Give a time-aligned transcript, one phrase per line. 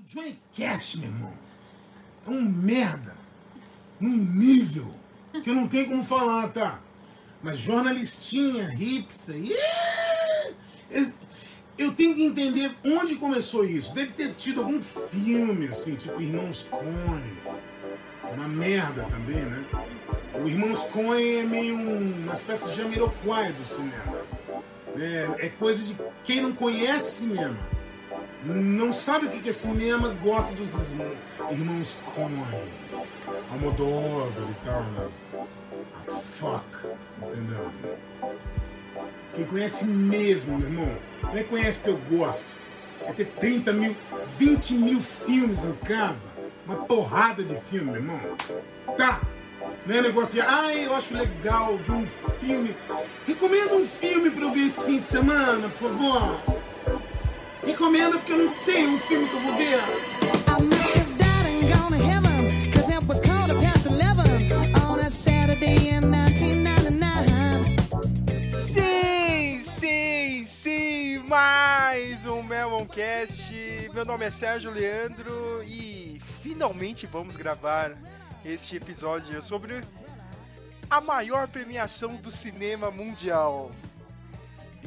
[0.00, 1.32] O Johnny Cash, meu irmão,
[2.26, 3.14] é um merda.
[4.00, 4.94] Num nível
[5.44, 6.80] que eu não tenho como falar, tá?
[7.42, 10.54] Mas jornalistinha, hipster, yeah!
[11.76, 13.92] eu tenho que entender onde começou isso.
[13.92, 17.22] Deve ter tido algum filme, assim, tipo Irmãos Coen.
[18.32, 19.62] Uma merda também, né?
[20.42, 24.24] O Irmãos Coen é meio um, uma espécie de Jamiroquai do cinema.
[24.96, 25.94] É, é coisa de
[26.24, 27.79] quem não conhece cinema
[28.44, 30.72] não sabe o que é cinema, gosta dos
[31.50, 32.44] irmãos Coen,
[33.52, 35.08] Almodóvar e tal, né?
[35.34, 36.64] A ah, fuck,
[37.18, 37.70] entendeu?
[39.34, 42.46] Quem conhece mesmo, meu irmão, não é conhece porque eu gosto.
[43.06, 43.96] É ter 30 mil,
[44.36, 46.28] 20 mil filmes em casa,
[46.66, 48.20] uma porrada de filme, meu irmão.
[48.96, 49.20] Tá,
[49.86, 52.06] não é negócio de, ah, eu acho legal ver um
[52.38, 52.76] filme.
[53.26, 56.59] Recomenda um filme pra eu ver esse fim de semana, por favor.
[57.64, 59.78] Recomenda porque eu não sei um filme que eu vou ver.
[68.72, 73.90] Sim, sim, sim, mais um Meloncast.
[73.92, 77.92] Meu nome é Sérgio Leandro e finalmente vamos gravar
[78.44, 79.82] este episódio sobre
[80.88, 83.70] a maior premiação do cinema mundial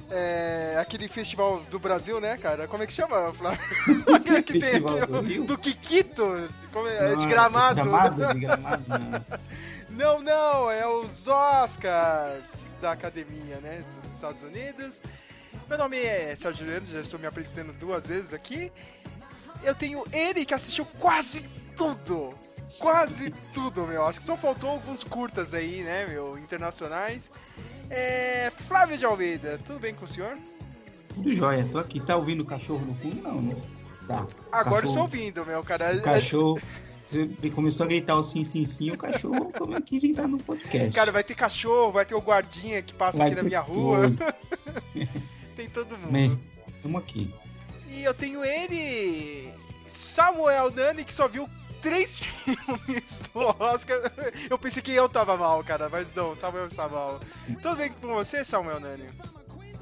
[0.09, 2.67] é, aquele festival do Brasil, né, cara?
[2.67, 3.59] Como é que chama, Flávio?
[4.13, 7.75] aquele que tem aqui, do, do Kikito, como é, não, de gramado.
[7.75, 8.83] gramado, de gramado
[9.89, 10.19] não.
[10.19, 15.01] não, não, é os Oscars da academia, né, dos Estados Unidos.
[15.69, 18.71] Meu nome é Sérgio Leandro, já estou me apresentando duas vezes aqui.
[19.63, 21.41] Eu tenho ele que assistiu quase
[21.75, 22.31] tudo.
[22.79, 24.05] Quase tudo, meu.
[24.05, 27.31] Acho que só faltou alguns curtas aí, né, meu, internacionais.
[27.89, 30.37] É, Flávio de Almeida, tudo bem com o senhor?
[31.13, 31.99] Tudo jóia, tô aqui.
[31.99, 33.21] Tá ouvindo o cachorro no fundo?
[33.21, 33.55] Não, né?
[34.07, 34.27] Tá.
[34.51, 35.95] Agora cachorro, estou ouvindo, meu cara.
[35.95, 36.59] O cachorro.
[37.11, 40.91] Ele começou a gritar o sim, sim, sim, o cachorro também quis entrar no podcast.
[40.95, 44.11] Cara, vai ter cachorro, vai ter o guardinha que passa vai aqui na minha rua.
[45.55, 46.11] Tem todo mundo.
[46.11, 46.39] Bem,
[46.81, 47.31] tamo aqui.
[47.91, 49.53] E eu tenho ele,
[49.87, 51.47] Samuel Nani, que só viu
[51.83, 52.17] três
[52.47, 53.99] filmes do Oscar.
[54.49, 57.19] Eu pensei que eu tava mal, cara, mas não, Samuel está mal.
[57.61, 59.09] Tudo bem com você, Samuel Nani?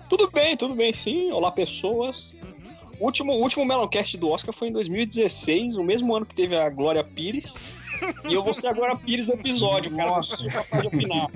[0.09, 1.31] Tudo bem, tudo bem, sim.
[1.31, 2.33] Olá, pessoas.
[2.33, 2.75] Uhum.
[2.99, 6.57] O último, o último Meloncast do Oscar foi em 2016, o mesmo ano que teve
[6.57, 7.53] a Glória Pires.
[8.27, 10.09] e eu vou ser agora a Pires do episódio, cara.
[10.09, 10.43] Nossa.
[10.49, 11.27] capaz de opinar.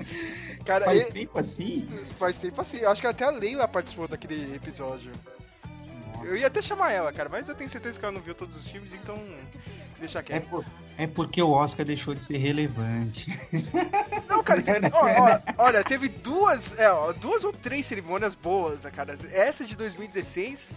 [0.64, 1.88] Cara, faz tempo assim?
[2.18, 2.78] Faz tempo assim.
[2.78, 5.12] Eu acho que até a Leila participou daquele episódio.
[6.24, 8.56] Eu ia até chamar ela, cara, mas eu tenho certeza que ela não viu todos
[8.56, 9.14] os filmes, então
[9.98, 10.42] deixa quieto.
[10.42, 10.64] É, por,
[10.98, 13.38] é porque o Oscar deixou de ser relevante.
[14.28, 18.84] Não, cara, tem, ó, ó, olha, teve duas, é, ó, duas ou três cerimônias boas,
[18.86, 19.16] cara.
[19.32, 20.70] Essa de 2016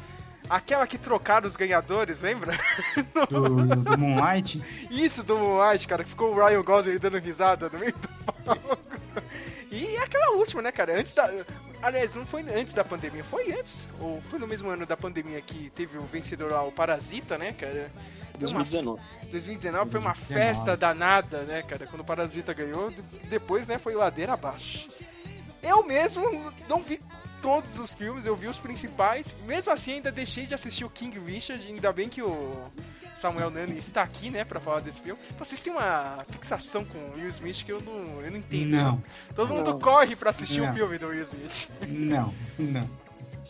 [0.50, 2.58] Aquela que trocaram os ganhadores, lembra?
[3.30, 4.64] Do, do Moonlight?
[4.90, 8.10] Isso, do Moonlight, cara, que ficou o Ryan Gosling dando risada no meio do
[8.44, 8.78] palco.
[9.70, 11.00] E aquela última, né, cara?
[11.00, 11.30] Antes da.
[11.82, 13.84] Aliás, não foi antes da pandemia, foi antes.
[14.00, 17.54] Ou foi no mesmo ano da pandemia que teve o vencedor lá, o Parasita, né,
[17.54, 17.92] cara?
[18.40, 19.02] 2019.
[19.30, 21.86] 2019 foi uma festa danada, né, cara?
[21.86, 22.92] Quando o Parasita ganhou,
[23.30, 24.88] depois, né, foi ladeira abaixo.
[25.62, 26.24] Eu mesmo
[26.68, 27.00] não vi
[27.42, 29.36] todos os filmes, eu vi os principais.
[29.46, 31.64] Mesmo assim, ainda deixei de assistir o King Richard.
[31.66, 32.52] Ainda bem que o
[33.16, 35.20] Samuel Nani está aqui, né, pra falar desse filme.
[35.38, 38.72] Vocês têm uma fixação com o Will Smith que eu não, eu não entendo.
[38.72, 39.04] Não.
[39.36, 39.58] Todo não.
[39.58, 41.68] mundo corre pra assistir o filme do Will Smith.
[41.88, 42.90] Não, não.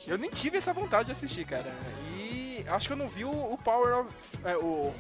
[0.07, 1.71] Eu nem tive essa vontade de assistir, cara.
[2.17, 2.28] E
[2.67, 4.15] acho que eu não vi o, o Power of.
[4.43, 4.93] É, o.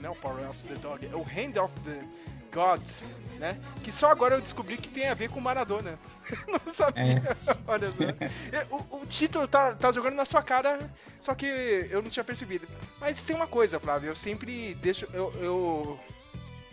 [0.00, 1.06] Não, o Power of the Dog.
[1.06, 2.00] É o Hand of the
[2.52, 2.80] God,
[3.38, 3.58] né?
[3.82, 5.98] Que só agora eu descobri que tem a ver com Maradona.
[6.46, 7.02] não sabia.
[7.02, 7.36] É.
[7.66, 8.74] Olha só.
[8.74, 10.78] O, o, título tá, tá jogando na sua cara,
[11.16, 12.66] só que eu não tinha percebido.
[13.00, 15.06] Mas tem uma coisa, Flávio, eu sempre deixo.
[15.12, 16.00] Eu, eu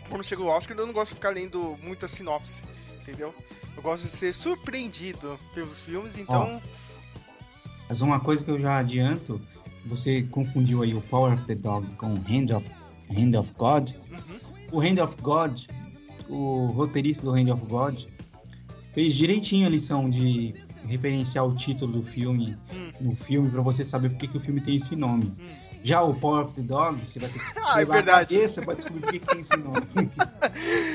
[0.08, 2.62] quando chega o Oscar, eu não gosto de ficar lendo muita sinopse,
[3.00, 3.34] entendeu?
[3.76, 6.60] Eu gosto de ser surpreendido pelos filmes, então.
[7.88, 9.40] mas uma coisa que eu já adianto,
[9.88, 12.70] você confundiu aí o Power of the Dog com Hand of,
[13.10, 13.88] Hand of God.
[14.10, 14.38] Uhum
[14.72, 15.58] o Hand of God,
[16.28, 18.04] o roteirista do Hand of God,
[18.92, 20.54] fez direitinho a lição de
[20.86, 22.92] referenciar o título do filme hum.
[23.00, 25.26] no filme para você saber por que, que o filme tem esse nome.
[25.26, 25.57] Hum.
[25.82, 28.34] Já o Power of the Dog, você vai ter que ah, é verdade.
[28.34, 29.86] a cabeça pra descobrir por que, tem esse nome.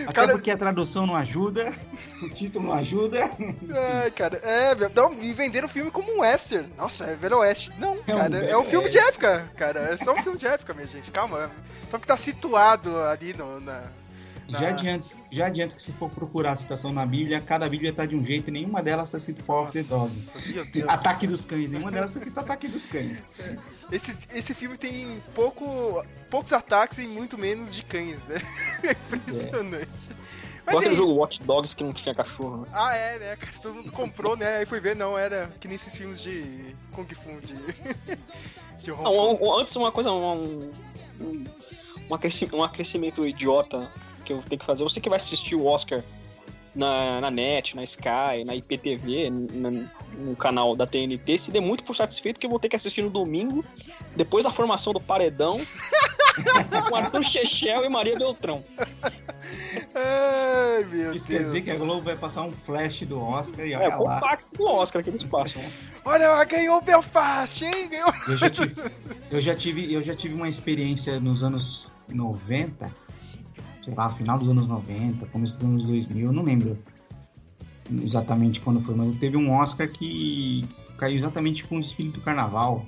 [0.03, 0.33] Até cara...
[0.33, 1.74] porque a tradução não ajuda,
[2.21, 3.30] o título não ajuda.
[3.74, 6.69] É, cara, é, não, me venderam o filme como um western.
[6.77, 7.71] Nossa, é Velho Oeste.
[7.80, 9.80] Não, é cara, um é um filme de época, cara.
[9.80, 11.12] É só um filme de época, minha gente.
[11.12, 11.50] Calma.
[11.89, 13.83] Só que tá situado ali no, na,
[14.50, 18.06] Já, adianto, já adianto que se for procurar a citação na Bíblia, cada Bíblia tá
[18.06, 20.12] de um jeito e nenhuma delas tá escrito Power of the Dog.
[20.88, 23.19] Ataque dos cães, nenhuma delas tá escrito Ataque dos cães.
[23.92, 28.42] Esse, esse filme tem pouco, poucos ataques e muito menos de cães, né?
[28.84, 29.90] É impressionante.
[30.66, 32.62] Mas Igual é jogo Watch Dogs que não tinha cachorro.
[32.62, 32.68] né?
[32.72, 33.36] Ah, é, né?
[33.36, 33.51] cara?
[33.62, 34.57] Todo mundo comprou, né?
[34.57, 37.54] Aí foi ver, não, era que nem esses filmes de Kung Fu, de.
[38.84, 39.44] de Hong Kong.
[39.44, 40.69] um- um- antes uma coisa, um,
[41.22, 41.44] um,
[42.10, 43.92] um, acresci- um acrescimento idiota
[44.24, 44.84] que eu tenho que fazer.
[44.84, 46.02] Você que vai assistir o Oscar
[46.75, 49.70] na, na NET, na Sky, na IPTV, na-
[50.18, 53.02] no canal da TNT, se dê muito por satisfeito que eu vou ter que assistir
[53.04, 53.64] no domingo,
[54.16, 55.60] depois da formação do Paredão,
[56.90, 58.64] com Arthur Chechel e Maria Beltrão.
[59.96, 61.40] Ai, meu Isso Deus.
[61.40, 64.04] quer dizer que a Globo vai passar um flash do Oscar e É, olha o
[64.04, 64.16] lá.
[64.19, 65.62] compacto do Oscar que eles passam.
[66.06, 67.88] Olha, ganhou o Belfast, hein?
[67.90, 68.12] Ganhou.
[68.28, 68.74] Eu já, tive,
[69.31, 72.92] eu, já tive, eu já tive uma experiência nos anos 90,
[73.83, 76.77] sei lá, final dos anos 90, começo dos anos 2000, eu não lembro
[78.01, 80.65] exatamente quando foi, mas teve um Oscar que
[80.97, 82.85] caiu exatamente com o desfile do carnaval.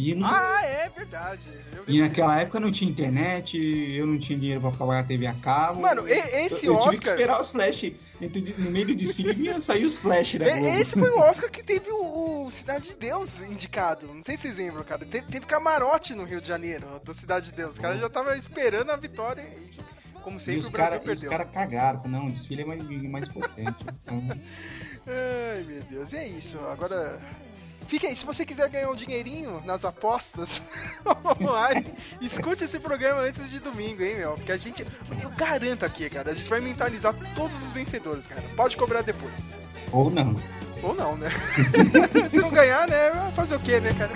[0.00, 1.46] E, não- Ah, é verdade.
[1.74, 3.56] Eu e naquela época não tinha internet,
[3.96, 5.80] eu não tinha dinheiro pra pagar a TV a cabo.
[5.80, 7.12] Mano, e- eu, esse eu tive que Oscar.
[7.14, 7.92] esperar os flash.
[8.20, 10.34] entre- No meio do desfile vinha sair os flash.
[10.34, 14.06] E- Esse foi o Oscar que teve o, o Cidade de Deus indicado.
[14.06, 15.04] Não sei se vocês lembram, cara.
[15.04, 17.74] Teve, teve camarote no Rio de Janeiro, do Cidade de Deus.
[17.74, 21.30] Os caras já estavam esperando a vitória e, como E sempre, os o Brasil caras
[21.30, 22.02] cara cagaram.
[22.06, 23.76] Não, o desfile é mais, mais importante.
[24.02, 24.22] Então,
[25.06, 26.12] Ai, meu Deus.
[26.12, 26.58] E é isso.
[26.66, 27.18] Agora.
[27.90, 30.62] Fica aí, se você quiser ganhar um dinheirinho nas apostas
[31.42, 34.34] online, escute esse programa antes de domingo, hein, meu?
[34.34, 34.86] Porque a gente,
[35.20, 38.44] eu garanto aqui, cara, a gente vai mentalizar todos os vencedores, cara.
[38.54, 39.34] Pode cobrar depois.
[39.90, 40.36] ou não.
[40.84, 41.30] Ou não, né?
[42.30, 43.10] se não ganhar, né?
[43.10, 44.12] vai Fazer o quê, né, cara?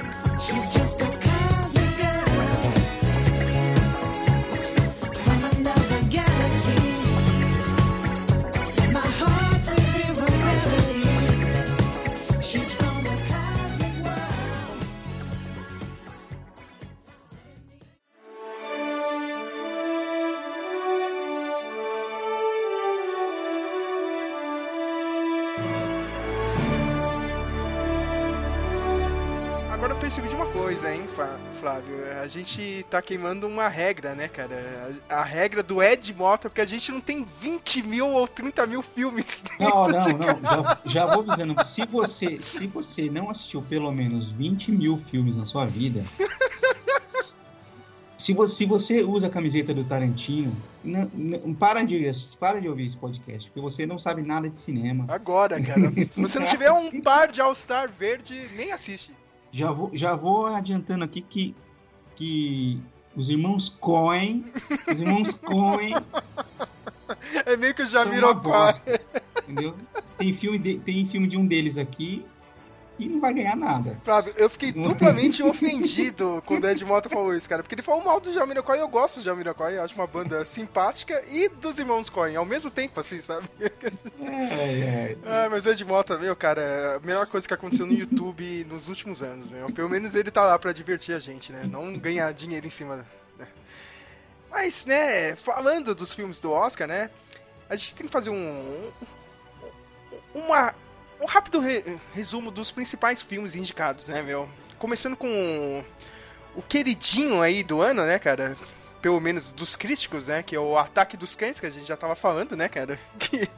[30.64, 31.02] Coisa, hein,
[31.60, 31.94] Flávio?
[32.22, 34.96] A gente tá queimando uma regra, né, cara?
[35.10, 38.80] A, regra do Ed Mota, porque a gente não tem 20 mil ou 30 mil
[38.80, 39.44] filmes.
[39.60, 40.64] Não, não, não.
[40.64, 45.36] Já, já vou dizendo, se você, se você não assistiu pelo menos 20 mil filmes
[45.36, 46.02] na sua vida,
[48.18, 52.10] se você, se você usa a camiseta do Tarantino, não, não- para, de,
[52.40, 55.04] para de ouvir esse podcast, porque você não sabe nada de cinema.
[55.08, 55.92] Agora, cara.
[56.10, 59.12] Se você não tiver um par de All-Star verde, nem assiste.
[59.54, 61.54] Já vou, já vou adiantando aqui que,
[62.16, 62.80] que
[63.14, 64.44] os irmãos Coen,
[64.92, 65.94] os irmãos Coen
[67.46, 68.72] É meio que o Jamiroquai.
[69.44, 69.76] entendeu?
[70.18, 72.26] Tem filme, de, tem filme de um deles aqui
[72.98, 74.00] e não vai ganhar nada.
[74.04, 77.62] Flávio, eu fiquei duplamente ofendido quando o Ed Mota falou isso, cara.
[77.62, 81.22] Porque ele falou mal do Jamiroquai, eu gosto do Jamiroquai, eu acho uma banda simpática,
[81.28, 83.48] e dos irmãos Coen, ao mesmo tempo, assim, sabe?
[83.60, 83.64] É,
[84.24, 85.16] é.
[85.24, 88.66] Ah, mas o Ed Mota, meu, cara, é a melhor coisa que aconteceu no YouTube
[88.68, 89.66] nos últimos anos, meu.
[89.72, 91.68] Pelo menos ele tá lá pra divertir a gente, né?
[91.70, 93.04] Não ganhar dinheiro em cima.
[93.38, 93.46] Né?
[94.50, 97.10] Mas, né, falando dos filmes do Oscar, né?
[97.68, 98.92] A gente tem que fazer um.
[100.32, 100.74] Uma,
[101.24, 104.48] um rápido re- resumo dos principais filmes indicados, né, meu?
[104.78, 105.82] Começando com
[106.54, 108.54] o queridinho aí do ano, né, cara?
[109.00, 110.42] Pelo menos dos críticos, né?
[110.42, 112.98] Que é o Ataque dos Cães, que a gente já tava falando, né, cara?
[113.18, 113.48] Que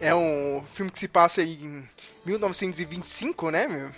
[0.00, 1.88] é um filme que se passa aí em
[2.26, 3.90] 1925, né, meu?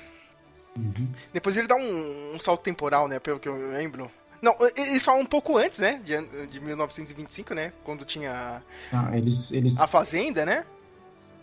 [0.76, 1.08] Uhum.
[1.32, 4.10] Depois ele dá um, um salto temporal, né, pelo que eu lembro.
[4.40, 8.62] Não, eles falam um pouco antes, né, de, de 1925, né, quando tinha
[8.92, 10.64] Não, eles, eles, a Fazenda, né?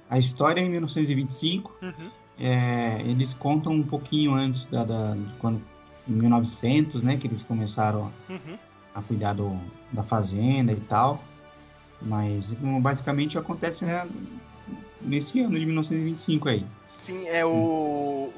[0.10, 2.12] A história é em 1925, Uhum.
[2.40, 5.62] é, eles contam um pouquinho antes da, da- de quando,
[6.08, 8.58] em 1900, né, que eles começaram Uhum.
[8.94, 9.60] a cuidar do,
[9.92, 11.24] da fazenda e tal,
[12.02, 14.08] mas basicamente acontece né,
[15.02, 16.66] nesse ano de 1925 aí.
[16.98, 17.50] Sim, é o,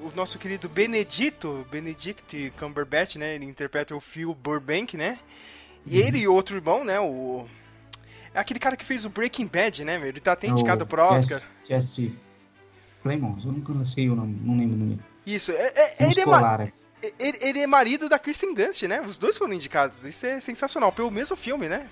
[0.01, 5.19] o nosso querido Benedito, Benedict Cumberbatch, né, ele interpreta o Phil Burbank, né?
[5.85, 7.45] E ele e outro irmão, né, o...
[8.37, 10.09] É aquele cara que fez o Breaking Bad, né, meu?
[10.09, 11.39] Ele tá até indicado O pro Oscar.
[11.39, 12.15] Jesse, Jesse
[13.01, 14.99] Plemons, eu nunca sei o nome, não lembro o nome.
[15.25, 15.55] Isso, é,
[15.97, 16.63] é- Um ele, é
[17.01, 17.13] é.
[17.19, 19.01] ele, ele é marido da Kirsten Dunst, né?
[19.01, 20.03] Os dois foram indicados.
[20.03, 21.87] Isso é sensacional, pelo mesmo filme, né?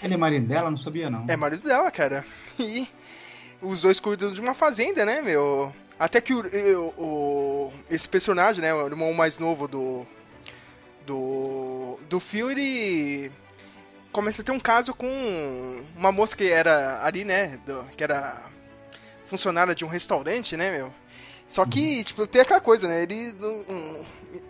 [0.00, 0.70] Ele é marido dela?
[0.70, 1.24] Não sabia não.
[1.26, 2.24] É marido dela, cara.
[2.60, 2.88] E
[3.60, 5.72] os dois cuidam de uma fazenda, né, meu?
[5.98, 10.06] Até que o, o- o- esse personagem, né, o irmão mais novo do
[11.06, 13.32] do do Phil, ele
[14.18, 17.56] começa a ter um caso com uma moça que era ali, né?
[17.64, 18.36] do- que era
[19.26, 20.92] funcionária de um restaurante, né, meu?
[21.46, 23.04] Só que, tipo, tem aquela coisa, né?
[23.04, 23.32] Ele.
[23.38, 24.04] não-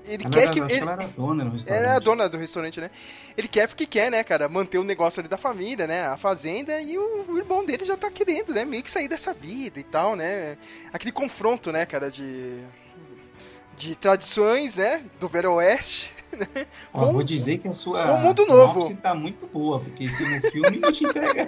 [0.07, 0.59] Ele Ela quer era, que.
[0.59, 1.85] Ele, ela era dona no restaurante.
[1.85, 2.91] ela é a dona do restaurante, né?
[3.37, 4.49] Ele quer porque quer, né, cara?
[4.49, 6.07] Manter o negócio ali da família, né?
[6.09, 8.65] A fazenda e o, o irmão dele já tá querendo, né?
[8.65, 10.57] Meio que sair dessa vida e tal, né?
[10.93, 12.59] Aquele confronto, né, cara, de.
[13.77, 15.05] De tradições, né?
[15.21, 16.13] Do Velho Oeste.
[16.39, 16.67] Né?
[16.93, 18.95] Ó, Com- vou dizer que a sua o mundo novo.
[18.97, 21.47] tá muito boa, porque se no filme não te entrega.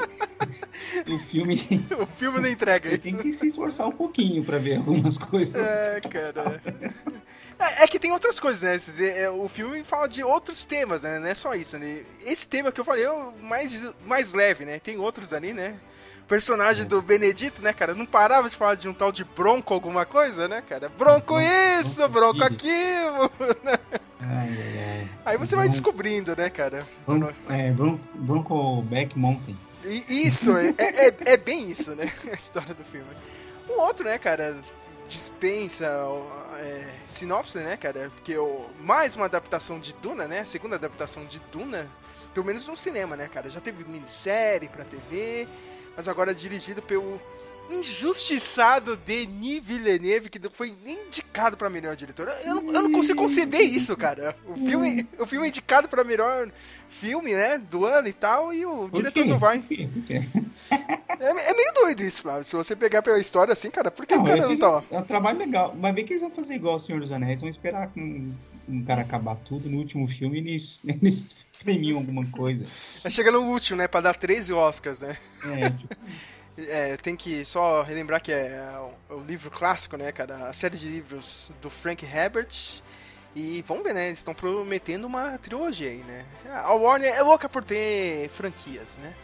[1.07, 1.61] no filme
[2.01, 3.03] O filme não entrega você isso.
[3.03, 5.55] tem que se esforçar um pouquinho pra ver algumas coisas.
[5.55, 6.61] É, cara.
[7.59, 9.07] É, é que tem outras coisas, né?
[9.23, 11.19] É, O filme fala de outros temas, né?
[11.19, 12.03] Não é só isso, né?
[12.25, 14.79] Esse tema que eu falei é o mais, mais leve, né?
[14.81, 15.75] Tem outros ali, né?
[16.31, 16.89] Personagem É.
[16.89, 17.93] do Benedito, né, cara?
[17.93, 20.89] Não parava de falar de um tal de bronco alguma coisa, né, cara?
[20.89, 23.31] Bronco Bronco- isso, bronco bronco aquilo.
[24.23, 25.09] Ai, ai, ai.
[25.25, 26.87] Aí você vai descobrindo, né, cara?
[27.07, 29.57] Bron- é, Bron- Broncoback Mountain.
[29.85, 32.13] E Isso, é, é, é bem isso, né?
[32.31, 33.09] A história do filme.
[33.69, 34.57] Um outro, né, cara,
[35.09, 35.87] dispensa
[36.61, 38.11] é, sinopse, né, cara?
[38.15, 40.41] Porque o, mais uma adaptação de Duna, né?
[40.41, 41.89] A segunda adaptação de Duna,
[42.35, 43.51] pelo menos no cinema, né, cara?
[43.51, 45.49] Já teve minissérie pra TV,
[46.01, 47.21] mas agora é dirigido pelo
[47.69, 52.27] injustiçado Denis Villeneuve, que não foi nem indicado pra melhor diretor.
[52.43, 54.35] Eu não, eu não consigo conceber isso, cara.
[54.47, 56.49] O filme, o filme é indicado pra melhor
[56.89, 59.63] filme, né, do ano e tal, e o diretor não vai.
[60.71, 62.45] É, é meio doido isso, Flávio.
[62.45, 64.69] Se você pegar pela história assim, cara, por que o Não, cara é, não tá
[64.71, 64.85] lá?
[64.91, 65.77] é um trabalho legal.
[65.79, 68.33] Mas bem que eles vão fazer igual o Senhor dos Anéis, vão esperar que
[68.71, 69.69] um, cara acabar tudo.
[69.69, 72.67] No último filme eles, eles premiam alguma coisa.
[73.05, 75.17] Aí Chega no último, né, pra dar 13 Oscars, né?
[75.45, 75.97] É, tipo,
[76.57, 78.61] É, tem que só relembrar que é
[79.11, 80.49] o, o livro clássico, né, cara?
[80.49, 82.83] A série de livros do Frank Herbert.
[83.35, 84.07] E vamos ver, né?
[84.09, 86.25] Eles estão prometendo uma trilogia aí, né?
[86.65, 89.15] A Warner é louca por ter franquias, né?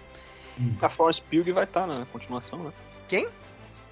[0.80, 2.72] A Florence Pugh vai estar na continuação, né?
[3.08, 3.28] Quem?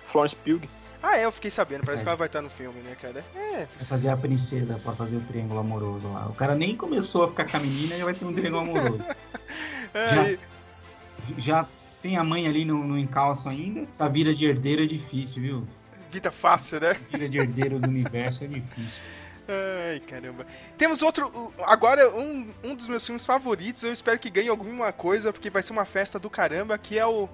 [0.06, 0.62] Florence Pugh.
[1.06, 1.84] Ah, é, eu fiquei sabendo.
[1.84, 2.04] Parece É.
[2.04, 3.22] que ela vai estar no filme, né, cara?
[3.34, 6.26] É, vai fazer a princesa pra fazer o triângulo amoroso lá.
[6.28, 8.62] O cara nem começou a ficar com a menina e já vai ter um triângulo
[8.62, 9.04] amoroso.
[9.94, 10.38] Já, é,
[11.38, 11.66] já
[12.02, 13.86] tem a mãe ali no, no encalço ainda.
[13.92, 15.68] Essa vida de herdeiro é difícil, viu?
[16.10, 16.96] vida fácil, né?
[17.10, 19.00] Vida de herdeiro do universo é difícil.
[19.48, 20.46] Ai, caramba.
[20.76, 21.52] Temos outro.
[21.64, 23.82] Agora, um, um dos meus filmes favoritos.
[23.84, 26.76] Eu espero que ganhe alguma coisa, porque vai ser uma festa do caramba.
[26.78, 27.28] Que é o.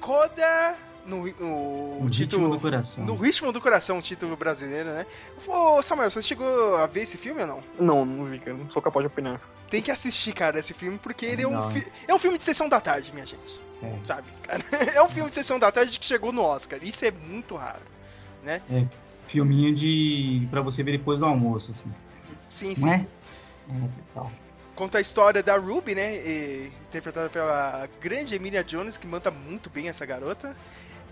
[0.00, 0.74] Coda.
[1.08, 2.42] No, ri- o, No título.
[2.44, 3.04] ritmo do coração.
[3.04, 5.06] No Ritmo do Coração, o título brasileiro, né?
[5.46, 7.62] Ô, Samuel, você chegou a ver esse filme ou não?
[7.80, 8.54] Não, não vi, cara.
[8.56, 9.40] Não sou capaz de opinar.
[9.70, 12.44] Tem que assistir, cara, esse filme, porque ele é um, fi- é um filme de
[12.44, 13.60] sessão da tarde, minha gente.
[13.82, 13.94] É.
[14.04, 14.62] Sabe, cara?
[14.94, 16.78] É um filme de sessão da tarde que chegou no Oscar.
[16.82, 17.80] Isso é muito raro.
[18.46, 18.60] É,
[19.26, 20.46] filminho de.
[20.50, 21.92] pra você ver depois do almoço, assim.
[22.50, 22.82] Sim, sim.
[22.82, 23.06] Não é?
[23.70, 24.30] É, total.
[24.74, 26.16] Conta a história da Ruby, né?
[26.16, 30.56] e- interpretada pela grande Emilia Jones, que manda muito bem essa garota.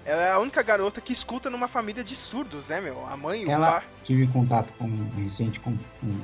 [0.07, 3.05] Ela é a única garota que escuta numa família de surdos, né, meu?
[3.07, 3.83] A mãe, o Ela pai.
[4.05, 4.89] tive contato com
[5.21, 6.21] recente com, com,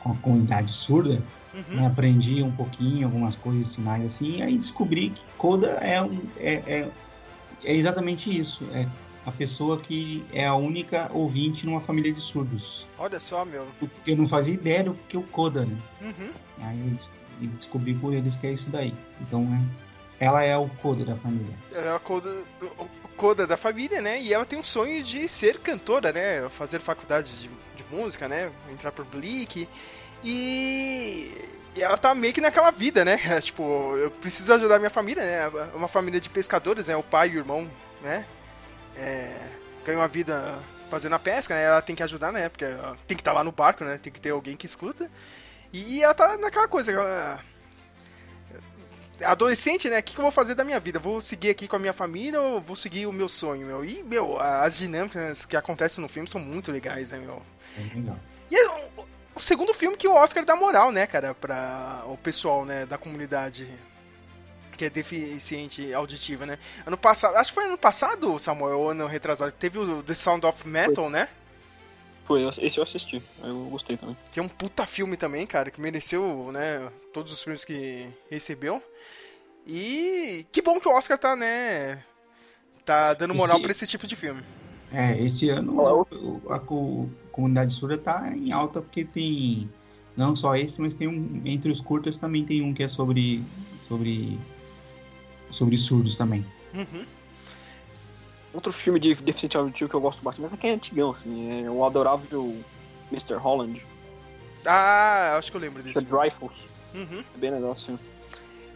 [0.00, 1.22] com a comunidade surda,
[1.54, 1.76] Uhum.
[1.76, 6.18] né, aprendi um pouquinho, algumas coisas, sinais assim, e aí descobri que Coda é, um,
[6.38, 6.90] é, é,
[7.62, 8.66] é exatamente isso.
[8.72, 8.88] É
[9.26, 12.86] a pessoa que é a única ouvinte numa família de surdos.
[12.98, 13.66] Olha só, meu.
[13.78, 15.76] Porque eu não fazia ideia do que o Coda, né?
[16.00, 16.30] Uhum.
[16.62, 16.98] Aí
[17.42, 18.94] eu descobri por eles que é isso daí.
[19.20, 19.46] Então,
[20.18, 21.54] é, ela é o Coda da família.
[21.70, 22.32] É a coda,
[23.22, 24.20] o coda da família, né?
[24.20, 26.48] E ela tem um sonho de ser cantora, né?
[26.50, 28.50] Fazer faculdade de, de música, né?
[28.70, 29.68] Entrar por Blick.
[30.24, 31.30] E,
[31.76, 33.18] e ela tá meio que naquela vida, né?
[33.40, 35.68] tipo, eu preciso ajudar minha família, né?
[35.72, 36.96] Uma família de pescadores, né?
[36.96, 37.70] O pai e o irmão,
[38.02, 38.26] né?
[38.96, 39.36] É,
[39.86, 40.58] ganham a vida
[40.90, 41.62] fazendo a pesca, né?
[41.62, 42.48] Ela tem que ajudar, né?
[42.48, 42.66] Porque
[43.06, 43.98] tem que estar lá no barco, né?
[44.02, 45.08] Tem que ter alguém que escuta.
[45.72, 46.90] E ela tá naquela coisa.
[46.90, 47.40] ela-
[49.22, 49.98] adolescente, né?
[49.98, 50.98] O que, que eu vou fazer da minha vida?
[50.98, 53.84] Vou seguir aqui com a minha família ou vou seguir o meu sonho, meu?
[53.84, 57.42] E, meu, as dinâmicas que acontecem no filme são muito legais, né, meu?
[57.78, 58.16] É legal.
[58.50, 62.16] E é o, o segundo filme que o Oscar dá moral, né, cara, pra o
[62.16, 63.68] pessoal, né, da comunidade
[64.76, 66.58] que é deficiente auditiva, né?
[66.86, 70.44] Ano passado, acho que foi ano passado, Samuel, ou ano retrasado, teve o The Sound
[70.46, 71.28] of Metal, né?
[72.24, 73.20] Foi, esse eu assisti.
[73.42, 74.16] Eu gostei também.
[74.30, 78.82] Que é um puta filme também, cara, que mereceu, né, todos os prêmios que recebeu.
[79.66, 82.02] E que bom que o Oscar tá, né,
[82.84, 84.42] tá dando moral Esse- pra esse tipo de filme.
[84.92, 89.70] É, esse ano o- a co- comunidade surda tá em alta porque tem
[90.16, 93.42] não só esse, mas tem um entre os curtas também tem um que é sobre
[93.88, 94.38] sobre
[95.50, 96.44] sobre surdos também.
[96.74, 97.04] Uhum.
[98.52, 101.64] Outro filme de deficiente auditivo que eu gosto bastante, mas aqui é antigão, assim.
[101.64, 102.56] É o adorável
[103.10, 103.34] Mr.
[103.34, 103.82] Holland,
[104.64, 106.04] Ah, acho que eu lembro que é disso.
[106.04, 106.66] Dreyfus.
[106.94, 107.24] Uhum.
[107.34, 107.98] É bem legal, assim.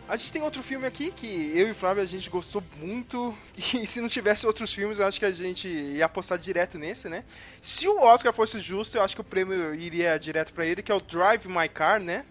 [0.08, 3.36] A gente tem outro filme aqui que eu e o Flávio a gente gostou muito.
[3.74, 7.08] E se não tivesse outros filmes, eu acho que a gente ia apostar direto nesse,
[7.08, 7.24] né?
[7.60, 10.92] Se o Oscar fosse justo, eu acho que o prêmio iria direto pra ele, que
[10.92, 12.24] é o Drive My Car, né?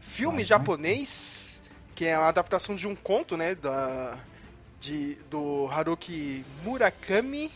[0.00, 1.62] Filme My japonês,
[1.94, 3.54] que é uma adaptação de um conto, né?
[3.54, 4.18] Da,
[4.86, 7.50] de, do Haruki Murakami.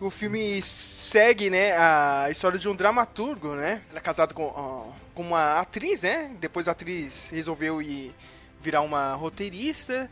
[0.00, 3.80] O filme segue, né, a história de um dramaturgo, né?
[3.88, 6.30] Ele é casado com, ó, com uma atriz, né?
[6.40, 8.12] Depois a atriz resolveu ir
[8.60, 10.10] virar uma roteirista.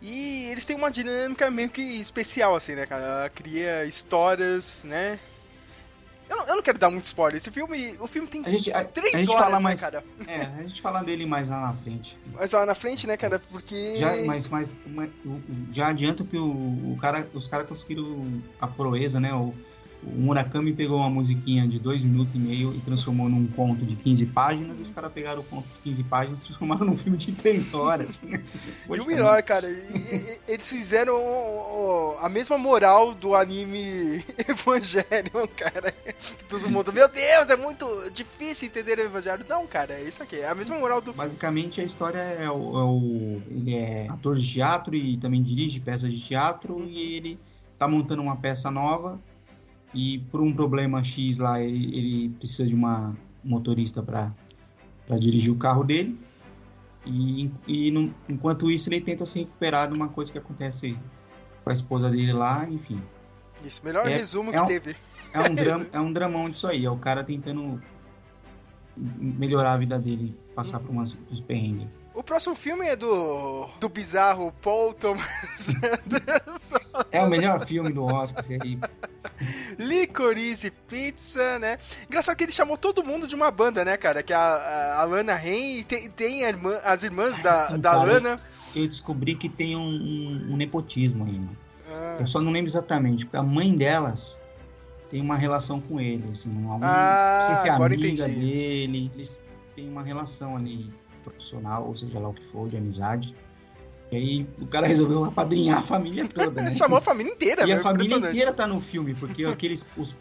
[0.00, 3.04] E eles têm uma dinâmica meio que especial, assim, né, cara?
[3.04, 5.20] Ela cria histórias, né?
[6.32, 7.36] Eu não, eu não quero dar muito spoiler.
[7.36, 9.80] Esse filme, o filme tem A gente, a, três a gente horas, fala né, mais.
[9.80, 10.02] cara?
[10.26, 12.18] É, a gente fala dele mais lá na frente.
[12.32, 13.38] Mas lá na frente, né, cara?
[13.50, 13.96] Porque...
[13.96, 15.10] Já, mas, mas, mas
[15.70, 16.48] já adianto que o,
[16.92, 19.34] o cara, os caras conseguiram a proeza, né?
[19.34, 19.52] O,
[20.04, 23.94] o Murakami pegou uma musiquinha de dois minutos e meio e transformou num conto de
[23.96, 27.16] 15 páginas, e os caras pegaram o conto de 15 páginas e transformaram num filme
[27.18, 28.22] de 3 horas.
[28.94, 34.22] E o melhor, cara, e- e- eles fizeram o- o- a mesma moral do anime
[34.48, 35.94] Evangelion, cara.
[36.48, 39.44] Todo mundo, meu Deus, é muito difícil entender o Evangelho.
[39.48, 40.36] Não, cara, é isso aqui.
[40.36, 44.36] É a mesma moral do Basicamente a história é o, é o- Ele é ator
[44.36, 47.38] de teatro e também dirige peças de teatro e ele
[47.78, 49.18] tá montando uma peça nova
[49.94, 54.32] e por um problema X lá ele, ele precisa de uma motorista para
[55.18, 56.18] dirigir o carro dele
[57.04, 57.88] e, e
[58.28, 60.96] enquanto isso ele tenta se recuperar de uma coisa que acontece
[61.64, 63.00] com a esposa dele lá, enfim.
[63.64, 64.96] Isso, melhor É- resumo é que um- teve.
[65.32, 67.80] É um, drama, é um dramão disso aí, é o cara tentando
[68.96, 71.88] melhorar a vida dele, passar por umas, uns perrengues.
[72.22, 75.26] O próximo filme é do, do bizarro Paul Thomas
[76.06, 76.78] Anderson.
[77.10, 78.78] É o melhor filme do Oscar, esse aí.
[79.76, 81.78] Licorice Pizza, né?
[82.06, 84.22] Engraçado que ele chamou todo mundo de uma banda, né, cara?
[84.22, 88.04] Que é a, a Lana Ren e tem, tem irmã- as irmãs da, da cara.
[88.12, 88.40] Lana.
[88.74, 91.56] Eu descobri que tem um, um- um nepotismo aí, mano.
[91.90, 94.38] Ah, Eu só não lembro exatamente, porque a mãe delas
[95.10, 98.38] tem uma relação com ele, assim, algum, Ah, não sei se é agora amiga entendi.
[98.40, 99.42] dele, eles
[99.74, 100.88] têm uma relação ali
[101.22, 103.34] profissional, ou seja lá o que for, de amizade.
[104.10, 106.72] E aí o cara resolveu apadrinhar a família toda, né?
[106.76, 107.78] Chamou a família inteira, E velho.
[107.80, 108.34] a família impressionante.
[108.36, 110.14] inteira tá no filme, porque aqueles os,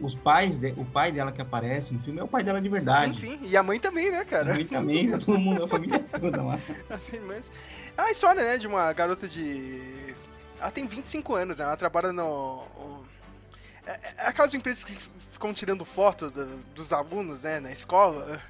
[0.00, 2.68] os pais, de- o pai dela que aparece no filme é o pai dela de
[2.68, 3.16] verdade.
[3.20, 3.46] Sim, sim.
[3.48, 4.54] E a mãe também, né, A cara?
[4.54, 6.58] mãe também, tá todo mundo, a família toda lá.
[6.90, 7.52] As irmãs.
[7.96, 10.14] É a história, né, de uma garota de.
[10.60, 11.64] Ela tem 25 anos, né?
[11.64, 12.64] Ela trabalha no.
[13.86, 14.98] É, é aquelas empresas que
[15.30, 18.40] ficam tirando foto do- dos alunos, né, na escola.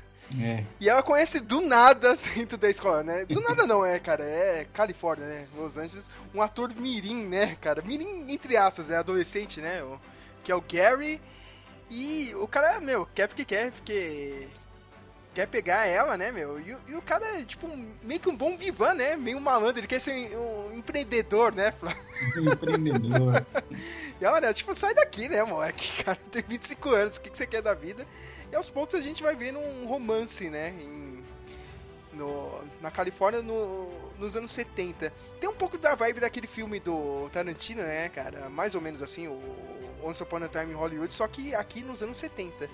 [0.40, 0.62] É.
[0.78, 3.24] E ela conhece do nada dentro da escola, né?
[3.24, 4.24] Do nada não é, cara.
[4.24, 5.48] É Califórnia, né?
[5.56, 6.10] Los Angeles.
[6.34, 7.80] Um ator mirim, né, cara?
[7.82, 9.82] Mirim, entre aspas, é adolescente, né?
[9.82, 9.98] O-
[10.44, 11.20] que é o Gary.
[11.90, 14.46] E o cara, meu, quer porque quer, porque
[15.34, 16.60] quer pegar ela, né, meu?
[16.60, 17.66] E, o- e o cara é, tipo,
[18.02, 19.16] meio que um bom vivan, né?
[19.16, 19.80] Meio malandro.
[19.80, 21.72] Ele quer ser um, um empreendedor, né?
[21.72, 22.02] Flávio?
[22.52, 23.46] Empreendedor.
[24.20, 25.88] E olha, tipo, sai daqui, né, moleque?
[26.02, 28.04] Cara, tem 25 anos, o que, que você quer da vida?
[28.50, 30.74] E aos poucos a gente vai vendo um romance, né?
[30.80, 31.18] Em,
[32.12, 35.12] no, na Califórnia no- nos anos 70.
[35.40, 38.48] Tem um pouco da vibe daquele filme do Tarantino, né, cara?
[38.48, 39.38] Mais ou menos assim, o
[40.02, 42.68] Once Upon a Time em Hollywood, só que aqui nos anos 70.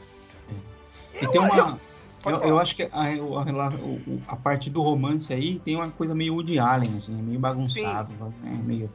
[1.15, 1.79] E tem uma.
[2.27, 2.47] Eu, falar.
[2.47, 6.35] eu acho que a, a, o- a parte do romance aí tem uma coisa meio
[6.35, 8.11] Woody Allen, assim, é meio bagunçado,
[8.43, 8.63] né?
[8.65, 8.91] Meio.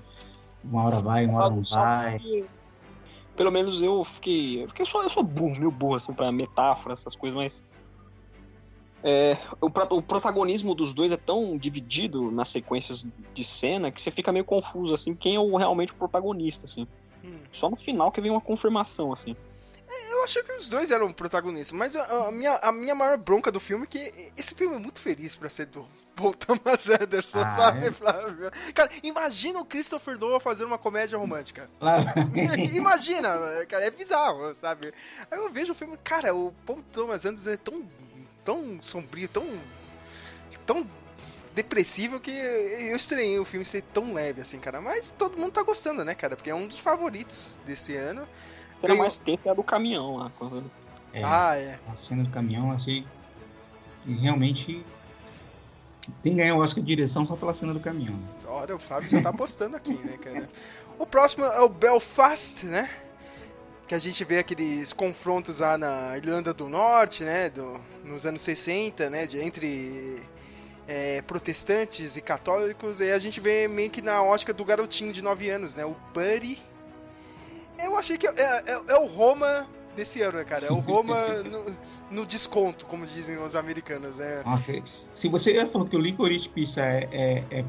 [0.64, 2.20] Uma hora vai, uma hora não vai.
[3.40, 4.66] Pelo menos eu fiquei.
[4.66, 7.64] Porque eu sou, eu sou burro, meio burro, assim, pra metáfora, essas coisas, mas.
[9.02, 14.12] É, o, o protagonismo dos dois é tão dividido nas sequências de cena que você
[14.12, 16.86] fica meio confuso, assim, quem é o, realmente o protagonista, assim.
[17.24, 17.40] Hum.
[17.54, 19.38] Só no final que vem uma confirmação, assim.
[20.12, 23.52] Eu achei que os dois eram protagonistas, mas a, a minha, a minha maior bronca
[23.52, 27.40] do filme é que esse filme é muito feliz pra ser do Paul Thomas Anderson,
[27.40, 27.92] Ah, sabe, é?
[27.92, 28.52] Flávio?
[28.76, 31.70] Cara, imagina o Christopher Nolan fazendo uma comédia romântica.
[32.74, 34.94] Imagina, cara, é bizarro, sabe?
[35.32, 37.84] Aí eu vejo o filme, cara, o Paul Thomas Anderson é tão,
[38.46, 39.60] tão sombrio, tão,
[40.66, 40.88] tão
[41.56, 44.80] depressivo que eu estranhei o filme ser tão leve assim, cara.
[44.80, 46.36] Mas todo mundo tá gostando, né, cara?
[46.36, 48.28] Porque é um dos favoritos desse ano.
[48.80, 50.32] A cena mais tensa é a do caminhão lá.
[50.40, 50.72] quando-
[51.14, 51.80] É, Ah, é.
[51.88, 53.06] a cena do caminhão, achei
[54.04, 54.86] que realmente
[56.24, 58.18] tem que ganhar o Oscar de direção só pela cena do caminhão.
[58.48, 60.48] Olha, o Flávio já tá apostando aqui, né, cara?
[60.98, 62.90] O próximo é o Belfast, né?
[63.88, 67.50] Que a gente vê aqueles confrontos lá na Irlanda do Norte, né?
[67.50, 69.26] Do, nos anos 60, né?
[69.26, 70.22] De, entre
[70.88, 73.00] é, protestantes e católicos.
[73.00, 75.86] E a gente vê meio que na ótica do garotinho de 9 anos, né?
[75.86, 76.60] O Buddy.
[77.84, 78.32] Eu achei que é,
[78.66, 80.66] é- é o Roma desse ano, né, cara?
[80.68, 81.76] É o Roma no,
[82.12, 84.20] no desconto, como dizem os americanos.
[84.20, 84.74] É, Nossa,
[85.16, 87.66] se você falou que o Licorice Pizza é, é, é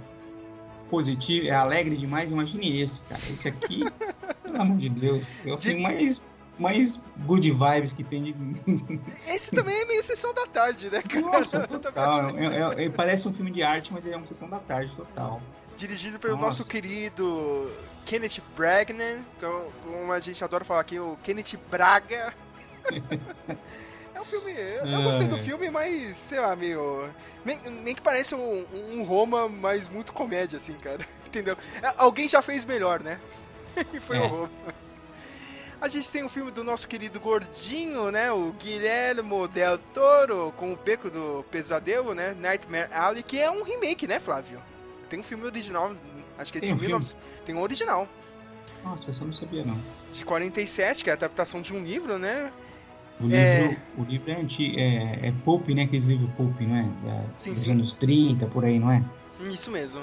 [0.90, 3.20] positivo, é alegre demais, imagine esse, cara.
[3.30, 3.84] Esse aqui,
[4.42, 6.26] pelo amor de Deus, é o De- filme mais,
[6.58, 8.34] mais good vibes que tem de.
[9.28, 11.20] Esse também é meio sessão da tarde, né, cara?
[11.20, 12.30] Nossa, Eu total.
[12.36, 15.40] É- é- é- parece um filme de arte, mas é uma sessão da tarde total.
[15.76, 16.46] Dirigido pelo Nossa.
[16.46, 17.70] nosso querido
[18.06, 22.34] Kenneth Bragnan, como- como a gente adora falar aqui, o Kenneth Braga.
[24.14, 24.52] é um filme.
[24.52, 25.42] Eu, eu gostei do É.
[25.42, 27.08] filme, mas, sei lá, meio.
[27.44, 31.06] Nem, nem que parece um, um Roma, mas muito comédia, assim, cara.
[31.26, 31.56] Entendeu?
[31.82, 33.18] É, Alguém já fez melhor, né?
[33.94, 34.20] e foi É.
[34.22, 34.50] o Roma.
[35.80, 38.30] A gente tem o filme do nosso querido gordinho, né?
[38.30, 42.36] O Guilhermo Del Toro, com o Beco do Pesadelo, né?
[42.38, 44.60] Nightmare Alley, que é um remake, né, Flávio?
[45.08, 45.94] Tem um filme original,
[46.40, 46.98] acho que é de Tem um filme?
[46.98, 47.16] 19...
[47.44, 48.08] Tem um original,
[48.84, 49.78] Nossa, essa eu não sabia, não.
[50.12, 52.50] de 47, que é a adaptação de um livro, né?
[53.20, 53.76] O livro É.
[53.98, 55.82] o livro é, anti, é, é pulp, né?
[55.82, 56.82] Aqueles livros pulp, não é?
[56.82, 57.72] Da- Sim, dos sim.
[57.72, 59.04] anos 30, por aí, não é?
[59.52, 60.00] Isso mesmo.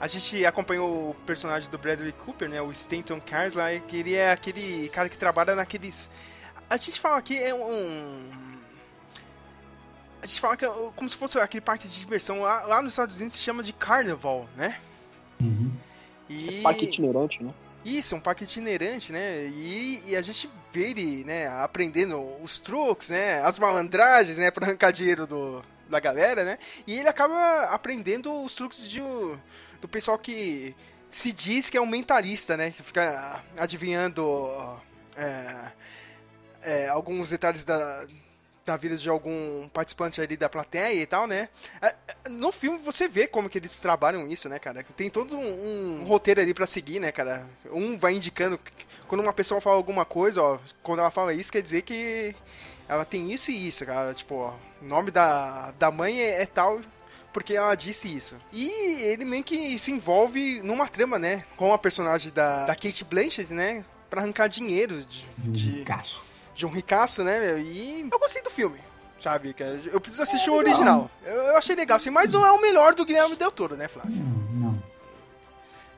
[0.00, 2.60] A gente acompanhou o personagem do Bradley Cooper, né?
[2.60, 6.10] O Stanton Carsley, que ele é aquele cara que trabalha naqueles...
[6.68, 8.20] A gente fala aqui é um...
[10.22, 12.40] A gente fala que é como se fosse aquele parque de diversão.
[12.40, 14.78] Lá, lá nos Estados Unidos se chama de Carnival, né?
[15.40, 15.72] Uhum.
[16.28, 16.60] E...
[16.62, 17.52] Parque itinerante, né?
[17.84, 19.44] Isso, um parque itinerante, né?
[19.46, 23.42] E, e a gente vê ele, né, aprendendo os truques, né?
[23.42, 24.50] As malandragens, né?
[24.50, 26.58] Pra arrancar dinheiro do, da galera, né?
[26.86, 29.00] E ele acaba aprendendo os truques de,
[29.80, 30.74] do pessoal que
[31.08, 32.70] se diz que é um mentalista, né?
[32.70, 34.50] Que fica adivinhando
[35.16, 35.72] é,
[36.62, 38.06] é, alguns detalhes da,
[38.64, 41.48] da vida de algum participante ali da plateia e tal, né?
[41.82, 41.94] É,
[42.30, 44.84] No filme você vê como que eles trabalham isso, né, cara?
[44.96, 47.46] Tem todo um, um roteiro ali pra seguir, né, cara?
[47.70, 48.58] Um vai indicando
[49.06, 52.34] quando uma pessoa fala alguma coisa, ó, quando ela fala isso, quer dizer que
[52.88, 54.14] ela tem isso e isso, cara.
[54.14, 56.80] Tipo, o nome da, da mãe é, é tal
[57.32, 58.36] porque ela disse isso.
[58.52, 58.68] E
[59.02, 63.52] ele meio que se envolve numa trama, né, com a personagem da, da Kate Blanchett,
[63.52, 65.26] né, pra arrancar dinheiro de,
[65.82, 65.84] De
[66.54, 67.58] de, um ricaço, né, meu?
[67.58, 68.78] E eu gostei do filme.
[69.18, 69.80] Sabe, cara?
[69.86, 70.72] Eu preciso assistir o legal.
[70.72, 71.10] original.
[71.24, 73.88] Eu, eu achei legal, assim, mas não é o melhor do Guilherme Del Toro, né,
[73.88, 74.12] Flávio?
[74.12, 74.82] Não, não.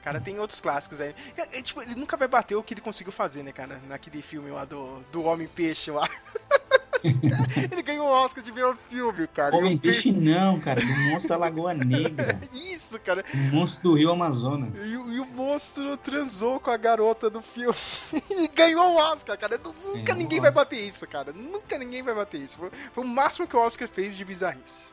[0.03, 1.13] Cara, tem outros clássicos aí.
[1.37, 3.81] É, é, tipo, ele nunca vai bater o que ele conseguiu fazer, né, cara?
[3.89, 6.09] Naquele filme lá do, do Homem-Peixe lá.
[7.73, 9.55] ele ganhou o Oscar de melhor filme, cara.
[9.55, 10.81] Homem o pe- Peixe não, cara.
[10.81, 12.41] Do monstro da Lagoa Negra.
[12.53, 13.25] Isso, cara.
[13.33, 14.83] Do monstro do Rio Amazonas.
[14.85, 17.75] E, o- e o monstro transou com a garota do filme
[18.31, 19.59] e ganhou o Oscar, cara.
[19.59, 21.33] Nunca Ganhou ninguém o vai bater isso, cara.
[21.33, 22.59] Nunca ninguém vai bater isso.
[22.59, 24.93] Foi, foi o máximo que o Oscar fez de bizarrice.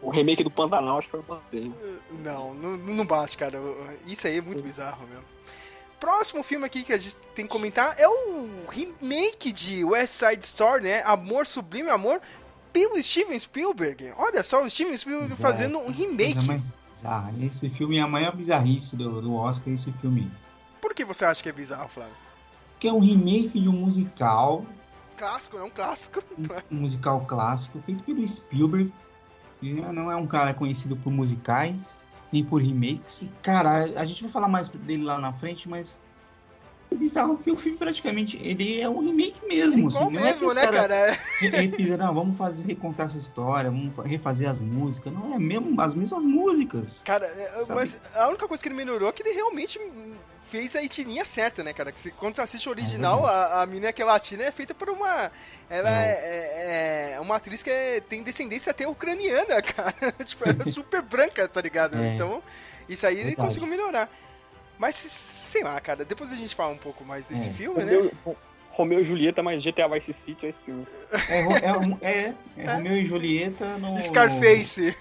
[0.00, 1.70] O remake do Pantanal acho que foi bater.
[2.22, 3.58] Não, não, não bate, cara.
[4.06, 5.24] Isso aí é muito bizarro mesmo.
[6.04, 10.44] Próximo filme aqui que a gente tem que comentar é o remake de West Side
[10.44, 11.02] Story, né?
[11.02, 12.20] Amor Sublime Amor,
[12.70, 14.12] pelo Steven Spielberg.
[14.18, 15.40] Olha só, o Steven Spielberg Exato.
[15.40, 16.44] fazendo um remake.
[16.44, 17.32] Mais bizarra.
[17.40, 20.30] Esse filme é a maior bizarrice do, do Oscar, esse filme.
[20.78, 22.12] Por que você acha que é bizarro, Flávio?
[22.78, 24.62] Que é um remake de um musical,
[25.16, 26.22] Clássico, é um clássico.
[26.70, 28.92] um musical clássico, feito pelo Spielberg.
[29.58, 32.03] que não é um cara conhecido por musicais,
[32.34, 33.32] nem por remakes.
[33.42, 36.00] Cara, a gente vai falar mais dele lá na frente, mas
[36.90, 39.88] é bizarro porque o filme praticamente ele é um remake mesmo.
[39.88, 41.18] Igual assim, não é que mesmo, os né, cara?
[41.40, 45.12] re- refizeram, não, vamos fazer, recontar essa história, vamos fa- refazer as músicas.
[45.12, 47.00] Não, é mesmo as mesmas músicas.
[47.04, 47.80] Cara, é, Sabe?
[47.80, 49.78] mas a única coisa que ele melhorou é que ele realmente
[50.50, 51.90] fez a etnia certa, né, cara?
[51.92, 53.52] Que se, quando você assiste o original, verdade.
[53.54, 55.30] a, a menina que é latina é feita por uma.
[55.68, 56.10] Ela É.
[56.10, 59.94] é, é- é uma atriz que é- tem descendência até ucraniana, cara.
[60.24, 61.96] tipo, ela é super branca, tá ligado?
[61.96, 62.14] É.
[62.14, 62.42] Então,
[62.88, 63.48] isso aí ele Verdade.
[63.48, 64.08] conseguiu melhorar.
[64.78, 67.52] Mas, sei lá, cara, depois a gente fala um pouco mais desse É.
[67.52, 67.92] filme, né?
[67.94, 68.36] Romeu,
[68.70, 70.84] Romeu e Julieta mais GTA Vice City é esse filme.
[71.28, 74.02] É, é, é, é Romeu e Julieta no.
[74.02, 74.96] Scarface.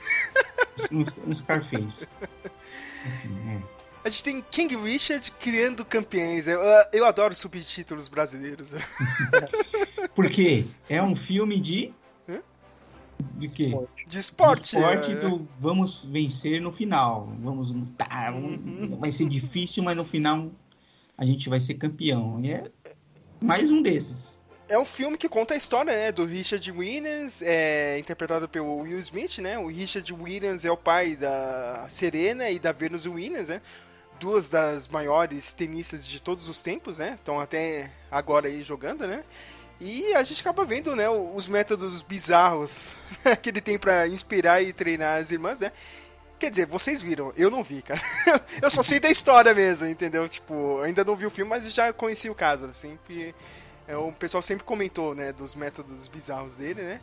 [0.92, 2.08] No, no Scarface.
[3.06, 3.73] Enfim, é.
[4.04, 6.46] A gente tem King Richard criando campeões.
[6.48, 6.60] Eu,
[6.92, 8.74] eu adoro subtítulos brasileiros.
[10.14, 11.94] Porque é um filme de.
[12.28, 12.42] Hã?
[13.38, 13.66] De quê?
[13.68, 14.06] Esporte.
[14.08, 14.64] De esporte.
[14.64, 15.16] De esporte é.
[15.16, 17.32] do vamos vencer no final.
[17.42, 18.34] Vamos lutar.
[18.34, 18.98] Uhum.
[19.00, 20.52] Vai ser difícil, mas no final
[21.18, 22.42] a gente vai ser campeão.
[22.44, 22.70] E é
[23.42, 24.44] mais um desses.
[24.68, 28.98] É um filme que conta a história, né, do Richard Williams, é, interpretado pelo Will
[29.00, 29.60] Smith, né?
[29.60, 33.62] O Richard Williams é o pai da Serena e da Venus Williams, né?
[34.24, 37.16] Duas das maiores tenistas de todos os tempos, né?
[37.16, 39.22] Estão até agora aí jogando, né?
[39.82, 42.96] E a gente acaba vendo, né, os métodos bizarros
[43.44, 45.74] que ele tem pra inspirar e treinar as irmãs, né?
[46.40, 48.02] Quer dizer, vocês viram, eu não vi, cara.
[48.64, 50.30] eu só sei da história mesmo, entendeu?
[50.30, 52.72] Tipo, ainda não vi o filme, mas já conheci o caso,
[53.06, 53.36] que
[53.86, 57.02] É, o pessoal sempre comentou, né, dos métodos bizarros dele, né?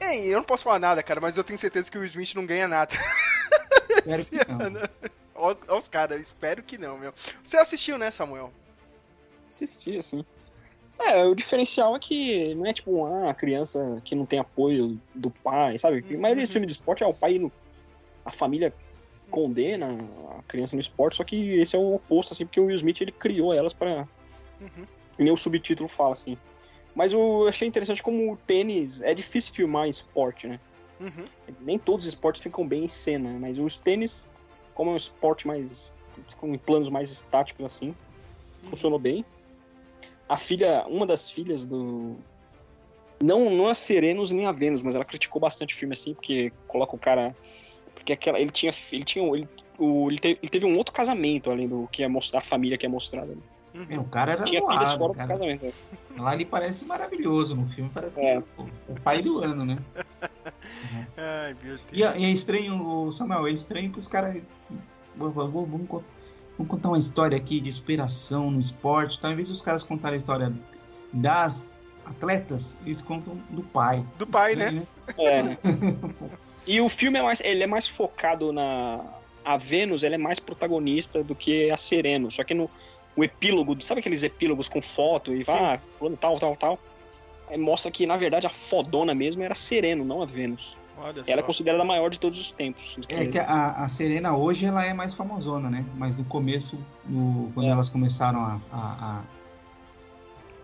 [0.00, 2.44] É, eu não posso falar nada, cara, mas eu tenho certeza que o Smith não
[2.44, 2.92] ganha nada.
[4.04, 4.80] Esse não.
[5.38, 7.14] Ó os caras, espero que não, meu.
[7.42, 8.52] Você assistiu, né, Samuel?
[9.48, 10.24] Assisti, assim.
[10.98, 15.00] É, o diferencial é que não é tipo ah, a criança que não tem apoio
[15.14, 16.04] do pai, sabe?
[16.10, 17.52] A maioria dos filmes de esporte é o pai no.
[18.24, 18.74] A família
[19.30, 19.96] condena
[20.36, 23.00] a criança no esporte, só que esse é o oposto, assim, porque o Will Smith
[23.00, 24.08] ele criou elas pra.
[24.60, 24.86] Uhum.
[25.16, 26.36] Nem o subtítulo fala, assim.
[26.94, 29.00] Mas eu achei interessante como o tênis.
[29.00, 30.58] É difícil filmar esporte, né?
[31.00, 31.26] Uhum.
[31.60, 34.26] Nem todos os esportes ficam bem em cena, mas os tênis,
[34.78, 35.92] como é um esporte mais.
[36.36, 37.92] com planos mais estáticos assim,
[38.62, 39.24] funcionou bem.
[40.28, 42.16] A filha, uma das filhas do.
[43.20, 46.52] Não, não a Serenos nem a Vênus, mas ela criticou bastante o filme assim, porque
[46.68, 47.36] coloca o cara.
[47.92, 48.72] Porque aquela, ele tinha.
[48.92, 49.36] Ele tinha.
[49.36, 52.44] Ele, o, ele, teve, ele teve um outro casamento além do que é mostrar a
[52.44, 53.34] família que é mostrada.
[53.34, 53.42] né?
[53.78, 53.86] Uhum.
[53.88, 55.28] É, o cara era Tinha doado, fora do cara.
[55.28, 55.64] casamento.
[55.66, 55.72] né?
[56.18, 58.22] Lá ele parece maravilhoso no filme, parece É.
[58.22, 59.78] que é o, o pai do ano, né?
[61.16, 61.80] Ai, meu Deus.
[61.92, 64.36] E, é- e é estranho, o Samuel, é estranho que os caras.
[65.16, 66.02] Vamos, co-
[66.56, 69.18] vamos contar uma história aqui de inspiração no esporte.
[69.20, 69.30] Tá?
[69.30, 70.52] Em vez dos caras contarem a história
[71.12, 71.72] das
[72.04, 74.04] atletas, eles contam do pai.
[74.18, 74.86] Do pai, Estranho,
[75.18, 75.58] É, né?
[76.66, 79.02] E o filme é mais, ele é mais focado na
[79.44, 82.30] a Vênus, ela é mais protagonista do que a Sereno.
[82.30, 82.68] Só que no
[83.18, 85.78] o epílogo, sabe aqueles epílogos com foto e ah,
[86.20, 86.78] tal, tal, tal.
[87.48, 90.76] Aí mostra que na verdade a fodona mesmo era a Sereno, não a Vênus.
[90.96, 91.42] Olha Ela é só.
[91.42, 92.96] considerada a maior de todos os tempos.
[93.08, 95.84] É que a, a Serena hoje ela é mais famosona, né?
[95.96, 97.70] Mas no começo, no- quando É.
[97.70, 99.22] elas começaram a, a, a,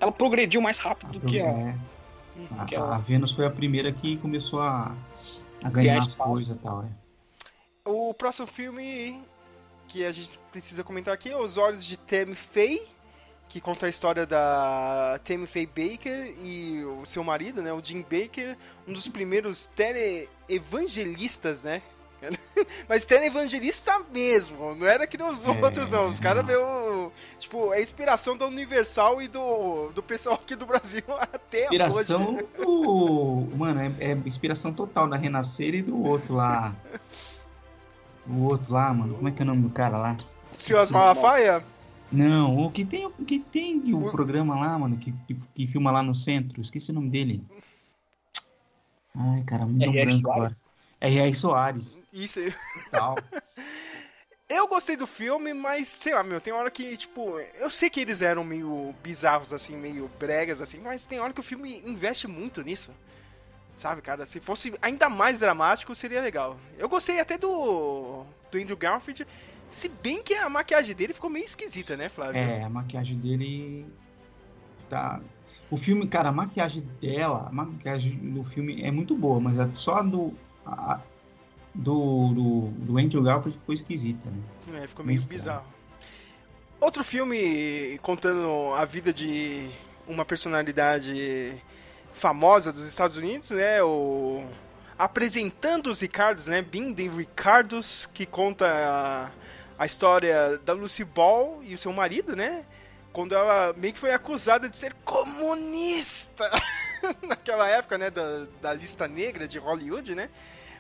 [0.01, 1.75] Ela progrediu mais a, rápido do que a, é,
[2.59, 4.97] a- que ela- a Vênus foi a primeira que começou a,
[5.63, 6.83] a Ganhar as coisas e tal.
[6.85, 7.89] É.
[7.89, 9.21] O próximo filme
[9.95, 12.83] que a gente precisa comentar aqui é Os Olhos de Tammy Faye,
[13.49, 18.03] que conta a história da Tammy Faye Baker e o seu marido, né, o Jim
[18.03, 18.57] Baker,
[18.89, 21.81] um dos primeiros teleevangelistas, né?
[22.89, 26.09] Mas teleevangelista mesmo, não era que nem os É, outros, não.
[26.09, 27.13] Os caras, meu.
[27.39, 32.47] Tipo, é inspiração da Universal e do, do pessoal aqui do Brasil até Inspiração hoje.
[32.57, 33.47] do.
[33.57, 36.75] Mano, é, é inspiração total da Renascer e do outro lá.
[38.27, 39.15] O outro lá, mano.
[39.15, 40.17] Como é que é o nome do cara lá?
[40.53, 41.65] Silas Malafaia?
[42.13, 45.35] Não, o que tem o que tem de o O- programa lá, mano, que, que,
[45.35, 46.61] que filma lá no centro.
[46.61, 47.45] Esqueci o nome dele.
[49.17, 50.51] Ai, cara, me deu um branco agora.
[50.51, 50.65] Soares?
[51.01, 51.35] R.R.
[51.35, 52.05] Soares.
[52.13, 52.41] Isso.
[52.91, 53.17] Tal.
[54.49, 57.99] Eu gostei do filme, mas sei lá, meu, tem hora que, tipo, eu sei que
[57.99, 62.29] eles eram meio bizarros, assim, meio bregas, assim, mas tem hora que o filme investe
[62.29, 62.93] muito nisso.
[63.77, 64.25] Sabe, cara?
[64.25, 66.57] Se fosse ainda mais dramático, seria legal.
[66.79, 69.27] Eu gostei até do, do Andrew Garfield,
[69.69, 72.37] se bem que a maquiagem dele ficou meio esquisita, né, Flávio?
[72.37, 73.87] É, a maquiagem dele
[74.89, 75.21] tá.
[75.71, 79.69] O filme, cara, a maquiagem dela, a maquiagem do filme é muito boa, mas a-
[79.75, 80.33] só a do.
[80.65, 81.01] a-
[81.75, 84.81] do, do, do Andrew Garfield ficou esquisita, né?
[84.85, 85.41] É, ficou meio Estranho.
[85.41, 85.65] bizarro.
[86.81, 89.69] Outro filme contando a vida de
[90.07, 91.53] uma personalidade
[92.15, 93.83] famosa dos Estados Unidos, né?
[93.83, 94.45] O
[94.99, 96.63] apresentando os Ricardos, né?
[96.63, 99.31] The Ricardos, que conta a,
[99.83, 102.65] a história da Lucy Ball e o seu marido, né?
[103.13, 106.51] Quando ela meio que foi acusada de ser comunista
[107.23, 108.11] naquela época, né?
[108.11, 110.31] Da, da lista negra de Hollywood, né?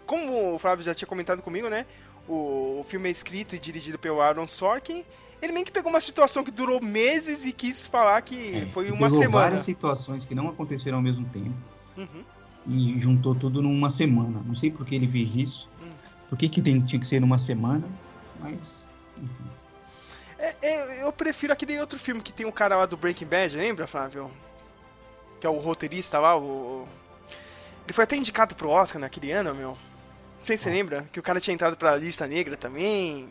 [0.07, 1.87] Como o Flávio já tinha comentado comigo, né?
[2.29, 5.05] O, o filme é escrito e dirigido pelo Aaron Sorkin.
[5.45, 8.91] Ele meio que pegou uma situação que durou meses e quis falar que É, foi
[8.91, 9.45] uma pegou semana.
[9.45, 11.55] várias situações que não aconteceram ao mesmo tempo
[11.99, 12.25] Uhum.
[12.67, 14.41] e juntou tudo numa semana.
[14.47, 15.69] Não sei por que ele fez isso.
[15.83, 15.93] Hum.
[16.31, 17.87] Por que, que tem- tinha que ser numa semana,
[18.41, 18.89] mas.
[19.19, 19.45] Enfim.
[20.39, 23.55] É, é, eu prefiro aquele outro filme que tem o cara lá do Breaking Bad,
[23.57, 24.31] lembra, Flávio?
[25.41, 26.89] Que é o roteirista lá, o...
[27.85, 29.71] Ele foi até indicado pro Oscar naquele ano, meu.
[30.39, 33.29] Não sei se você lembra, que o cara tinha entrado pra lista negra também.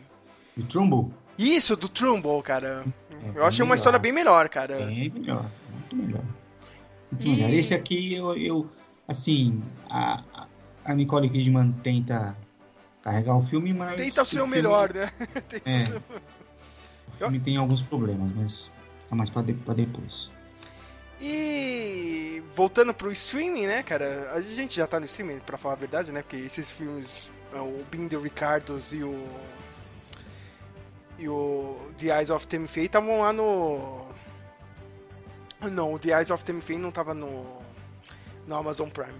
[0.56, 2.84] O Trumbull Isso, do Trumbull, cara.
[3.10, 3.74] é Eu achei uma melhor.
[3.74, 4.74] história bem melhor, cara.
[4.74, 6.22] É melhor, muito melhor.
[7.10, 7.50] Muito E- melhor.
[7.50, 8.70] Esse aqui eu, eu
[9.08, 10.22] assim, a,
[10.84, 12.36] a- Nicole Kidman tenta
[13.02, 15.10] carregar o filme, mas Tenta ser o filme- melhor, né?
[15.48, 15.84] Tenta É.
[15.84, 20.30] ser- O filme tem alguns problemas, mas fica mais pra, de, pra depois.
[21.20, 24.30] E voltando pro streaming, né, cara?
[24.34, 26.22] A gente já tá no streaming, pra falar a verdade, né?
[26.22, 29.24] Porque esses filmes, é, o the Ricardos e o.
[31.18, 34.06] E o The Eyes of Tammy Faye estavam lá no.
[35.70, 37.62] Não, o The Eyes of Tammy Faye não tava no.
[38.46, 39.14] No Amazon Prime.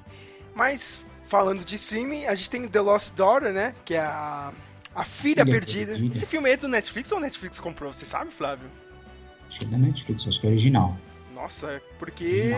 [0.55, 3.75] Mas, falando de streaming, a gente tem The Lost Daughter, né?
[3.85, 4.53] Que é a.
[4.95, 5.93] A Filha Filha Perdida.
[5.93, 6.17] Perdida.
[6.17, 7.93] Esse filme é do Netflix ou o Netflix comprou?
[7.93, 8.69] Você sabe, Flávio?
[9.49, 10.97] Acho que é da Netflix, acho que é original.
[11.35, 12.53] Nossa, porque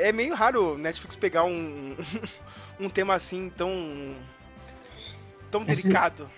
[0.00, 1.94] é meio raro Netflix pegar um,
[2.80, 4.14] um tema assim tão.
[5.50, 6.30] tão Esse- delicado.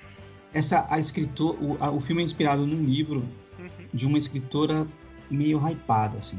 [0.52, 3.22] Essa, a escritor, o, a- o filme é inspirado num livro
[3.58, 4.86] Uhum, de uma escritora
[5.30, 6.38] meio hypada, assim.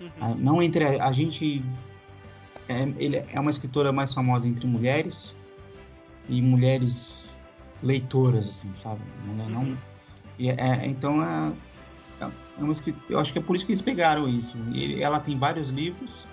[0.00, 0.10] uhum.
[0.20, 1.62] Ah, Não entre a, a gente.
[2.68, 5.34] É, ele é uma escritora mais famosa entre mulheres
[6.28, 7.40] e mulheres
[7.82, 9.00] leitoras, assim, sabe?
[9.26, 9.62] Mulher não.
[9.62, 9.76] Uhum.
[10.38, 11.52] e é- é- então é,
[12.20, 13.04] é uma escritora.
[13.08, 14.56] Eu acho que é por isso que eles pegaram isso.
[14.72, 16.26] E ele- ela tem vários livros.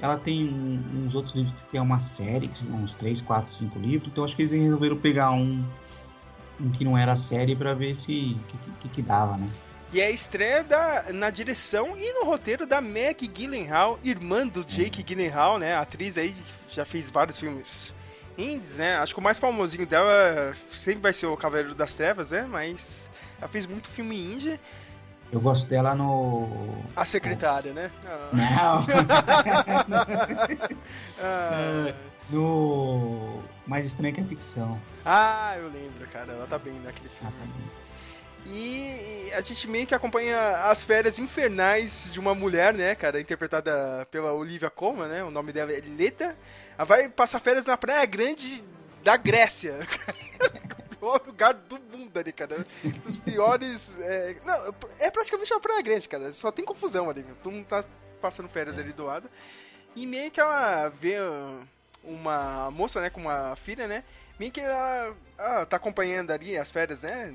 [0.00, 0.48] Ela tem
[0.94, 4.10] uns outros livros que é uma série, uns 3, 4, 5 livros.
[4.10, 5.62] Então acho que eles resolveram pegar um,
[6.60, 9.48] um que não era série pra ver se que, que, que dava, né?
[9.92, 14.64] E é a estreia da, na direção e no roteiro da Meg Gyllenhaal, irmã do
[14.64, 15.76] Jake Gyllenhaal, né?
[15.76, 16.34] Atriz aí
[16.68, 17.94] já fez vários filmes
[18.36, 18.96] indies, né?
[18.98, 22.46] Acho que o mais famosinho dela sempre vai ser o Cavaleiro das Trevas, né?
[22.48, 24.58] Mas ela fez muito filme indie.
[25.32, 26.48] Eu gosto dela no.
[26.94, 27.90] A secretária, né?
[28.08, 28.86] Ah, Não!
[31.20, 31.94] ah,
[32.30, 34.80] no Mais Estranho que a Ficção.
[35.08, 36.32] Ah, eu lembro, cara.
[36.32, 37.32] Ela tá bem naquele filme.
[37.32, 37.76] tá.
[38.48, 44.06] E a gente meio que acompanha as férias infernais de uma mulher, né, cara, interpretada
[44.10, 45.22] pela Olivia Colman, né?
[45.22, 46.36] O nome dela é Leda.
[46.76, 48.64] Ela vai passar férias na Praia Grande
[49.04, 49.78] da Grécia.
[50.92, 52.64] o pior lugar do mundo ali, cara.
[53.04, 53.96] Dos piores.
[54.00, 54.36] É...
[54.44, 56.32] Não, é praticamente uma Praia Grande, cara.
[56.32, 57.36] Só tem confusão ali, viu?
[57.42, 57.84] Todo mundo tá
[58.20, 59.30] passando férias ali do lado.
[59.94, 61.16] E meio que ela vê
[62.04, 64.04] uma moça, né, com uma filha, né?
[64.38, 67.34] Meio que ela, ela tá acompanhando ali as férias, né?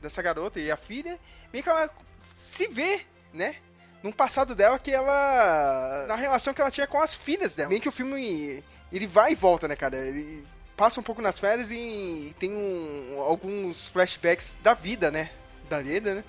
[0.00, 1.18] dessa garota e a filha,
[1.52, 1.88] meio que ela
[2.34, 3.54] se vê, né?
[4.02, 6.04] Num passado dela que ela.
[6.08, 7.68] Na relação que ela tinha com as filhas dela.
[7.68, 8.64] Meio que o filme.
[8.90, 9.96] Ele vai e volta, né, cara?
[9.96, 10.44] Ele
[10.76, 15.30] passa um pouco nas férias e tem um- alguns flashbacks da vida, né?
[15.70, 16.24] Da Leda, né?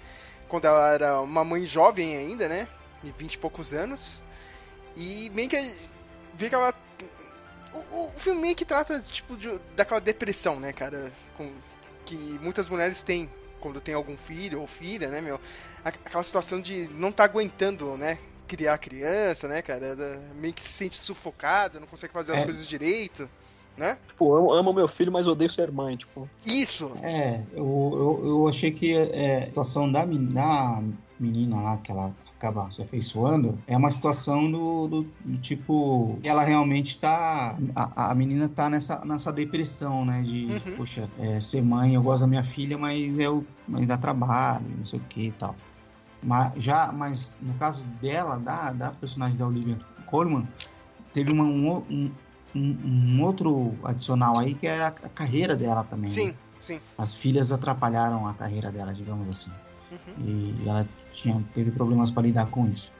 [0.47, 2.67] Quando ela era uma mãe jovem ainda, né?
[3.03, 4.21] De 20 e poucos anos.
[4.95, 5.73] E meio que
[6.35, 6.73] vê que ela.
[7.73, 11.11] O, o- filme meio que trata, tipo, de- daquela depressão, né, cara?
[11.37, 11.51] Com,
[12.05, 15.39] que muitas mulheres têm quando tem algum filho ou filha, né, meu?
[15.83, 18.17] A- Aquela situação de não tá aguentando, né?
[18.47, 19.95] Criar criança, né, cara?
[20.35, 22.43] Meio que se sente sufocada, não consegue fazer as É.
[22.43, 23.27] coisas direito,
[23.77, 23.97] né?
[24.09, 26.29] Tipo, amo, amo meu filho, mas odeio ser mãe, tipo.
[26.45, 26.91] Isso!
[27.01, 30.83] É, eu, eu, eu achei que é, a situação da, da
[31.19, 36.19] menina lá, que ela acaba se afeiçoando, é uma situação do, do- do tipo.
[36.23, 37.57] Ela realmente tá.
[37.73, 40.21] A, a menina tá nessa, nessa depressão, né?
[40.21, 40.75] De, Uhum.
[40.75, 43.45] poxa, é, ser mãe, eu gosto da minha filha, mas eu.
[43.67, 45.55] Mas dá trabalho, não sei o que e tal.
[46.21, 50.47] Mas, já, mas no caso dela, da, da personagem da Olivia Colman,
[51.13, 52.11] teve uma, um, um,
[52.55, 56.09] um- outro adicional aí que é a, a carreira dela também.
[56.09, 56.15] né?
[56.15, 56.79] Sim, sim.
[56.97, 59.51] as filhas atrapalharam a carreira dela, digamos assim.
[60.07, 60.55] Uhum.
[60.63, 62.91] E ela tinha, teve problemas para lidar com isso.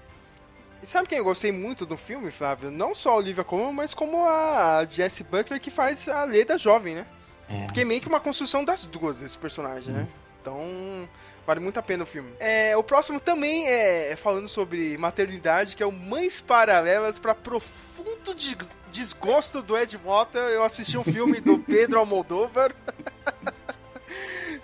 [0.81, 2.69] E sabe quem eu gostei muito do filme, Flávio?
[2.69, 6.95] Não só a Olivia Colman, mas como a Jessie Butler que faz a Leda jovem,
[6.95, 7.05] né?
[7.49, 10.07] É, Porque é meio que uma construção das duas, esse personagem, né?
[10.41, 11.07] Então,
[11.47, 12.29] vale muito a pena o filme.
[12.37, 18.33] É, o próximo também é falando sobre maternidade, que é o Mães Paralelas para profundo
[18.35, 18.57] des-
[18.91, 20.37] desgosto do Ed Mota.
[20.37, 22.75] Eu assisti um filme do Pedro Almodóvar.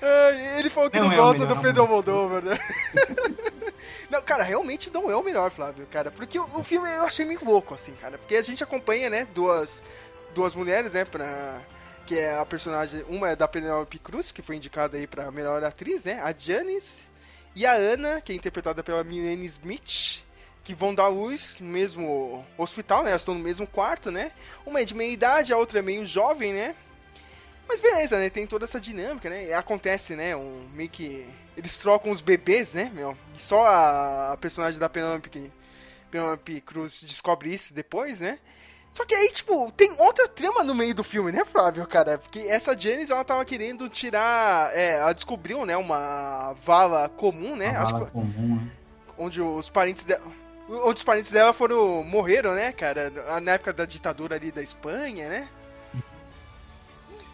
[0.02, 1.82] É, Ele falou que não, Não é gosta do Pedro.
[1.84, 2.58] Almodóvar, né?
[4.10, 6.10] Não, cara, realmente não é o melhor, Flávio, cara.
[6.10, 8.18] Porque o, o filme eu achei meio louco, assim, cara.
[8.18, 9.84] Porque a gente acompanha, né, duas,
[10.34, 11.62] duas mulheres, né, pra...
[12.08, 13.06] Que é a personagem...
[13.08, 16.20] Uma é da Penelope Cruz, que foi indicada aí pra melhor atriz, né?
[16.24, 17.08] A Janice.
[17.56, 20.24] E a Ana, que é interpretada pela Milene Smith.
[20.64, 23.12] Que vão dar luz no mesmo hospital, né?
[23.12, 24.32] Elas estão no mesmo quarto, né?
[24.66, 26.76] Uma é de meia idade, a outra é meio jovem, né?
[27.70, 28.30] Mas beleza, né?
[28.32, 29.46] Tem toda essa dinâmica, né?
[29.46, 30.36] E acontece, né?
[30.36, 31.26] Um, meio que.
[31.56, 33.16] Eles trocam os bebês, né, meu?
[33.38, 35.52] E só a, a personagem da Penelope, que-
[36.10, 38.40] Penelope Cruz descobre isso depois, né?
[38.92, 42.18] Só que aí, tipo, tem outra trama no meio do filme, né, Flávio, cara?
[42.18, 44.76] Porque essa Janice, ela tava querendo tirar.
[44.76, 47.70] É, ela descobriu, né, uma vala comum, né?
[47.78, 48.72] uma que- comum, né?
[49.16, 50.24] onde os parentes dela.
[50.68, 52.04] Onde os parentes dela foram.
[52.04, 53.12] morreram, né, cara?
[53.42, 55.48] Na época da ditadura ali da Espanha, né?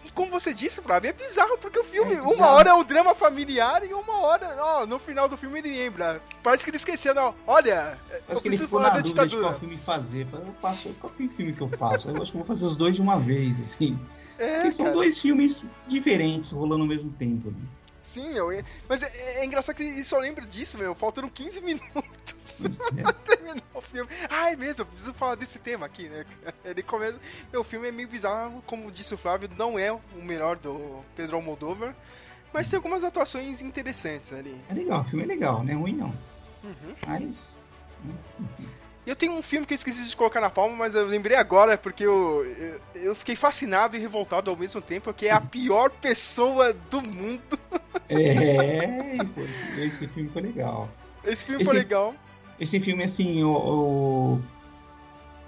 [0.07, 2.83] E, como você disse, Flávio, é bizarro, porque o filme, É uma hora é o
[2.83, 6.21] drama familiar e uma hora, ó, no final do filme ele lembra.
[6.43, 7.33] Parece que ele esqueceu, não.
[7.47, 9.49] Olha, eu Acho que ele ficou falar na da dúvida de ditadura.
[9.53, 10.27] qual filme fazer.
[10.33, 12.09] Eu faço, qual filme que eu faço?
[12.09, 13.99] Eu acho que vou fazer os dois de uma vez, assim.
[14.37, 14.97] É, Porque são cara.
[14.97, 17.49] dois filmes diferentes rolando ao mesmo tempo.
[17.49, 17.57] Né?
[18.05, 18.49] Sim, meu.
[18.87, 20.93] Mas é, é engraçado que ele só lembra disso, meu.
[20.93, 22.61] Faltando 15 minutos
[23.01, 24.09] pra terminar o filme.
[24.29, 26.23] Ah, é mesmo, eu preciso falar desse tema aqui, né?
[26.63, 27.19] Ele começa.
[27.51, 31.03] Meu, o filme é meio bizarro, como disse o Flávio, não é o melhor do
[31.15, 31.95] Pedro Almodóvar.
[32.53, 34.55] Mas tem algumas atuações interessantes ali.
[34.69, 36.13] É legal, o filme é legal, não é ruim não.
[36.63, 36.95] Uhum.
[37.07, 37.61] Mas
[39.05, 41.37] E eu tenho um filme que eu esqueci de colocar na palma, mas eu lembrei
[41.37, 45.39] agora porque eu, eu, eu fiquei fascinado e revoltado ao mesmo tempo, que é a
[45.39, 47.59] pior pessoa do mundo.
[48.07, 49.17] É,
[49.79, 50.87] esse, filme foi legal.
[51.23, 52.13] Esse filme Esse- foi legal.
[52.59, 54.41] Esse filme, assim, o, o-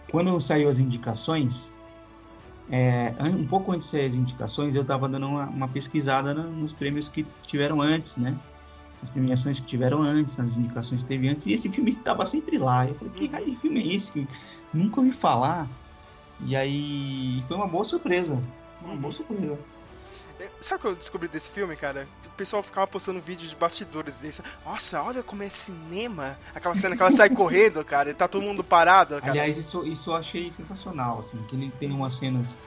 [0.09, 1.69] quando saiu as indicações,
[2.71, 6.73] é, um pouco antes de sair as indicações, eu tava dando uma, uma pesquisada nos
[6.73, 8.35] prêmios que tiveram antes, né?
[9.01, 12.57] As premiações que tiveram antes, nas indicações que teve antes, e esse filme estava sempre
[12.57, 12.87] lá.
[12.87, 14.11] Eu falei, que raio de filme é esse?
[14.11, 14.27] que
[14.73, 15.67] Nunca ouvi falar.
[16.41, 18.41] E aí, foi uma boa surpresa.
[18.81, 19.57] Uma boa surpresa.
[20.39, 22.07] É, Sabe o que eu descobri desse filme, cara?
[22.25, 24.41] O pessoal ficava postando vídeo de bastidores desse.
[24.63, 26.37] Nossa, olha como é cinema.
[26.53, 29.31] Aquela cena que ela sai correndo, cara, e tá todo mundo parado, cara.
[29.31, 32.57] Aliás, isso, isso eu achei sensacional, assim, que ele tem umas cenas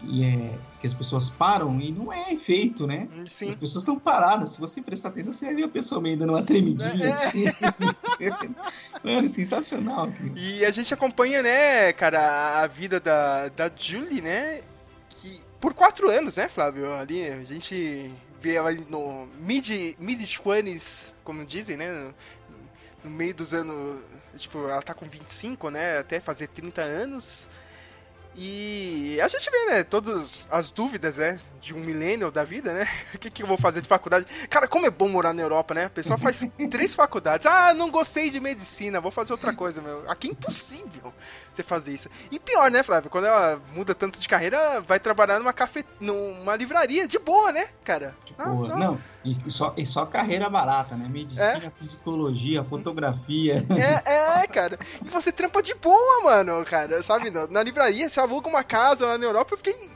[0.00, 3.08] que, é, que as pessoas param e não é efeito, né?
[3.26, 3.48] Sim.
[3.48, 4.50] As pessoas estão paradas.
[4.50, 7.12] Se você prestar atenção, você vai ver a pessoa meio dando uma tremidinha, É.
[7.12, 7.44] assim.
[9.02, 10.04] Mano, sensacional.
[10.04, 10.36] aquilo.
[10.36, 14.62] E a gente acompanha, né, cara, a vida da, da Julie, né?
[15.20, 16.92] Que por quatro anos, né, Flávio?
[16.92, 18.10] Ali a gente
[18.40, 19.68] vê ela no mid,
[19.98, 21.92] mid 20s, como dizem, né?
[21.92, 22.14] No,
[23.04, 24.00] no meio dos anos.
[24.36, 25.98] Tipo, ela tá com 25, né?
[25.98, 27.48] Até fazer 30 anos.
[28.36, 32.88] E a gente vê, né, todas as dúvidas, né, de um milênio da vida, né?
[33.14, 34.24] O que, que eu vou fazer de faculdade?
[34.48, 35.84] Cara, como é bom morar na Europa, né?
[35.86, 37.46] A pessoa faz três faculdades.
[37.46, 40.08] Ah, não gostei de medicina, vou fazer outra coisa, meu.
[40.08, 41.12] Aqui é impossível
[41.52, 42.08] você fazer isso.
[42.30, 43.10] E pior, né, Flávio?
[43.10, 47.68] Quando ela muda tanto de carreira, vai trabalhar numa café, numa livraria, de boa, né,
[47.84, 48.16] cara?
[48.24, 48.78] Tipo, Ah, não.
[48.78, 51.06] não, e só, e só carreira barata, né?
[51.08, 53.64] Medicina, psicologia, fotografia.
[54.06, 54.78] É, é, cara.
[55.04, 57.02] E você trampa de boa, mano, cara.
[57.02, 59.90] Sabe, na livraria, você aluga uma casa lá na Europa, eu fiquei.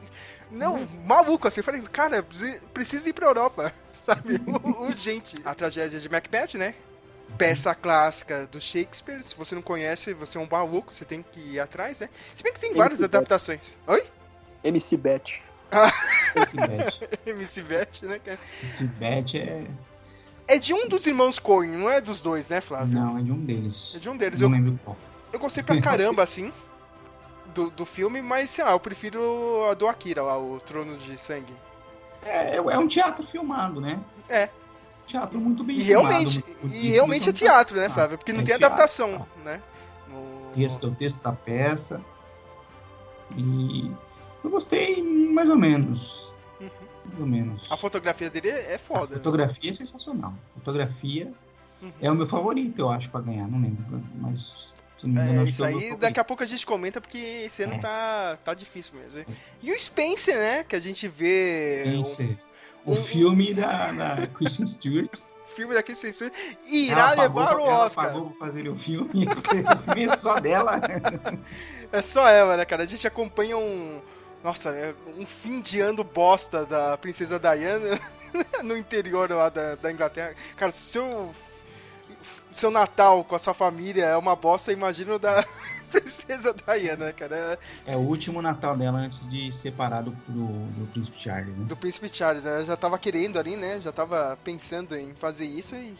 [0.51, 1.61] Não, maluco assim.
[1.61, 2.23] Eu falei, cara,
[2.73, 4.41] preciso- ir pra Europa, sabe?
[4.81, 5.37] Urgente.
[5.45, 6.75] A tragédia de Macbeth, né?
[7.39, 9.23] Peça clássica do Shakespeare.
[9.25, 12.09] Se você não conhece, você é um maluco, você tem que ir atrás, né?
[12.35, 13.77] Se bem que tem várias Esse adaptações.
[13.87, 14.05] Oi?
[14.63, 15.43] MC Bet.
[16.37, 17.09] Esse bet.
[17.27, 18.39] MC Beth, né, cara?
[18.63, 19.67] Esse bet é.
[20.47, 22.95] É de um dos irmãos Coen, não é dos dois, né, Flávio?
[22.95, 23.95] Não, é de um deles.
[23.97, 24.39] É de um deles.
[24.41, 24.97] Não Eu, lembro qual.
[25.33, 26.53] Eu gostei pra caramba, assim,
[27.55, 31.17] do, do filme, mas, sei lá, eu prefiro a do Akira, lá, o Trono de
[31.19, 31.53] Sangue.
[32.23, 34.01] É, é um teatro filmado, né?
[34.29, 34.49] É.
[35.07, 36.09] Teatro muito bem E filmado.
[36.09, 38.19] realmente, e realmente é teatro, né, Ah, Flávio?
[38.19, 39.27] Porque não é tem teatro, adaptação, tá.
[39.45, 39.61] né?
[40.09, 40.51] No...
[40.55, 42.01] texto, o texto da peça.
[43.37, 43.91] E
[44.43, 46.33] eu gostei mais ou menos.
[46.61, 46.69] Uhum.
[47.07, 47.71] Mais ou menos.
[47.73, 49.15] A fotografia dele é A foda.
[49.15, 50.35] fotografia é sensacional.
[50.57, 51.33] A fotografia
[51.83, 51.93] Uhum.
[52.01, 53.47] é o meu favorito, eu acho, pra ganhar.
[53.49, 54.73] Não lembro, mas
[55.05, 57.79] É, isso é o aí daqui a pouco a gente comenta, porque esse ano É.
[57.79, 59.25] tá, tá difícil mesmo.
[59.63, 61.85] E o Spencer, né, que a gente vê...
[61.87, 62.37] Spencer.
[62.85, 65.19] O um- filme da, da Kristen Stewart.
[65.51, 66.33] O filme daqui censura
[66.67, 68.07] irá ela pagou, levar o ela Oscar.
[68.07, 69.09] pagou pra fazer o filme.
[69.29, 70.81] o filme é só dela.
[71.93, 72.83] É só ela, né, cara?
[72.83, 74.01] A gente acompanha um.
[74.43, 77.99] Nossa, é um fim de ano bosta da Princesa Diana
[78.63, 80.35] no interior lá da, da Inglaterra.
[80.57, 81.33] Cara, se seu.
[82.55, 85.45] Seu Natal com a sua família é uma bosta, imagina o da
[85.91, 87.59] Princesa Diana, cara.
[87.87, 91.65] É É o último Natal dela antes de separar do, do, do Príncipe Charles, né?
[91.65, 92.53] do Príncipe Charles, né?
[92.53, 93.81] Ela já tava querendo ali, né?
[93.81, 95.97] Já tava pensando em fazer isso e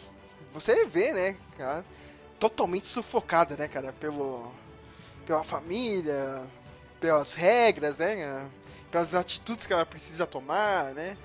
[0.53, 1.83] você vê, né, cara,
[2.39, 4.49] totalmente sufocada, né, cara, pelo
[5.25, 6.43] pela família,
[7.01, 8.49] pelas regras, né,
[8.89, 11.17] pelas atitudes que ela precisa tomar, né?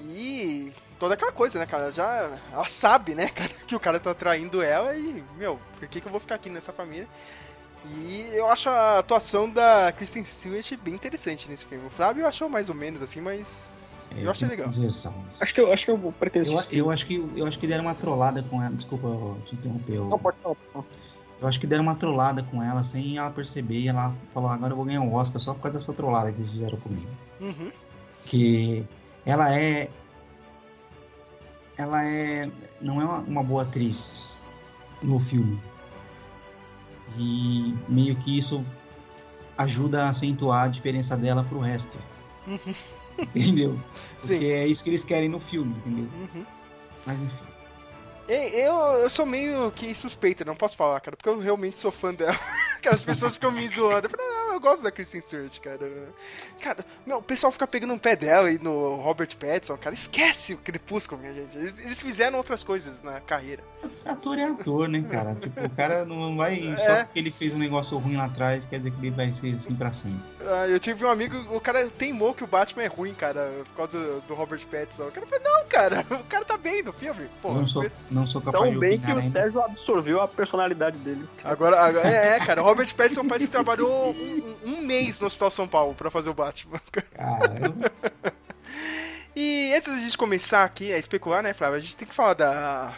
[0.00, 4.14] E toda aquela coisa, né, cara, já ela sabe, né, cara, que o cara tá
[4.14, 7.08] traindo ela e, meu, por que que eu vou ficar aqui nessa família?
[7.96, 11.86] E eu acho a atuação da Kristen Stewart bem interessante nesse filme.
[11.86, 14.68] O Flávio achou mais ou menos assim, mas É, eu achei legal.
[15.40, 17.84] Acho que eu, acho que eu pretendo Eu, eu acho que eu acho que deram
[17.84, 18.74] uma trollada com ela.
[18.74, 19.94] Desculpa eu te interromper.
[19.94, 20.54] eu- Não, pode não.
[20.54, 20.84] pode não.
[21.40, 23.78] Eu acho que deram uma trollada com ela sem ela perceber.
[23.80, 26.38] E ela falou: agora eu vou ganhar um Oscar só por causa dessa trollada que
[26.38, 27.08] eles fizeram comigo.
[27.40, 27.72] Uhum.
[28.26, 28.84] Que
[29.24, 29.88] ela é.
[31.80, 32.50] Ela é.
[32.78, 34.32] Não é uma, boa atriz
[35.02, 35.58] no filme.
[37.16, 38.62] E meio que isso
[39.56, 41.96] ajuda a acentuar a diferença dela pro resto.
[42.46, 42.74] Uhum.
[43.34, 43.80] Entendeu?
[44.18, 44.44] Porque Sim.
[44.44, 46.08] é isso que eles querem no filme, entendeu?
[46.20, 46.44] Uhum.
[47.04, 47.44] Mas enfim.
[48.28, 52.14] Eu, eu sou meio que suspeita, não posso falar, cara, porque eu realmente sou fã
[52.14, 52.38] dela.
[52.76, 54.06] Aquelas pessoas ficam me zoando.
[54.06, 55.90] Eu falei, não, eu gosto da Kristen Stewart, cara.
[56.60, 60.54] Cara, meu, o pessoal fica pegando um pé dela e no Robert Pattinson, cara, esquece
[60.54, 61.56] o Crepúsculo, minha gente.
[61.56, 63.62] Eles, eles fizeram outras coisas na carreira.
[64.04, 65.34] Ator é ator, né, cara?
[65.34, 66.68] Tipo, o cara não vai.
[66.68, 66.76] É.
[66.76, 69.54] Só porque ele fez um negócio ruim lá atrás, quer dizer que ele vai ser
[69.56, 70.20] assim pra sempre.
[70.42, 73.76] Ah, eu tive um amigo, o cara teimou que o Batman é ruim, cara, por
[73.76, 75.08] causa do Robert Pattinson.
[75.08, 77.28] O cara falou, não, cara, o cara tá bem no filme.
[77.40, 79.22] Pô, não, sou, não sou capaz Tão de bem que o ainda.
[79.22, 81.26] Sérgio absorveu a personalidade dele.
[81.44, 85.26] Agora, agora- é, é, cara, o Robert Pattinson parece que trabalhou um, um mês no
[85.26, 86.80] Hospital São Paulo pra fazer o Batman.
[87.14, 87.92] Caramba.
[89.34, 92.34] E antes da gente começar aqui a especular, né, Flávio, a gente tem que falar
[92.34, 92.94] da,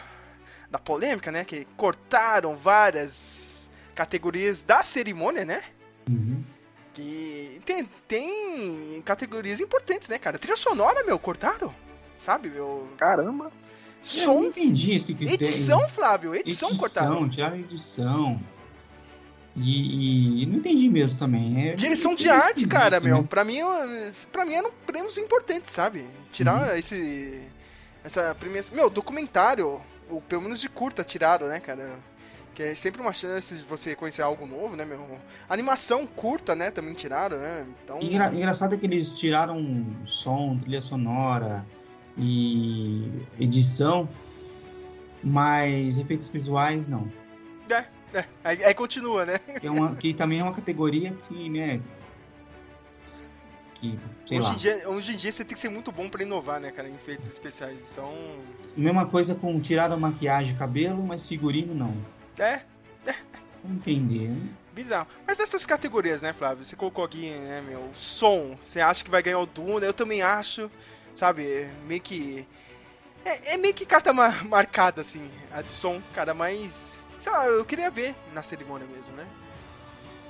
[0.69, 5.63] da polêmica, né, que cortaram várias categorias da cerimônia, né?
[6.09, 6.43] Uhum.
[6.93, 10.37] Que tem, tem categorias importantes, né, cara?
[10.37, 11.73] Trilha sonora, meu, cortaram,
[12.21, 12.87] sabe, meu?
[12.97, 13.51] Caramba.
[14.15, 15.47] Eu não Som, entendi esse critério.
[15.47, 17.29] edição, Flávio, edição, cortaram.
[17.29, 18.41] tiraram edição.
[19.55, 21.69] E, e não entendi mesmo também.
[21.69, 23.17] É Direção de arte, cara, meu.
[23.21, 23.27] né?
[23.29, 23.59] Pra mim,
[24.31, 26.05] pra mim eram prêmios importantes, sabe?
[26.31, 26.75] Tirar Uhum.
[26.77, 27.41] esse.
[28.03, 28.75] Essa premiação.
[28.75, 29.79] Meu, documentário,
[30.09, 31.91] ou pelo menos de curta, tiraram, né, cara?
[32.55, 35.19] Que é sempre uma chance de você conhecer algo novo, né, meu?
[35.49, 37.65] Animação curta, né, também tiraram, né?
[37.83, 37.99] Então.
[38.01, 41.65] Engra- engraçado é que eles tiraram som, trilha sonora
[42.17, 43.07] e
[43.39, 44.07] edição,
[45.23, 47.11] mas efeitos visuais não.
[47.69, 48.25] É, é.
[48.43, 49.37] Aí, aí continua, né?
[49.59, 51.81] Que, é uma, que também é uma categoria que, né?
[53.75, 54.53] Que, sei Hoje lá.
[54.53, 56.87] em, dia, hoje em dia você tem que ser muito bom pra inovar, né, cara,
[56.87, 57.85] em efeitos especiais.
[57.91, 58.13] Então.
[58.77, 61.95] Mesma coisa com tiraram maquiagem e cabelo, mas figurino não.
[62.39, 62.61] É,
[63.63, 64.29] Não entender.
[64.29, 64.41] né?
[64.73, 65.07] Bizarro.
[65.27, 66.63] Mas essas categorias, né, Flávio?
[66.65, 68.57] Você colocou aqui, né, meu, som.
[68.65, 69.85] Você acha que vai ganhar o Duna?
[69.85, 70.71] Eu também acho,
[71.13, 71.45] sabe?
[71.45, 72.47] é Meio que.
[73.25, 77.02] É, é meio que carta ma- marcada, assim, a de som, cara, mas.
[77.23, 79.25] Sei lá, eu queria ver na cerimônia mesmo, né?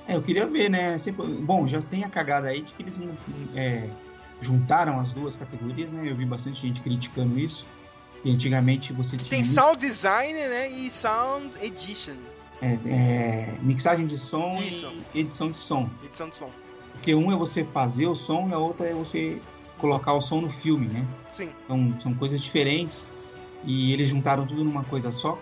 [0.06, 0.96] É, eu queria ver, né?
[0.96, 3.00] Sempre- bom, já tem a cagada aí de que eles
[3.56, 3.88] é,
[4.40, 6.08] juntaram as duas categorias, né?
[6.08, 7.66] Eu vi bastante gente criticando isso.
[8.24, 10.68] E antigamente você tinha Tem Sound Design, né?
[10.70, 12.14] E Sound Edition.
[12.62, 14.88] é, é, mixagem de som Isso.
[15.12, 15.90] e edição de som.
[16.04, 16.50] Edição de som.
[16.92, 19.42] Porque um é você fazer o som e a outra é você
[19.78, 21.04] colocar o som no filme, né?
[21.28, 21.50] Sim.
[21.64, 23.04] Então são coisas diferentes
[23.64, 25.36] e eles juntaram tudo numa coisa só.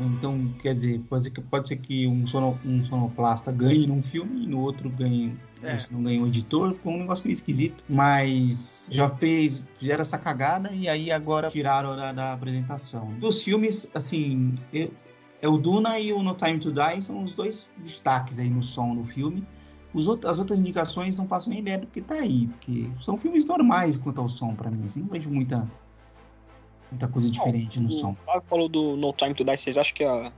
[0.00, 4.02] Então, quer dizer, pode ser que, pode ser que um, sono, um sonoplasta ganhe num
[4.02, 5.36] filme e no outro ganhe.
[5.62, 5.76] É.
[5.90, 7.84] Não ganha o editor, ficou um negócio meio esquisito.
[7.88, 13.12] Mas já fez, fizeram essa cagada e aí agora tiraram da, da apresentação.
[13.20, 14.92] Dos filmes, assim, eu-
[15.40, 18.62] é o Duna e o No Time to Die são os dois destaques aí no
[18.62, 19.46] som do filme.
[19.94, 23.44] Outros, as outras indicações não faço nem ideia do que tá aí, porque são filmes
[23.44, 25.70] normais quanto ao som pra mim, assim, não vejo muita,
[26.92, 28.16] muita coisa diferente no O som.
[28.24, 30.30] Flávio falou do No Time to Die, vocês acham que a...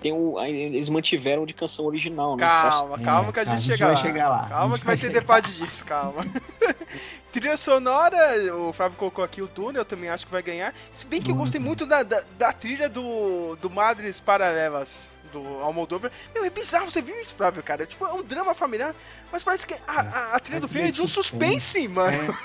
[0.00, 0.38] tem o...
[0.38, 2.44] a- eles mantiveram de canção original, né?
[2.46, 4.00] Vocês acham- Calma, calma que a É, gente, a gente chega, vai lá.
[4.00, 4.48] chegar lá.
[4.48, 6.24] Calma que vai vai ter debate disso, calma.
[7.32, 8.16] Trilha sonora,
[8.56, 10.74] o Flávio colocou aqui o Duna, eu também acho que vai ganhar.
[10.90, 15.40] Se bem que eu gostei muito da, da, da trilha do, do Madres Paralelas, do
[15.60, 16.10] Almodóvar.
[16.34, 17.86] Meu, é bizarro, você viu isso, Flávio, cara?
[17.86, 18.94] Tipo, é um drama familiar,
[19.32, 21.88] mas parece que a, a, a trilha do filme é de um suspense, suspense.
[21.88, 22.36] mano.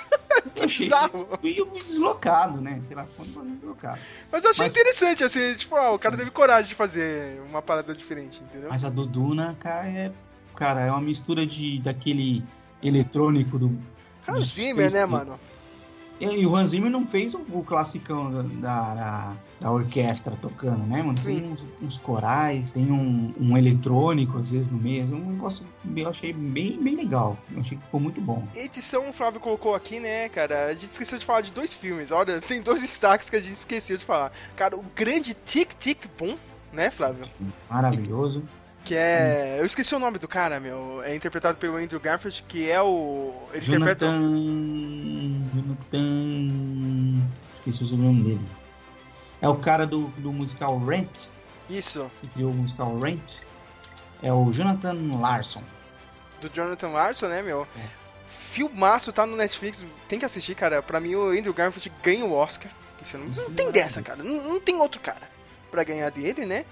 [0.57, 1.27] É, achei bizarro.
[1.41, 2.81] meio deslocado, né?
[2.83, 3.99] Sei lá, foi deslocado.
[4.31, 7.61] Mas eu achei Mas- interessante, assim, tipo, ah, o cara teve coragem de fazer uma
[7.61, 8.69] parada diferente, entendeu?
[8.71, 10.11] Mas a do Duna, cara, é,
[10.55, 12.43] cara, é uma mistura de daquele
[12.81, 13.77] eletrônico do.
[14.27, 15.39] Hans Zimmer, né, mano?
[16.19, 18.41] E, o Hans Zimmer não fez o, o classicão da,
[18.93, 21.17] da, da- orquestra tocando, né, mano?
[21.17, 21.41] Sim.
[21.41, 25.03] Tem uns, uns corais, tem um, um eletrônico às vezes no meio.
[25.03, 27.37] É um negócio que eu achei bem, bem legal.
[27.53, 28.47] Eu achei que ficou muito bom.
[28.55, 30.67] Edição, o Flávio colocou aqui, né, cara?
[30.67, 32.11] A gente esqueceu de falar de dois filmes.
[32.11, 34.31] Olha, tem dois destaques que a gente esqueceu de falar.
[34.55, 36.37] Cara, o grande Tic Tic Boom,
[36.71, 37.25] né, Flávio?
[37.69, 38.41] Maravilhoso.
[38.85, 39.57] Que é.
[39.59, 41.01] Eu esqueci o nome do cara, meu.
[41.03, 43.33] É interpretado pelo Andrew Garfield, que é o.
[43.51, 44.05] Ele interpreta.
[44.05, 45.49] Jonathan.
[45.55, 47.21] Jonathan.
[47.51, 48.45] Esqueci o sobrenome dele.
[49.41, 51.27] É o cara do, do musical Rent,
[51.69, 53.39] Isso, que criou o musical Rent.
[54.23, 55.61] É o Jonathan Larson.
[56.41, 57.67] do Jonathan Larson, né, meu?
[57.77, 58.05] É.
[58.27, 59.85] Filmaço, tá no Netflix.
[60.07, 60.81] Tem que assistir, cara.
[60.81, 62.71] Pra mim, o Andrew Garfield ganha o Oscar.
[63.13, 63.71] Não, não é tem maravilhoso.
[63.73, 64.23] dessa, cara.
[64.23, 65.29] Não, não tem outro cara
[65.69, 66.65] pra ganhar dele, né?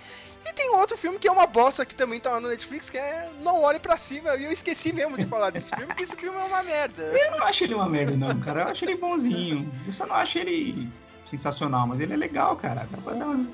[0.46, 2.98] E tem outro filme que é uma bosta que também tá lá no Netflix, que
[2.98, 4.36] é Não Olhe Pra Cima.
[4.36, 7.04] E eu esqueci mesmo de falar desse filme, porque esse filme é uma merda.
[7.04, 8.62] Eu não acho ele uma merda, não, cara.
[8.62, 9.72] Eu acho ele bonzinho.
[9.88, 10.90] Eu só não acho ele
[11.30, 12.88] sensacional, mas ele é legal, cara.
[12.92, 13.48] Dá pra dar umas...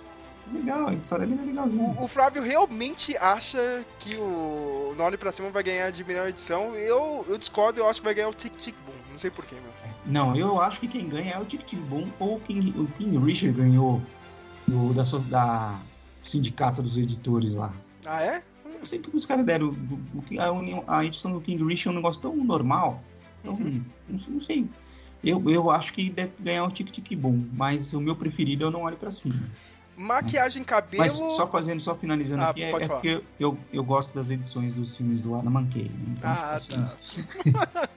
[0.51, 1.95] Legal, a história dele é legalzinha.
[1.99, 6.27] O, o Flávio realmente acha que o Não Olhe Pra Cima vai ganhar de melhor
[6.27, 6.75] edição.
[6.75, 8.95] Eu, eu discordo, eu acho que vai ganhar o Tic Tic Boom.
[9.11, 9.69] Não sei porquê, meu.
[10.05, 12.87] Não, eu acho que quem ganha é o Tic Tic Boom ou o King, o
[12.97, 14.01] King Richard ganhou
[14.67, 15.79] do, da, da
[16.29, 17.73] sindicato dos editores lá.
[18.05, 18.43] Ah, é?
[18.65, 19.75] não sei porque os caras deram.
[20.87, 23.03] A, edição do King Rich é um negócio tão normal.
[23.41, 23.83] Então, Uhum.
[24.07, 24.69] não, sei- não sei.
[25.21, 28.83] Eu, eu acho que deve ganhar um tic-tic boom, mas o meu preferido eu não
[28.83, 29.35] olho pra cima.
[29.97, 31.03] Maquiagem, cabelo.
[31.03, 34.73] Mas só fazendo, só finalizando Ah, aqui, é, é porque eu, eu gosto das edições
[34.73, 35.83] dos filmes do Adam McKay.
[35.89, 36.15] né?
[36.17, 36.97] Então, Ah, paciência.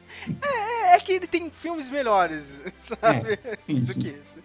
[0.43, 3.39] É, é que ele tem filmes melhores, sabe?
[3.45, 4.01] É, sim, do sim.
[4.01, 4.39] que esse.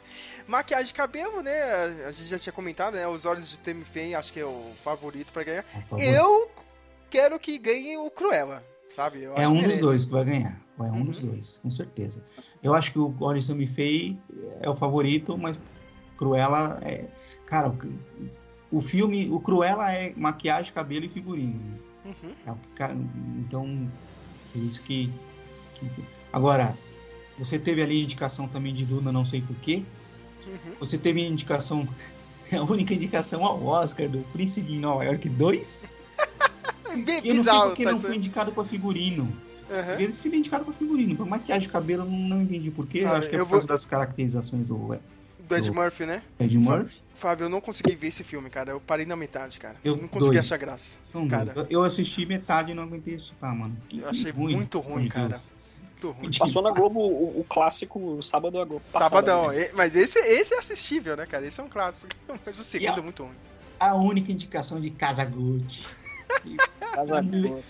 [0.47, 1.61] Maquiagem de cabelo, né?
[2.07, 3.07] A gente já tinha comentado, né?
[3.07, 5.65] Os olhos de Temi Faye, acho que é o favorito pra ganhar.
[5.99, 6.49] Eu
[7.09, 9.23] quero que ganhe o Cruella, sabe?
[9.23, 10.59] Eu É um dos dois que vai ganhar.
[10.79, 11.05] É um Uhum.
[11.05, 12.23] dos dois, com certeza.
[12.61, 14.17] Eu acho que o Orison Me Fay
[14.61, 15.59] é o favorito, mas
[16.17, 17.05] Cruella é.
[17.45, 17.73] Cara,
[18.71, 19.29] o, filme.
[19.29, 21.59] O Cruella é maquiagem, cabelo e figurino.
[22.05, 22.31] Uhum.
[22.45, 22.93] É o que ca-
[23.39, 23.91] Então,
[24.53, 25.11] por isso que,
[25.73, 25.89] que-
[26.31, 26.77] Agora,
[27.39, 29.83] você teve ali indicação também de Duna, não sei porquê.
[30.47, 30.73] Uhum.
[30.79, 31.87] Você teve indicação.
[32.51, 35.85] A única indicação ao Oscar do Príncipe de Nova York 2.
[37.05, 39.23] Bem E eu não sei porque tá não foi indicado para figurino.
[39.69, 39.99] Uhum.
[39.99, 41.13] Ele se identificaram com figurino.
[41.15, 43.01] Pra maquiagem de cabelo, não, não entendi porquê.
[43.03, 45.01] Fábio, acho que é por causa vou- das caracterizações do Ed
[45.47, 46.21] Do Ed Do- Murphy, né?
[46.39, 47.01] Murphy.
[47.15, 48.71] Fábio, eu não consegui ver esse filme, cara.
[48.71, 49.75] Eu parei na metade, cara.
[49.83, 50.45] Eu- não consegui dois.
[50.45, 50.95] achar graça.
[51.11, 51.53] São Cara.
[51.53, 51.67] dois.
[51.69, 53.75] Eu assisti metade e não aguentei assistir, mano.
[53.89, 54.55] Que Eu achei ruim.
[54.55, 55.27] muito ruim, cara.
[55.27, 55.41] Deus.
[56.01, 56.29] Muito ruim.
[56.37, 58.83] Passou na Globo o, o clássico Sábado Agora.
[58.83, 59.51] Sabadão.
[59.53, 61.45] E- Mas esse, esse é assistível, né, cara?
[61.45, 62.11] Esse é um clássico.
[62.45, 63.35] Mas o segundo a- é muito ruim.
[63.79, 65.85] A única indicação de Casa Gucci.
[66.79, 67.25] Casa Agora.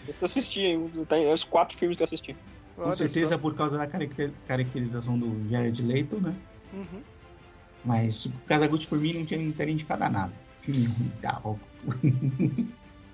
[0.07, 2.35] Você assistia, tem os quatro filmes que eu assisti.
[2.75, 3.37] Com Olha certeza só.
[3.37, 6.33] por causa da caracter- caracterização do Jared Leto, né?
[6.73, 7.01] Uhum.
[7.83, 10.33] Mas Casa Gucci por mim não tinha não teria indicado a nada.
[10.61, 11.59] Filme ruim, tá louco.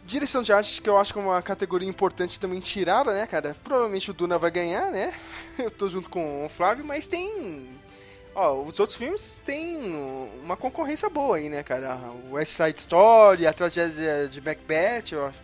[0.05, 3.55] Direção de arte, que eu acho que é uma categoria importante também tiraram, né, cara?
[3.63, 5.13] Provavelmente o Duna vai ganhar, né?
[5.57, 7.69] Eu tô junto com o Flávio, mas tem.
[8.35, 9.77] Ó, os outros filmes tem
[10.43, 11.95] uma concorrência boa aí, né, cara?
[12.29, 15.43] O West Side Story, a tragédia de Macbeth, acho.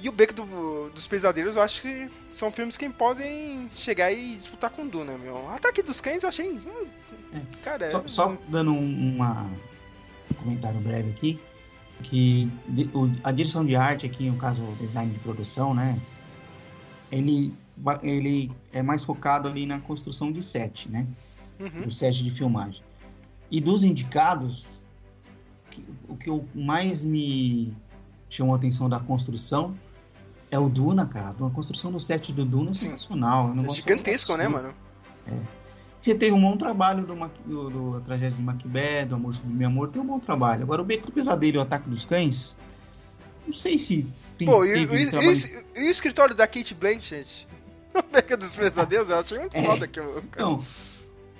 [0.00, 4.36] E o Beco do- dos Pesadelos, eu acho que são filmes que podem chegar e
[4.36, 5.48] disputar com Duna, meu.
[5.50, 6.50] Ataque dos Cães eu achei.
[6.52, 6.86] hum,
[7.64, 9.50] cara, Só, é- só dando um, uma-
[10.30, 11.40] um comentário breve aqui,
[12.02, 12.50] que
[13.24, 16.00] a direção de arte aqui, no caso design de produção, né,
[17.10, 17.52] ele,
[18.02, 21.06] ele é mais focado ali na construção de set, né,
[21.60, 21.82] Uhum.
[21.82, 22.82] do set de filmagem.
[23.50, 24.84] E dos indicados,
[26.08, 27.74] o que eu mais me
[28.30, 29.74] chamou a atenção da construção
[30.52, 31.30] é o Duna, cara.
[31.30, 33.52] A construção do set do Duna é sensacional.
[33.58, 34.68] é É gigantesco, né, absurdo.
[34.68, 35.42] mano?
[36.00, 39.34] Você teve um bom trabalho do, Mac- do, do A Tragédia de Macbeth, do Amor
[39.34, 40.62] Sobre Meu Amor, tem um bom trabalho.
[40.62, 42.56] Agora, o Beco do Pesadelo e o Ataque dos Cães,
[43.46, 44.06] não sei se
[44.38, 45.32] tem, Pô, e, teve e- um trabalho...
[45.76, 47.48] e- e o escritório da Kate Blanchett?
[47.94, 49.64] O Beca dos Pesadelos, eu achei muito É.
[49.64, 50.22] foda que eu.
[50.30, 50.62] Então,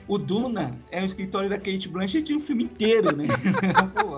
[0.09, 3.27] o Duna é o escritório da Kate Blanchett o filme inteiro, né?
[3.95, 4.17] Pô,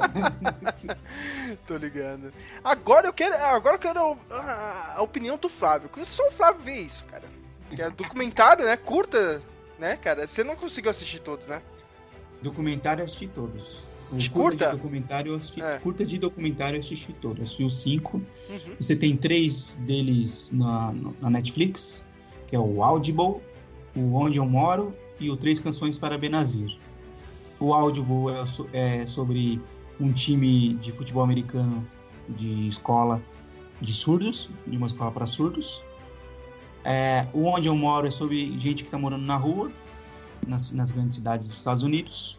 [1.66, 2.32] Tô ligando.
[2.64, 3.34] Agora eu quero.
[3.34, 5.90] Agora eu quero a, a opinião do Flávio.
[6.04, 7.24] Só o Flávio vê isso, cara.
[7.68, 8.76] Que é documentário, né?
[8.76, 9.40] Curta,
[9.80, 10.26] né, cara?
[10.26, 11.60] Você não conseguiu assistir todos, né?
[12.42, 13.82] documentário eu assisti todos.
[14.10, 14.70] O De curta curta?
[14.70, 15.78] de documentário eu assisti, É.
[15.78, 17.42] curta de documentário eu assisti todos.
[17.42, 18.16] Assisti os cinco.
[18.48, 18.74] Uhum.
[18.80, 22.04] Você tem três deles na, na Netflix,
[22.46, 23.40] que é o Audible,
[23.94, 26.76] o Onde Eu Moro e o Três Canções para Benazir.
[27.58, 28.34] O Audible
[28.72, 29.60] é, é sobre
[30.00, 31.86] um time de futebol americano
[32.28, 33.22] de escola
[33.82, 35.82] de surdos, de uma escola para surdos.
[36.84, 39.70] É, Onde Eu Moro é sobre gente que está morando na rua,
[40.46, 42.38] nas, nas grandes cidades dos Estados Unidos.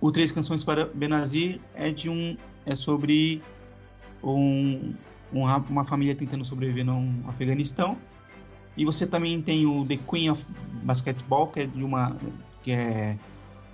[0.00, 2.36] O Três Canções para Benazir é de um
[2.66, 3.42] é sobre
[4.22, 4.94] um,
[5.32, 7.96] um ra- uma família tentando sobreviver no Afeganistão.
[8.76, 10.46] E você também tem o The Queen of
[10.82, 12.16] Basketball, que é de uma
[12.62, 13.18] que é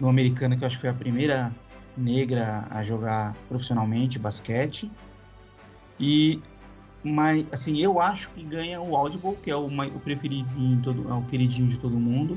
[0.01, 1.53] uma americana que eu acho que foi a primeira
[1.97, 4.91] negra a jogar profissionalmente basquete.
[5.99, 6.41] E
[7.07, 11.15] mas assim, eu acho que ganha o Audible, que é o, o preferidinho, todo, é
[11.15, 12.37] o queridinho de todo mundo.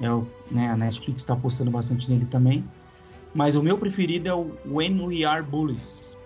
[0.00, 2.64] É o, né, a Netflix está apostando bastante nele também.
[3.32, 6.18] Mas o meu preferido é o When We Are Bullies.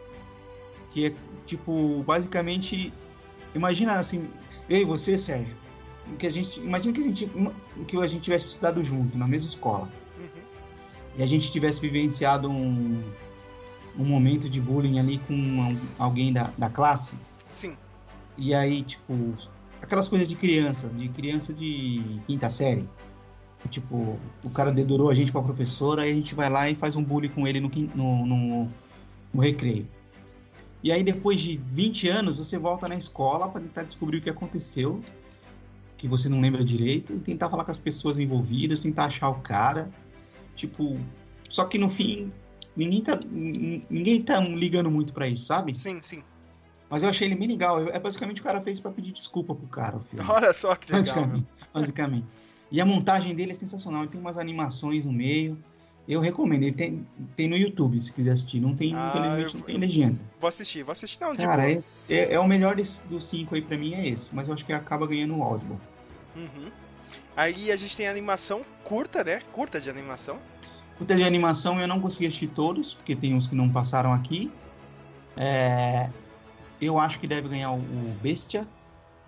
[0.90, 2.90] Que é tipo, basicamente,
[3.54, 4.28] imagina assim,
[4.68, 5.54] eu e você, Sérgio,
[6.18, 7.30] que a gente, imagina que a gente
[7.86, 9.88] que a gente tivesse estudado junto na mesma escola
[10.18, 10.42] Uhum.
[11.18, 13.02] e a gente tivesse vivenciado um,
[13.98, 17.16] um momento de bullying ali com alguém da, da classe
[17.52, 17.76] Sim.
[18.36, 19.14] e aí tipo
[19.82, 22.88] aquelas coisas de criança, de criança de quinta série.
[23.70, 26.96] Tipo, o cara dedurou a gente pra professora, aí a gente vai lá e faz
[26.96, 28.68] um bullying com ele no, no, no,
[29.32, 29.86] no recreio.
[30.82, 34.30] E aí, depois de 20 anos, você volta na escola para tentar descobrir o que
[34.30, 35.00] aconteceu,
[35.96, 39.40] que você não lembra direito, e tentar falar com as pessoas envolvidas, tentar achar o
[39.40, 39.88] cara.
[40.56, 40.98] Tipo,
[41.48, 42.32] só que no fim,
[42.76, 45.78] ninguém tá, ninguém tá ligando muito pra isso, sabe?
[45.78, 46.22] Sim, sim.
[46.92, 47.88] Mas eu achei ele bem legal.
[47.88, 49.98] É basicamente o cara fez pra pedir desculpa pro cara.
[50.28, 51.00] Olha só que legal.
[51.16, 52.26] Basicamente, basicamente.
[52.70, 54.02] E a montagem dele é sensacional.
[54.02, 55.56] Ele tem umas animações no meio.
[56.06, 56.64] Eu recomendo.
[56.64, 58.60] Ele tem, tem no YouTube, se quiser assistir.
[58.60, 60.18] Não tem, Ah, infelizmente, eu- não tem legenda.
[60.38, 63.62] Vou assistir, vou assistir não, Cara, é, é, é o melhor desse- dos cinco aí
[63.62, 64.34] pra mim, é esse.
[64.34, 65.78] Mas eu acho que acaba ganhando o Audible.
[66.36, 66.70] Uhum.
[67.34, 69.40] Aí a gente tem a animação curta, né?
[69.50, 70.38] Curta de animação.
[70.98, 74.50] Curta de animação eu não consegui assistir todos, porque tem uns que não passaram aqui.
[75.36, 76.10] É,
[76.86, 77.78] eu acho que deve ganhar o,
[78.22, 78.66] Bestia,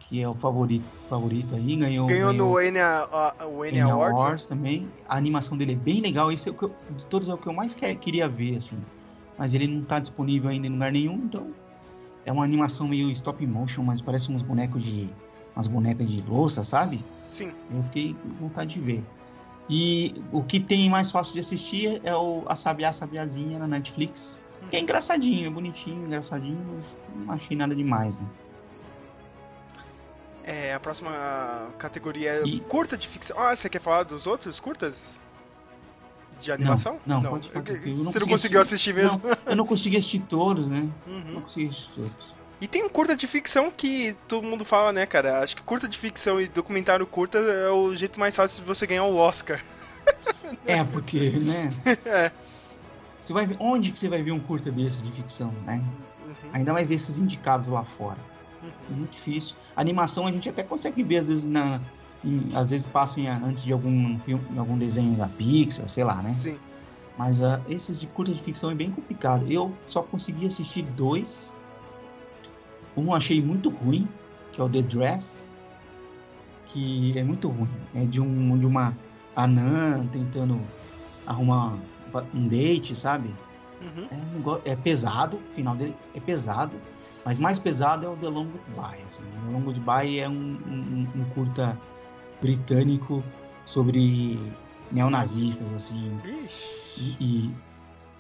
[0.01, 1.77] que é o favorito, favorito aí.
[1.77, 4.21] Ganhou, Ganhou ganhou no N, a- o N N Awards.
[4.21, 4.89] Awards também.
[5.09, 6.31] A animação dele é bem legal.
[6.31, 8.57] Esse é o que eu, de todos é o que eu mais que- queria ver,
[8.57, 8.79] assim.
[9.39, 11.49] Mas ele não tá disponível ainda em lugar nenhum, então
[12.27, 15.09] é uma animação meio stop motion, mas parece uns bonecos de.
[15.57, 17.01] umas bonecas de louça, sabe?
[17.31, 17.53] Sim.
[17.73, 19.05] Eu fiquei com vontade de ver.
[19.71, 24.43] E o que tem mais fácil de assistir é o A Sabiá Sabiazinha na Netflix.
[24.71, 28.27] Que é engraçadinho, é bonitinho, engraçadinho, mas não achei nada demais, né?
[30.43, 31.11] É, a próxima
[31.79, 33.39] categoria é E- curta de ficção.
[33.39, 35.21] Ah, você quer falar dos outros curtas?
[36.41, 36.99] De animação?
[37.07, 39.21] não, pode falar Eu- eu não Você não consegui conseguiu assistir mesmo?
[39.25, 40.87] Não, eu não consegui assistir todos, né?
[41.07, 41.25] Uhum.
[41.35, 42.35] Não consegui assistir todos.
[42.61, 45.41] E tem um curta de ficção que todo mundo fala, né, cara?
[45.43, 48.87] Acho que curta de ficção e documentário curta é o jeito mais fácil de você
[48.87, 49.63] ganhar o Oscar.
[50.67, 51.73] É, porque, né?
[52.05, 52.31] É.
[53.25, 55.83] Você vai ver, onde que você vai ver um curta desse de ficção, né?
[56.27, 56.35] Uhum.
[56.53, 58.19] Ainda mais esses indicados lá fora.
[58.63, 59.57] É muito difícil.
[59.75, 61.81] A animação a gente até consegue ver, às vezes, na.
[62.23, 66.23] em- às vezes passa em- antes de algum filme, algum desenho da Pixar, sei lá,
[66.23, 66.35] né?
[66.35, 66.59] Sim.
[67.17, 69.51] Mas ah, esses de curta de ficção é bem complicado.
[69.51, 71.57] Eu só consegui assistir dois.
[72.97, 74.09] Um achei muito ruim,
[74.53, 75.53] que é o The Dress,
[76.67, 77.71] que é muito ruim.
[77.95, 78.97] É de, um, de uma
[79.37, 80.61] anã tentando
[81.27, 81.79] arrumar
[82.35, 83.35] um date, sabe?
[83.81, 84.07] Uhum.
[84.65, 86.77] É, é pesado, o final dele é pesado,
[87.25, 89.03] mas mais pesado é o The Long Goodbye.
[89.07, 89.23] Assim.
[89.23, 90.33] O The Long Goodbye é um,
[90.67, 91.79] um- um curta
[92.41, 93.23] britânico
[93.67, 94.53] sobre
[94.93, 96.13] neonazistas, assim,
[96.97, 97.55] e, e,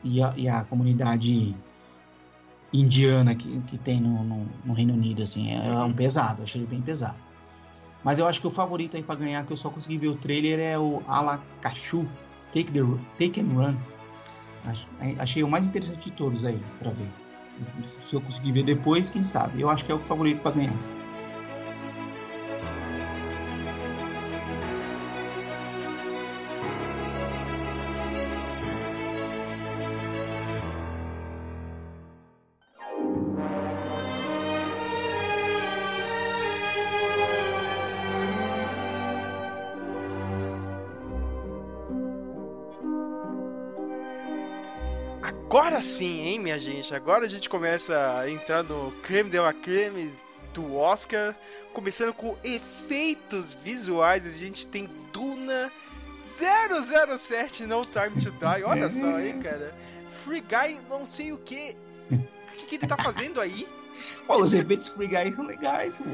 [0.02, 1.54] e a, e a comunidade
[2.72, 6.60] indiana que, que tem no, no, no Reino Unido, assim, é, é um pesado, achei
[6.60, 7.18] ele bem pesado.
[8.02, 10.16] Mas eu acho que o favorito aí pra ganhar, que eu só consegui ver o
[10.16, 12.08] trailer, é o Alakachu,
[12.54, 12.80] Take, the,
[13.18, 13.76] Take and Run.
[14.66, 14.86] Ach-
[15.18, 17.08] Achei o mais interessante de todos aí, pra ver.
[18.02, 19.60] Se eu conseguir ver depois, quem sabe.
[19.60, 20.72] Eu acho que é o favorito pra ganhar.
[45.84, 46.94] Sim, hein, minha gente?
[46.94, 50.12] Agora a gente começa a entrar no creme de la creme
[50.52, 51.34] do Oscar.
[51.72, 55.70] Começando com efeitos visuais, a gente tem Duna
[57.16, 58.62] 007 No Time to Die.
[58.64, 59.74] Olha só, hein, cara.
[60.24, 61.76] Free Guy, não sei o que.
[62.10, 63.66] O que, que ele tá fazendo aí?
[64.26, 66.04] Pô, os efeitos Free Guy são legais, pô.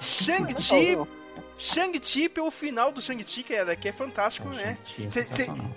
[0.00, 0.96] Shang-Chi.
[1.58, 4.76] Shang-Chi pelo final do Shang-Chi, cara, que é fantástico, né?
[4.98, 5.70] É Cê- cê- sensacional.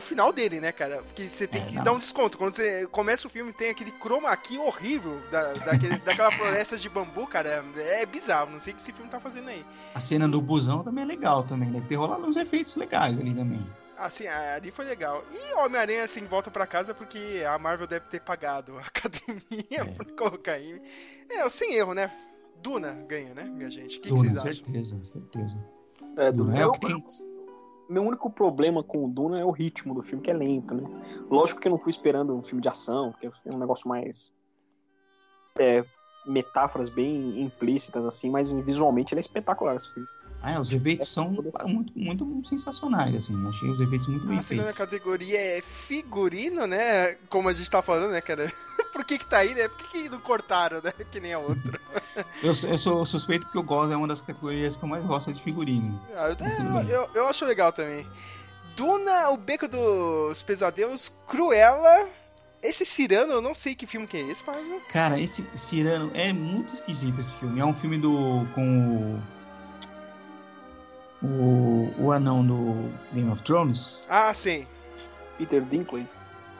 [0.00, 1.02] O final dele, né, cara?
[1.02, 1.84] Porque você tem É, que não.
[1.84, 2.36] dar um desconto.
[2.36, 6.88] Quando você começa o filme, tem aquele chroma key horrível da, daquele, daquela floresta de
[6.88, 7.64] bambu, cara.
[7.76, 8.50] É bizarro.
[8.50, 9.64] Não sei o que esse filme tá fazendo aí.
[9.94, 11.70] A cena do busão também é legal também.
[11.70, 13.64] Deve ter rolado uns efeitos legais ali também.
[13.98, 15.22] Assim, ali foi legal.
[15.30, 19.84] E Homem-Aranha, assim, volta pra casa porque a Marvel deve ter pagado a academia É.
[19.84, 20.80] pra colocar aí.
[21.28, 22.10] É, sem erro, né?
[22.62, 23.98] Duna ganha, né, minha gente?
[23.98, 24.64] O que, que Duna, vocês acham?
[24.72, 25.56] certeza, certeza.
[26.16, 27.04] É, Duna Duna é é o que tem.
[27.90, 30.84] Meu único problema com o Duna é o ritmo do filme, que é lento, né?
[31.28, 34.30] Lógico que eu não fui esperando um filme de ação, porque é um negócio mais.
[35.58, 35.84] É,
[36.24, 40.08] metáforas bem implícitas, assim, mas visualmente ele é espetacular esse filme.
[40.40, 41.36] Ah, é, os efeitos são
[41.66, 41.92] muito,
[42.24, 43.34] muito sensacionais, assim.
[43.48, 44.78] Achei os efeitos muito bem A segunda feitos.
[44.78, 47.14] categoria é figurino, né?
[47.28, 48.50] Como a gente tá falando, né, cara?
[48.92, 49.68] Por que que tá aí, né?
[49.68, 50.92] Por que, que não cortaram, né?
[51.10, 51.80] Que nem a outra.
[52.42, 55.32] Eu, eu sou suspeito porque eu gosto, é uma das categorias que eu mais gosto
[55.32, 56.00] de figurino.
[56.14, 56.36] Ah, eu,
[56.72, 58.06] Mas eu, eu, eu acho legal também.
[58.76, 62.08] Duna, o Beco dos Pesadelos, Cruella.
[62.62, 64.82] Esse Cirano, eu não sei que filme que é esse, Fábio.
[64.90, 67.60] Cara, esse Cirano é muito esquisito esse filme.
[67.60, 68.46] É um filme do.
[68.54, 69.18] com
[71.22, 71.26] o.
[71.26, 74.06] O, o anão do Game of Thrones.
[74.08, 74.66] Ah, sim.
[75.38, 76.08] Peter Dinklage.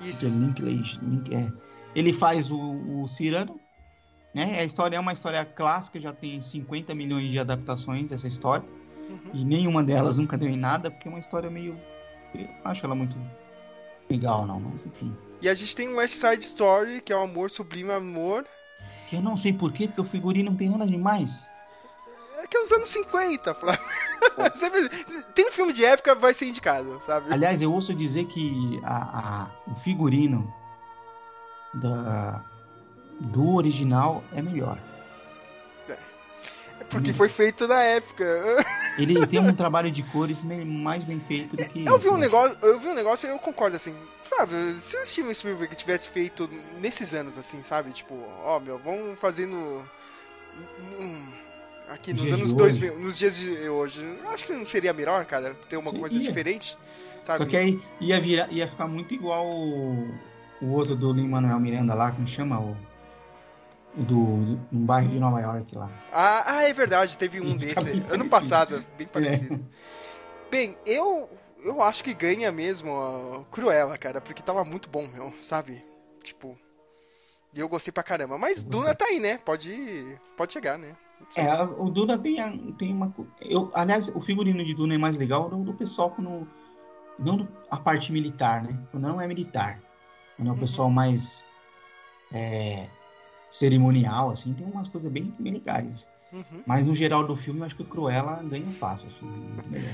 [0.00, 0.20] Isso.
[0.26, 1.50] Peter Dinklage, Link- é.
[1.94, 2.58] Ele faz o,
[3.02, 3.58] o Cirano.
[4.34, 4.60] Né?
[4.60, 8.64] A história é uma história clássica, já tem 50 milhões de adaptações essa história.
[9.08, 9.30] Uhum.
[9.34, 11.76] E nenhuma delas nunca deu em nada, porque é uma história meio.
[12.34, 13.16] Eu não acho ela muito
[14.08, 15.16] legal, não, mas enfim.
[15.42, 18.46] E a gente tem West Side Story, que é o Amor Sublime Amor.
[19.08, 21.48] Que eu não sei porquê, porque o figurino não tem nada demais.
[22.36, 23.80] É que é os anos 50, Flávio.
[25.34, 27.32] Tem um filme de época, vai ser indicado, sabe?
[27.32, 30.52] Aliás, eu ouço dizer que a, a- o figurino
[31.74, 32.44] da,
[33.20, 34.78] do original é melhor.
[36.88, 38.24] Porque foi feito na época.
[38.98, 42.20] Ele tem um trabalho de cores mais bem feito do que Eu vi um né?
[42.22, 43.94] negócio, eu vi um negócio e eu concordo assim.
[44.24, 46.48] Flávio, se o Steven Spielberg tivesse feito
[46.80, 47.92] nesses anos assim, sabe?
[47.92, 48.14] Tipo,
[48.44, 49.84] ó, meu, vamos fazer no
[50.98, 51.32] num-
[51.88, 52.80] aqui nos de anos hoje.
[52.80, 54.18] 2000, nos dias de hoje.
[54.32, 56.28] Acho que não seria melhor, cara, ter uma coisa Seria.
[56.28, 56.76] diferente,
[57.22, 57.38] sabe?
[57.38, 59.46] Só que aí ia, virar, ia ficar muito igual
[60.62, 62.60] o, outro do Lin-Manuel Miranda lá, como chama?
[62.60, 62.76] O,
[63.96, 65.90] o do, do um bairro de Nova York lá.
[66.12, 68.24] Ah, ah, é verdade, teve um Fica desse ano parecido.
[68.24, 68.28] É.
[68.28, 69.66] passado, bem parecido.
[70.50, 71.28] Bem, eu
[71.62, 75.84] eu acho que ganha mesmo a Cruella, cara, porque tava muito bom, meu, sabe?
[76.22, 76.56] Tipo,
[77.54, 78.38] e eu gostei pra caramba.
[78.38, 79.38] Mas Duna tá aí, né?
[79.38, 80.96] Pode pode chegar, né?
[81.36, 83.14] É, o Duna tem, a- tem uma.
[83.42, 86.48] Eu, aliás, o figurino de Duna é mais legal do, do pessoal quando.
[87.18, 88.78] Não do- a parte militar, né?
[88.90, 89.78] Quando não é militar.
[90.40, 90.60] Quando é o Uhum.
[90.60, 91.44] pessoal mais.
[92.32, 92.86] é,
[93.52, 96.06] cerimonial, assim, tem umas coisas bem, bem legais.
[96.32, 96.62] Uhum.
[96.64, 99.92] Mas no geral do filme, eu acho que o Cruella ganha fácil, assim, muito melhor.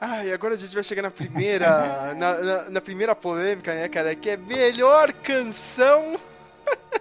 [0.00, 2.14] Ah, e agora a gente vai chegar na primeira.
[2.16, 4.14] na, na, na primeira polêmica, né, cara?
[4.16, 6.18] Que é melhor canção.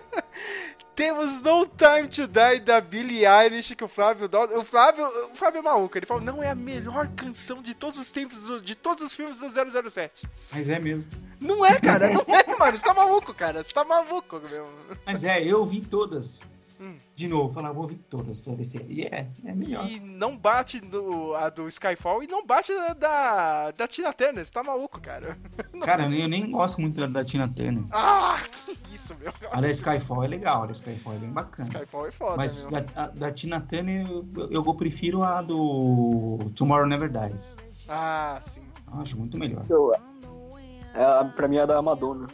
[0.98, 4.28] Temos No Time to Die da Billie Eilish, que o Flávio.
[4.60, 5.95] O Flávio, o Flávio é maluco.
[5.95, 9.38] Ele falou: não é a melhor canção de todos os tempos, de todos os filmes
[9.38, 10.28] do 007.
[10.52, 11.08] Mas é mesmo.
[11.39, 12.76] Não é, cara, não é, mano.
[12.76, 13.64] Você tá maluco, cara.
[13.64, 14.68] Você tá maluco, meu.
[15.06, 16.41] Mas é, eu vi todas.
[16.80, 16.96] Hum.
[17.16, 18.74] De novo, falar, vou ver todas, todas.
[18.76, 19.88] E é, é melhor.
[19.90, 24.46] E não bate do, a do Skyfall e não bate a da, da Tina Turner.
[24.46, 25.38] Você tá maluco, cara.
[25.84, 27.84] Cara, eu nem- eu nem gosto muito da, da Tina Turner.
[27.92, 29.32] Ah, que isso, meu.
[29.52, 31.68] A da Skyfall é legal, a da Skyfall é bem bacana.
[31.70, 32.82] Skyfall é foda, Mas meu.
[32.82, 37.58] da, a- da Tina Turner eu, eu, prefiro a do Tomorrow Never Dies.
[37.90, 38.62] Ah, sim.
[38.94, 39.66] Eu acho muito melhor.
[39.70, 39.92] Eu,
[40.94, 42.28] é, pra mim é a da Madonna.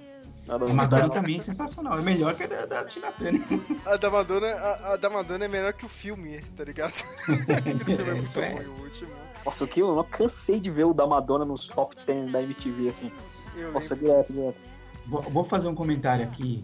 [0.48, 1.98] A da A Madonna também é sensacional.
[1.98, 3.42] É melhor que a da, da Tina Turner.
[3.86, 6.94] A da Madonna, a, a da Madonna é melhor que o filme, tá ligado?
[7.24, 8.54] o filme é muito Isso é.
[8.54, 9.12] ruim, o último.
[9.46, 12.42] Nossa, o que eu não cansei de ver o da Madonna nos top 10 da
[12.42, 13.12] MTV, assim.
[13.56, 14.58] Eu Nossa, direto, direto.
[15.06, 16.64] Vou, vou fazer um comentário aqui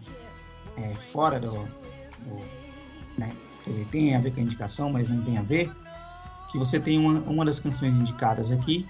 [0.77, 1.51] é, fora do.
[1.51, 2.39] do
[3.17, 3.31] né,
[3.65, 5.71] dizer, tem a ver com a indicação, mas não tem a ver.
[6.51, 8.87] Que você tem uma, uma das canções indicadas aqui,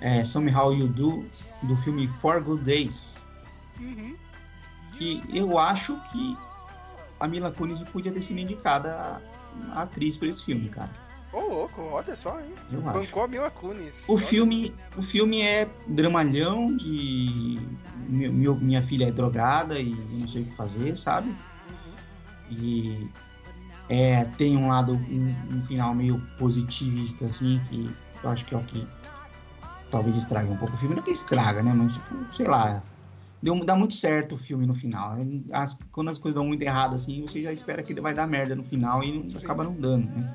[0.00, 1.24] é Somehow You Do,
[1.62, 3.23] do filme Four Good Days.
[3.80, 4.16] Uhum.
[4.92, 6.36] que eu acho que
[7.18, 9.20] a Mila Kunis podia ter sido indicada a,
[9.78, 10.90] a atriz por esse filme, cara.
[11.32, 12.54] Ô, louco, olha só, hein?
[12.70, 12.98] Eu acho.
[13.00, 14.04] Bancou a Mila Kunis.
[14.08, 17.60] O Olha filme, o filme é dramalhão de
[18.08, 21.30] meu- meu- minha filha é drogada e eu não sei o que fazer, sabe?
[21.30, 22.56] Uhum.
[22.56, 23.10] E
[23.88, 28.58] é, tem um lado, um, um final meio positivista, assim, que eu acho que é
[28.58, 28.86] o que
[29.90, 30.94] talvez estrague um pouco o filme.
[30.94, 31.72] Não que estraga, né?
[31.74, 32.82] Mas, tipo, sei lá,
[33.44, 35.16] deu, dá muito certo o filme no final.
[35.52, 38.56] As- quando as coisas dão muito errado, assim, você já espera que vai dar merda
[38.56, 40.32] no final e não- acaba não dando, né?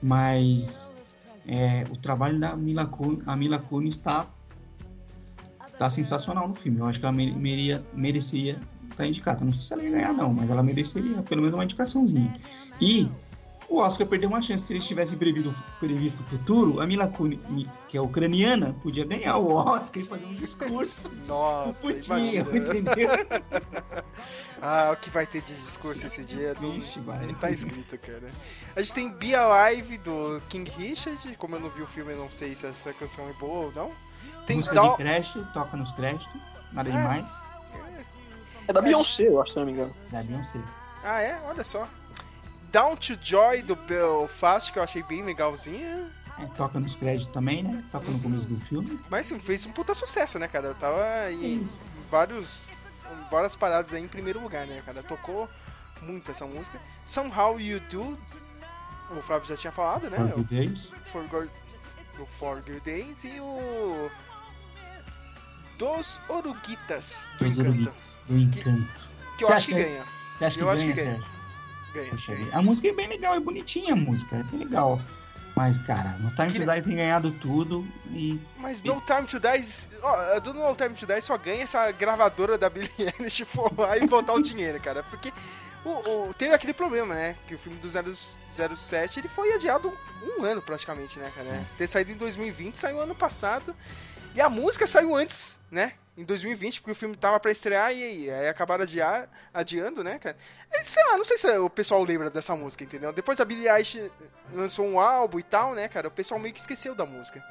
[0.00, 0.92] Mas
[1.46, 4.26] é, o trabalho da Mila Kunis, a Mila Kunis tá,
[5.78, 6.78] tá sensacional no filme.
[6.78, 8.60] Eu acho que ela mere- merecia, mereceria
[8.90, 9.44] estar indicada.
[9.44, 12.32] Não sei se ela ia ganhar, não, mas ela mereceria pelo menos uma indicaçãozinha.
[12.80, 13.08] E
[13.68, 14.64] o Oscar perdeu uma chance.
[14.66, 17.40] Se eles tivessem previsto, previsto o futuro, a Mila Kunis,
[17.88, 21.10] que é ucraniana, podia ganhar o Oscar e fazer um discurso.
[21.26, 22.58] Nossa, Putinha, imagina.
[22.58, 23.08] entendeu?
[24.66, 26.54] Ah, o que vai ter de discurso esse dia?
[26.58, 27.26] Não, Vixe, vai.
[27.26, 28.22] não tá escrito, cara.
[28.74, 31.36] A gente tem Be Alive do King Richard.
[31.36, 33.72] Como eu não vi o filme, eu não sei se essa canção é boa ou
[33.72, 33.90] não.
[34.46, 34.92] Tem Música Down...
[34.92, 36.28] de crédito, toca nos créditos,
[36.72, 36.92] nada É.
[36.92, 37.30] demais.
[38.66, 39.92] É da Beyoncé, eu acho, se não me engano.
[40.10, 40.58] Da Beyoncé.
[41.02, 41.38] Ah, é?
[41.44, 41.86] Olha só.
[42.74, 46.10] Down to Joy do Belfast, que eu achei bem legalzinha.
[46.40, 47.84] É, toca nos créditos também, né?
[47.92, 48.98] Toca no começo do filme.
[49.08, 50.74] Mas sim, fez um puta sucesso, né, cara?
[50.74, 51.70] Tava em
[52.10, 52.66] vários,
[53.30, 55.04] várias paradas aí em primeiro lugar, né, cara?
[55.04, 55.48] Tocou
[56.02, 56.80] muito essa música.
[57.04, 58.18] Somehow You Do,
[59.16, 60.16] o Flávio já tinha falado, né?
[60.18, 60.92] For Good Days.
[60.92, 61.50] O For Good,
[62.18, 64.10] o For Good Days e o
[65.78, 67.60] Dos Oruguitas do Dos Encanto.
[67.70, 69.08] Oruguitas, do Encanto.
[69.38, 70.04] Que eu Você acho que que- ganha.
[70.34, 71.16] Você acha que Eu acho ganha, que ganha.
[71.16, 71.33] Sérgio?
[71.94, 72.48] Ganha, ganha.
[72.52, 75.00] A música é bem legal, é bonitinha a música, é bem legal.
[75.56, 79.38] Mas, cara, no Time Que- to Die tem ganhado tudo e Mas No Time to
[79.38, 79.64] Die,
[80.02, 83.96] ó, do No Time to Die só ganha essa gravadora da Billie Eilish for lá
[83.96, 85.04] e botar o dinheiro, cara.
[85.04, 85.32] Porque
[85.84, 85.90] o,
[86.28, 87.36] o- teve aquele problema, né?
[87.46, 88.12] Que o filme do 0,
[88.76, 89.92] 07 ele foi adiado
[90.26, 91.64] um, um ano praticamente, né, cara?
[91.78, 93.72] Ter saído em 2020, saiu ano passado.
[94.34, 95.92] E a música saiu antes, né?
[96.16, 100.16] Em 2020, porque o filme tava pra estrear e, e aí acabaram adiar, adiando, né,
[100.18, 100.36] cara?
[100.72, 103.12] E, sei lá, não sei se o pessoal lembra dessa música, entendeu?
[103.12, 104.10] Depois a Billie Eilish
[104.52, 106.06] lançou um álbum e tal, né, cara?
[106.06, 107.42] O pessoal meio que esqueceu da música.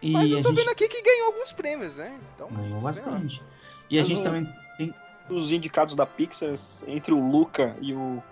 [0.00, 2.16] E Mas eu a tô gente vendo aqui que ganhou alguns prêmios, né?
[2.34, 3.42] Então, ganhou bastante.
[3.90, 4.94] E a Mas gente o- também tem.
[5.28, 6.50] Os indicados da Pixar,
[6.88, 8.22] entre o Luca e o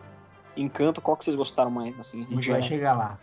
[0.56, 3.18] Encanto, qual que vocês gostaram mais, assim, A gente vai chegar lá.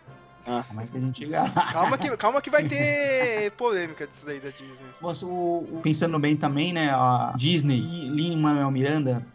[0.46, 0.64] Ah.
[0.66, 1.50] Como é que a gente chega lá?
[1.72, 4.86] calma que, calma que vai ter polêmica disso daí da Disney.
[5.22, 6.88] O- pensando bem também, né?
[6.90, 9.26] A Disney e Lin-Manuel Miranda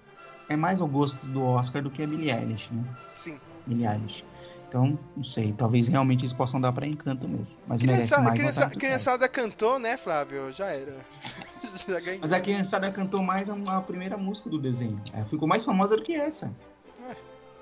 [0.50, 2.84] é mais ao gosto do Oscar do que a Billie Eilish, né?
[3.18, 3.38] Sim.
[3.68, 4.24] Billie Eilish.
[4.68, 7.60] Então, não sei, talvez realmente eles possam dar pra encanto mesmo.
[7.68, 8.92] Mas merece Criança, mais criança, Ataque do Clero.
[8.94, 10.52] criançada cantou, né, Flávio?
[10.52, 10.96] Já era.
[11.88, 12.20] Já ganhou.
[12.22, 15.00] Mas a criançada cantou mais a, a primeira música do desenho.
[15.14, 16.52] Ela ficou mais famosa do que essa.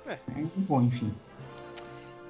[0.06, 0.18] É, É,
[0.56, 1.14] bom, enfim.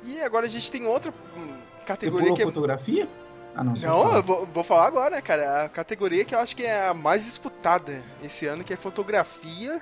[0.04, 2.46] E agora a gente tem outra hum, Você categoria pulou que é.
[2.46, 3.08] fotografia?
[3.54, 4.16] Ah, não, você Não, fala.
[4.16, 5.64] eu vou, vou falar agora, cara?
[5.64, 9.80] A categoria que eu acho que é a mais disputada esse ano, que é fotografia.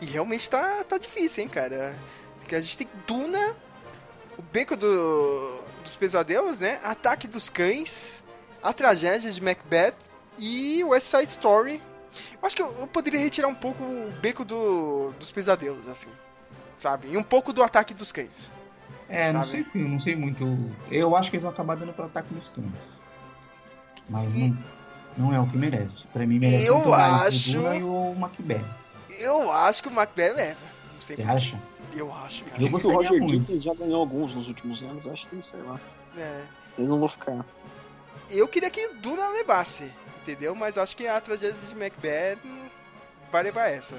[0.00, 1.94] E realmente tá, tá difícil, hein, cara?
[2.38, 3.56] Porque a gente tem Duna,
[4.38, 6.78] o Beco do, dos Pesadelos, né?
[6.84, 8.22] Ataque dos Cães,
[8.62, 9.94] A Tragédia de Macbeth
[10.38, 11.80] e West Side Story.
[12.40, 16.10] Eu acho que eu, eu poderia retirar um pouco o Beco do, dos Pesadelos, assim.
[16.78, 17.08] Sabe?
[17.08, 18.52] E um pouco do Ataque dos Cães.
[19.08, 19.66] É, não sabe?
[19.72, 20.44] sei, não sei muito.
[20.90, 22.66] Eu acho que eles vão acabar dando pro ataque dos cães.
[24.08, 26.06] Mas E- não, não é o que merece.
[26.08, 28.64] Pra mim merece Eu muito mais acho- o Duna e o Macbeth.
[29.18, 30.60] Eu acho que o Macbeth leva.
[30.94, 31.60] Não sei Você acha?
[31.94, 32.44] Eu acho.
[32.44, 32.56] cara.
[32.56, 33.60] Eu que o gostaria Roger muito.
[33.60, 35.80] Já ganhou alguns nos últimos anos, acho que, sei lá.
[36.16, 36.42] É.
[36.76, 37.44] Eles não vão ficar.
[38.28, 39.90] Eu queria que o Duna levasse,
[40.22, 40.54] entendeu?
[40.54, 42.38] Mas acho que a tragédia de Macbeth
[43.32, 43.94] vai levar essa.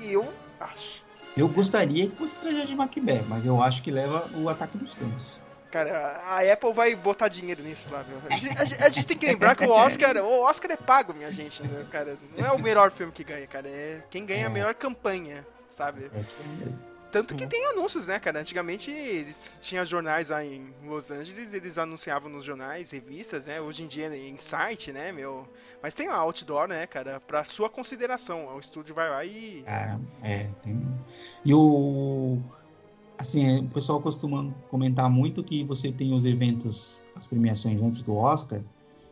[0.00, 1.01] E eu acho.
[1.36, 4.94] Eu gostaria que fosse tragédia de Macbeth, mas eu acho que leva o ataque dos
[4.94, 5.40] cães.
[5.70, 8.14] Cara, a Apple vai botar dinheiro nisso, Flávio.
[8.28, 11.32] A gente, a gente- tem que lembrar que o Oscar, o Oscar é pago, minha
[11.32, 12.18] gente, né, cara?
[12.36, 13.66] Não é o melhor filme que ganha, cara.
[13.68, 14.52] É quem ganha a É.
[14.52, 16.10] melhor campanha, sabe?
[16.14, 16.91] É é.
[17.12, 18.40] Tanto que tem anúncios, né, cara?
[18.40, 23.60] Antigamente eles tinham jornais lá em Los Angeles, eles anunciavam nos jornais, revistas, né?
[23.60, 25.46] Hoje em dia em site, né, meu?
[25.82, 27.20] Mas tem lá outdoor, né, cara?
[27.20, 28.46] Pra sua consideração.
[28.56, 29.62] O estúdio vai lá e.
[29.62, 30.48] Cara, é.
[30.62, 30.82] Tem...
[31.44, 32.38] E o.
[33.18, 38.16] Assim, o pessoal costuma comentar muito que você tem os eventos, as premiações antes do
[38.16, 38.62] Oscar,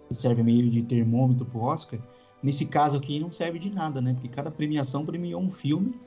[0.09, 2.01] que serve meio de termômetro pro Oscar.
[2.43, 4.15] Nesse caso aqui não serve de nada, né?
[4.15, 6.01] Porque cada premiação premiou um filme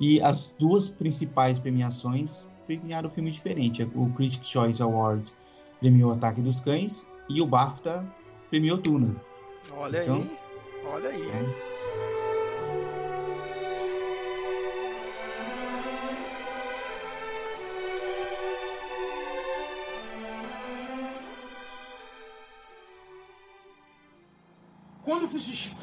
[0.00, 3.82] e as duas principais premiações premiaram um filme diferente.
[3.94, 5.32] O Critics' Choice Award
[5.80, 8.06] premiou Ataque dos Cães e o BAFTA
[8.50, 9.14] premiou Tuna.
[9.76, 10.38] Olha Então, aí.
[10.92, 11.22] Olha aí.
[11.22, 11.75] É.
[25.06, 25.38] Quando fui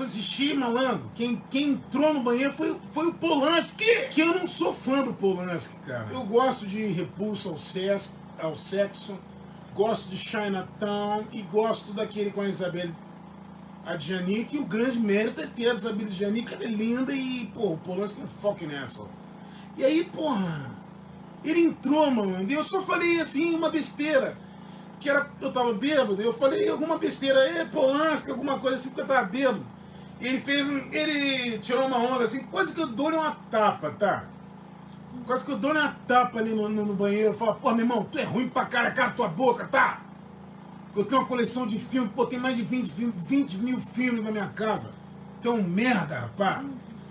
[0.06, 4.10] assistir, malandro, quem, quem entrou no banheiro foi, foi o Polanski.
[4.10, 6.10] Que eu não sou fã do Polanski, cara.
[6.12, 9.18] Eu gosto de Repulsa ao, sexo, ao Sexo,
[9.74, 12.94] gosto de Chinatown e gosto daquele com a Isabelle
[13.86, 17.72] Adjani, que o grande mérito é ter a Isabelle que ela é linda e, pô,
[17.72, 19.00] o Polanski é um fucking nessa.
[19.78, 20.70] E aí, porra,
[21.46, 24.38] ele entrou, malandro, e eu só falei assim, uma besteira
[25.04, 29.02] que era, eu tava bêbado, eu falei alguma besteira, é Polanski, alguma coisa assim, porque
[29.02, 29.62] eu tava bêbado.
[30.22, 34.26] Ele fez, ele tirou uma onda assim, quase que eu dou-lhe uma tapa, tá?
[35.26, 38.04] Quase que eu dou-lhe uma tapa ali no, no, no banheiro, fala, pô, meu irmão,
[38.10, 40.02] tu é ruim pra cara, cala tua boca, tá?
[40.96, 44.24] Eu tenho uma coleção de filmes, pô, tem mais de 20, filme- 20 mil filmes
[44.24, 44.90] na minha casa.
[45.42, 46.66] Tu é um merda, rapaz.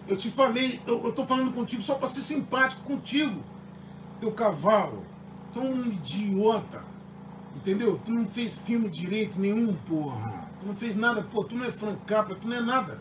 [0.09, 3.43] Eu te falei, eu, eu tô falando contigo só pra ser simpático contigo,
[4.21, 5.05] teu cavalo.
[5.53, 6.92] Tu é um idiota.
[7.57, 8.01] Entendeu?
[8.05, 10.49] Tu não fez filme direito nenhum, porra.
[10.61, 11.45] Tu não fez nada, pô.
[11.45, 12.99] Tu não é Frank Capra, tu não é nada.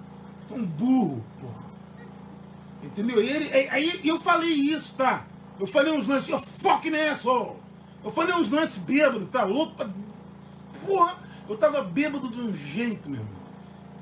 [0.48, 1.72] Tu é um burro, porra.
[2.84, 3.22] Entendeu?
[3.24, 5.26] E ele, aí- eu falei isso, tá?
[5.60, 7.56] Eu falei uns lances, eu fucking asshole.
[8.04, 9.76] Eu falei uns lances bêbado, tá louco?
[9.76, 9.88] Pra...
[10.86, 13.42] Porra, eu tava bêbado de um jeito, meu irmão.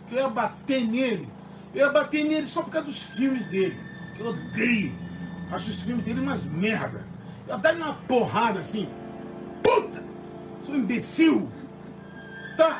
[0.07, 1.27] Que eu ia bater nele.
[1.73, 3.77] Eu ia bater nele só por causa dos filmes dele.
[4.15, 4.95] Que eu odeio.
[5.51, 7.05] Acho os filmes dele umas merda.
[7.47, 8.87] Eu ia dar uma porrada assim.
[9.61, 10.03] Puta!
[10.69, 11.51] Sou imbecil!
[12.55, 12.79] Tá!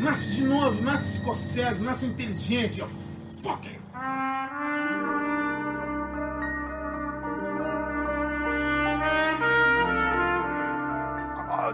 [0.00, 2.82] Nasce de novo, nasce escocese, nasce inteligente.
[2.82, 2.88] ó,
[3.40, 3.78] Fucking!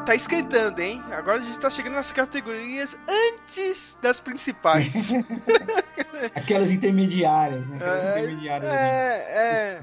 [0.04, 1.02] Tá esquentando, hein?
[1.12, 5.12] Agora a gente tá chegando nas categorias antes das principais.
[6.34, 7.76] Aquelas intermediárias, né?
[7.76, 8.70] Aquelas É, intermediárias.
[8.70, 8.78] ali.
[8.80, 9.80] é, é.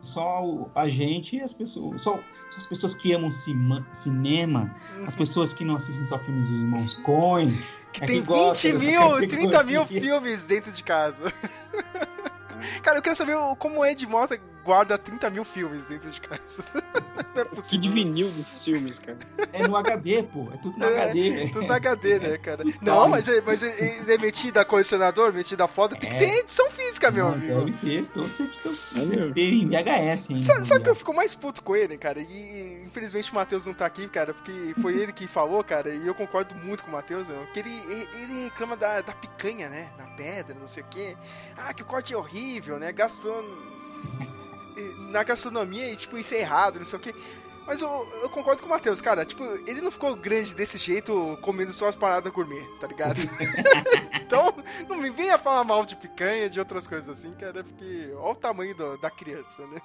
[0.00, 2.02] Só a gente e as pessoas.
[2.02, 4.74] Só, só as pessoas que amam cima- cinema,
[5.06, 7.56] as pessoas que não assistem só filmes dos irmãos Coen.
[7.92, 11.32] Que É tem que gosta 20 dessas mil, 30 mil filmes dentro de casa.
[12.82, 14.38] Cara, eu quero saber como o Ed Mota
[14.70, 16.64] guarda 30 mil filmes dentro de casa.
[17.34, 17.80] Não é Que possível.
[17.80, 19.18] de vinil dos filmes, cara.
[19.52, 20.48] É no HD, pô.
[20.52, 21.48] É tudo no É, HD.
[21.50, 22.64] Tudo na HD, né, cara?
[22.80, 26.16] Não, mas, ele- mas ele, ele é metido a colecionador, metido a foto, tem que
[26.16, 26.18] É.
[26.18, 27.64] ter edição física, meu Não, amigo.
[27.64, 28.72] Deve ter, todo certidão.
[28.96, 30.36] É Deve ter em VHS, hein?
[30.36, 32.20] Sa- Sabe que eu fico mais puto com ele, cara?
[32.20, 36.06] E infelizmente o Matheus não tá aqui, cara, porque foi ele que falou, cara, e
[36.06, 37.80] eu concordo muito com o Matheus, que ele,
[38.14, 39.88] ele reclama da, da picanha, né?
[39.98, 41.16] Na pedra, não sei o quê.
[41.56, 42.92] Ah, que o corte é horrível, né?
[42.92, 43.42] Gastron...
[45.10, 47.14] Na gastronomia, e tipo, isso é errado, não sei o quê.
[47.66, 47.88] Mas eu,
[48.22, 49.24] eu concordo com o Matheus, cara.
[49.24, 53.20] Tipo, ele não ficou grande desse jeito comendo só as paradas gourmet, tá ligado?
[54.20, 54.52] então,
[54.88, 58.34] não me venha falar mal de picanha, de outras coisas assim, cara, porque olha o
[58.34, 59.80] tamanho do- da criança, né?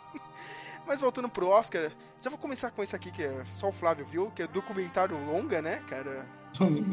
[0.87, 1.91] Mas voltando pro Oscar,
[2.21, 5.17] já vou começar com esse aqui que é só o Flávio viu, que é documentário
[5.25, 6.27] longa, né, cara?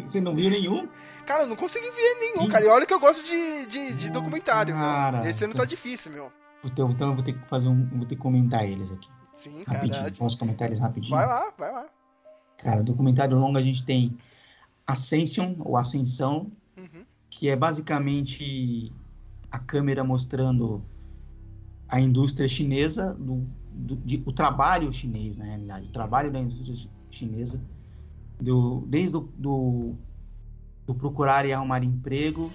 [0.09, 0.89] Você não viu nenhum?
[1.25, 2.65] Cara, eu não consegui ver nenhum, cara.
[2.65, 5.31] E olha que eu gosto de, de, de documentário, Cara, meu.
[5.31, 6.33] Esse ano tá difícil, meu.
[6.65, 7.87] Então, então eu vou ter que fazer um.
[7.89, 9.09] Vou ter que comentar eles aqui.
[9.35, 10.03] Sim, Rapidinho.
[10.05, 10.15] cara.
[10.17, 11.17] Posso comentar eles rapidinho?
[11.17, 11.87] Vai lá, vai lá.
[12.59, 14.17] Cara, documentário longo a gente tem
[14.87, 17.05] Ascension, ou Ascensão, Uhum.
[17.31, 18.93] que é basicamente
[19.51, 20.83] a câmera mostrando
[21.89, 26.75] a indústria chinesa, do, do- de- o trabalho chinês, na realidade, o trabalho da indústria
[26.77, 27.61] chi- chinesa,
[28.41, 29.95] do, desde o do,
[30.87, 32.51] do procurar e arrumar emprego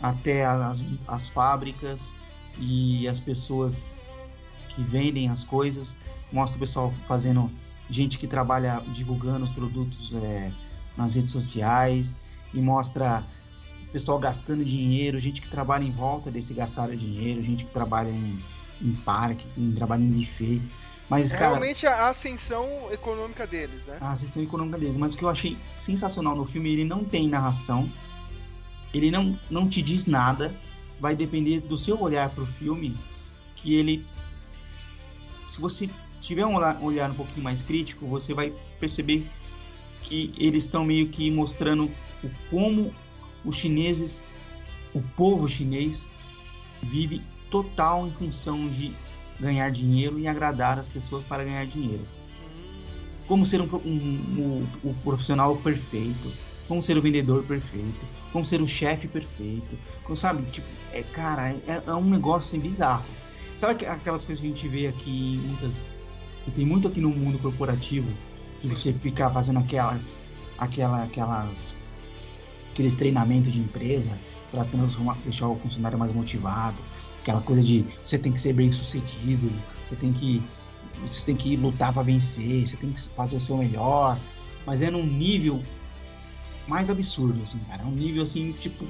[0.00, 2.12] até as, as fábricas
[2.58, 4.20] e as pessoas
[4.68, 5.96] que vendem as coisas,
[6.32, 7.50] mostra o pessoal fazendo,
[7.90, 10.52] gente que trabalha divulgando os produtos é,
[10.96, 12.14] nas redes sociais
[12.52, 13.24] e mostra
[13.88, 18.10] o pessoal gastando dinheiro, gente que trabalha em volta desse gastar dinheiro, gente que trabalha
[18.10, 18.38] em,
[18.82, 20.62] em parque, em, trabalha em buffet.
[21.08, 23.96] Mas, cara, realmente a ascensão econômica deles, né?
[23.98, 24.96] a assistência econômica deles.
[24.96, 27.90] Mas o que eu achei sensacional no filme, ele não tem narração,
[28.92, 30.54] ele não, não te diz nada,
[31.00, 32.96] vai depender do seu olhar pro filme,
[33.54, 34.04] que ele.
[35.46, 35.88] Se você
[36.20, 39.26] tiver um olhar, um um pouquinho mais crítico, você vai perceber
[40.02, 41.90] que eles estão meio que mostrando
[42.22, 42.94] o como
[43.44, 44.22] os chineses,
[44.94, 46.10] o povo chinês,
[46.82, 48.92] vive total em função de
[49.40, 52.04] ganhar dinheiro e agradar as pessoas para ganhar dinheiro
[53.28, 56.32] como ser um, um, um- o profissional perfeito,
[56.68, 60.42] como ser o vendedor perfeito, como ser o chefe perfeito, como, sabe?
[60.50, 63.06] Tipo, é, cara, é, é um negócio assim, bizarro.
[63.56, 65.84] Sabe aqu- aquelas coisas que a gente vê aqui muitas.
[66.44, 68.08] que tem muito aqui no mundo corporativo,
[68.60, 68.74] que Sim.
[68.74, 70.20] você fica fazendo aquelas.
[70.58, 71.74] aquela, aquelas.
[72.70, 74.16] aqueles treinamentos de empresa
[74.50, 76.82] para transformar, deixar o funcionário mais motivado,
[77.20, 79.50] aquela coisa de você tem que ser bem sucedido,
[79.88, 80.42] você tem que
[81.02, 84.18] você tem que lutar para vencer, você tem que fazer o seu melhor,
[84.66, 85.62] mas é num nível
[86.68, 87.82] mais absurdo, assim, cara.
[87.82, 88.86] É um nível assim, tipo,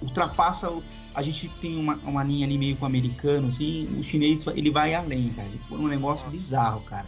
[0.00, 0.70] ultrapassa.
[0.70, 0.82] o-
[1.14, 4.70] A gente tem uma, uma linha ali meio com o americano, assim, o chinês ele
[4.70, 5.48] vai além, cara.
[5.48, 6.36] Ele foi um negócio Nossa.
[6.36, 7.06] bizarro, cara.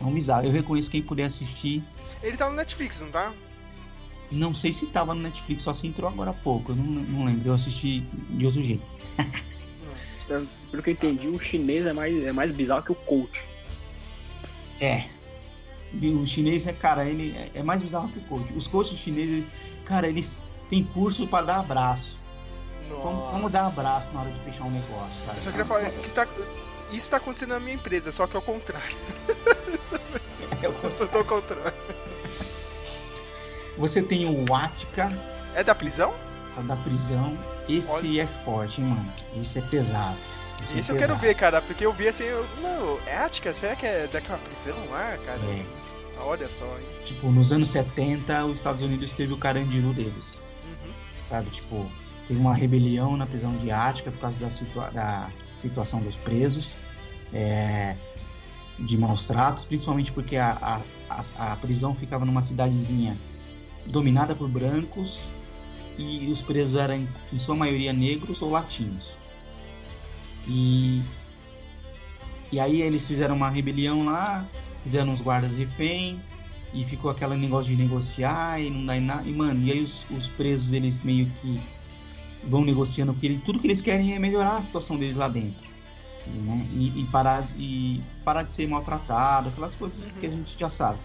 [0.00, 0.46] É um bizarro.
[0.46, 1.82] Eu reconheço quem puder assistir.
[2.22, 3.32] Ele tá no Netflix, não tá?
[4.30, 6.70] Não sei se tava no Netflix, só se entrou agora há pouco.
[6.72, 7.48] Eu não, não lembro.
[7.48, 8.82] Eu assisti de outro jeito.
[10.70, 13.44] Pelo que eu entendi, o chinês é mais, é mais bizarro que o coach.
[14.80, 15.08] É.
[15.92, 18.52] O chinês é, cara, ele é- é mais bizarro que o coach.
[18.54, 19.44] Os coaches chineses,
[19.84, 22.18] cara, eles têm curso para dar abraço.
[22.88, 25.38] Como, como dar abraço na hora de fechar um negócio, sabe?
[25.38, 26.26] Eu só queria falar que tá,
[26.92, 28.96] isso tá acontecendo na minha empresa, só que ao contrário.
[30.62, 31.72] Eu- Tudo ao contrário.
[33.78, 35.08] Você tem o Ática
[35.54, 36.12] É da prisão?
[36.66, 37.38] da prisão.
[37.68, 39.12] Esse é forte, hein, mano?
[39.40, 40.18] Esse é pesado.
[40.60, 41.20] É Isso eu quero pesado.
[41.20, 43.52] ver, cara, porque eu vi assim, eu, não, é Ática?
[43.52, 45.40] Será que é daquela prisão lá, cara?
[45.44, 45.64] É.
[46.20, 46.84] Olha só, hein?
[47.04, 50.40] Tipo, nos anos 70, os Estados Unidos teve o Carandiru deles.
[50.64, 50.92] Uhum.
[51.24, 51.50] sabe?
[51.50, 51.90] Tipo,
[52.28, 56.74] teve uma rebelião na prisão de Ática por causa da, situa da situação dos presos,
[57.32, 57.96] é,
[58.78, 60.82] de maus tratos, principalmente porque a, a,
[61.38, 63.18] a, a prisão ficava numa cidadezinha
[63.86, 65.28] dominada por brancos
[65.98, 69.18] e os presos eram, em sua maioria, negros ou latinos.
[70.46, 71.02] E,
[72.52, 74.46] e aí eles fizeram uma rebelião lá,
[74.82, 76.20] fizeram os guardas refém,
[76.72, 79.28] e ficou aquele negócio de negociar e não dá em nada.
[79.28, 81.60] E, mano, e aí os, os presos, eles meio que
[82.44, 85.68] vão negociando, porque ele- tudo que eles querem é melhorar a situação deles lá dentro.
[86.26, 86.66] Né?
[86.72, 90.10] E, e parar, e parar de ser maltratado, aquelas coisas Uhum.
[90.20, 90.98] que a gente já sabe.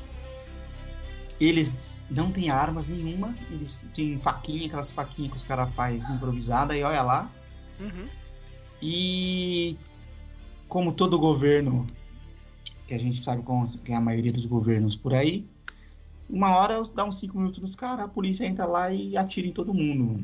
[1.39, 6.77] Eles não têm armas nenhuma, eles têm faquinha, aquelas faquinhas que os caras fazem improvisada,
[6.77, 7.29] e olha lá.
[7.79, 8.07] Uhum.
[8.81, 9.77] E
[10.67, 11.87] como todo governo,
[12.87, 15.45] que a gente sabe como que é a maioria dos governos por aí,
[16.29, 19.51] uma hora dá uns 5 minutos nos caras, a polícia entra lá e atira em
[19.51, 20.23] todo mundo.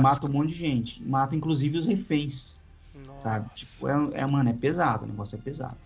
[0.00, 1.02] Mata um monte de gente.
[1.02, 2.58] Mata inclusive os reféns,
[3.06, 3.20] Nossa.
[3.22, 3.50] sabe?
[3.54, 5.76] Tipo, é, é, mano, é pesado, o negócio é pesado.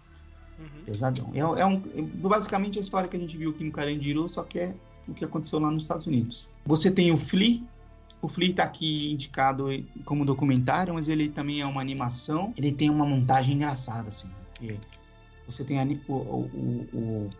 [0.58, 0.84] Uhum.
[0.84, 1.30] Pesadão.
[1.34, 4.42] É, é um, é basicamente a história que a gente viu aqui no Carandiru, só
[4.42, 4.74] que é
[5.06, 6.48] o que aconteceu lá nos Estados Unidos.
[6.64, 7.60] Você tem o Flea.
[8.20, 9.66] O Flea tá aqui indicado
[10.04, 12.52] como documentário, mas ele também é uma animação.
[12.56, 14.28] Ele tem uma montagem engraçada, assim.
[15.46, 17.30] Você tem ani- o, o- o-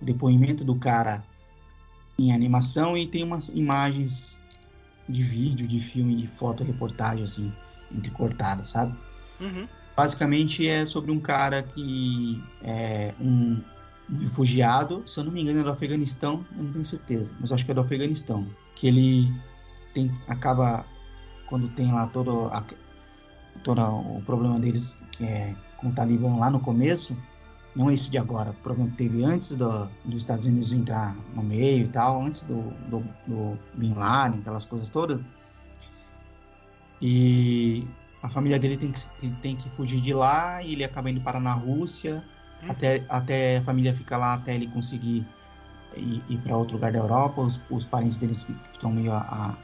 [0.00, 1.24] o depoimento do cara
[2.18, 4.40] em animação e tem umas imagens
[5.08, 7.52] de vídeo, de filme, de foto, reportagem, assim,
[7.90, 8.94] entrecortadas, sabe?
[9.40, 9.66] Uhum.
[9.96, 13.60] Basicamente é sobre um cara que é um,
[14.10, 17.50] um refugiado, se eu não me engano é do Afeganistão, eu não tenho certeza, mas
[17.50, 19.32] acho que é do Afeganistão, que ele
[19.92, 20.86] tem acaba
[21.46, 22.64] quando tem lá todo, a-
[23.62, 27.16] todo o problema deles que é com o Talibã lá no começo,
[27.74, 31.42] não esse de agora, o problema que teve antes do, dos Estados Unidos entrar no
[31.42, 35.20] meio e tal, antes do, do, do Bin Laden, aquelas coisas todas.
[37.00, 37.86] E
[38.22, 41.40] a família dele tem que, tem, que fugir de lá e ele acaba indo parar
[41.40, 42.22] na Rússia,
[42.62, 42.66] Hum.
[42.70, 45.26] até, até a família fica lá até ele conseguir
[45.96, 47.40] ir, ir para outro lugar da Europa.
[47.40, 49.56] Os, os parentes deles fi- estão meio a- a-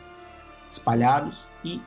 [0.70, 1.46] espalhados.
[1.64, 1.82] E,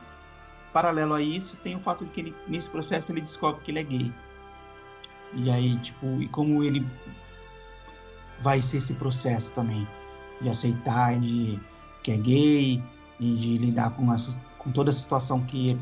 [0.72, 3.80] paralelo a isso, tem o fato de que ele, nesse processo ele descobre que ele
[3.80, 4.12] é gay.
[5.34, 6.86] E aí, tipo, e como ele
[8.42, 9.86] vai ser esse processo também
[10.40, 11.58] de aceitar de
[12.02, 12.82] que é gay
[13.20, 15.76] e de lidar com, essa, com toda essa situação que é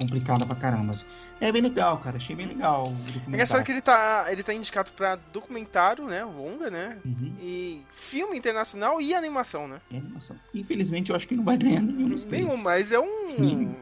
[0.00, 0.94] complicada pra caramba.
[1.40, 2.16] É bem legal, cara.
[2.16, 2.96] Achei bem legal o
[3.26, 6.24] É engraçado que ele tá, ele tá indicado pra documentário, né?
[6.24, 6.98] Longa, né?
[7.04, 9.80] Uhum, E filme internacional e animação, né?
[9.92, 10.36] é animação.
[10.54, 12.44] Infelizmente, eu acho que não vai ganhar nenhum dos três.
[12.44, 13.38] Nenhum, mas é um.
[13.38, 13.76] Nenhum.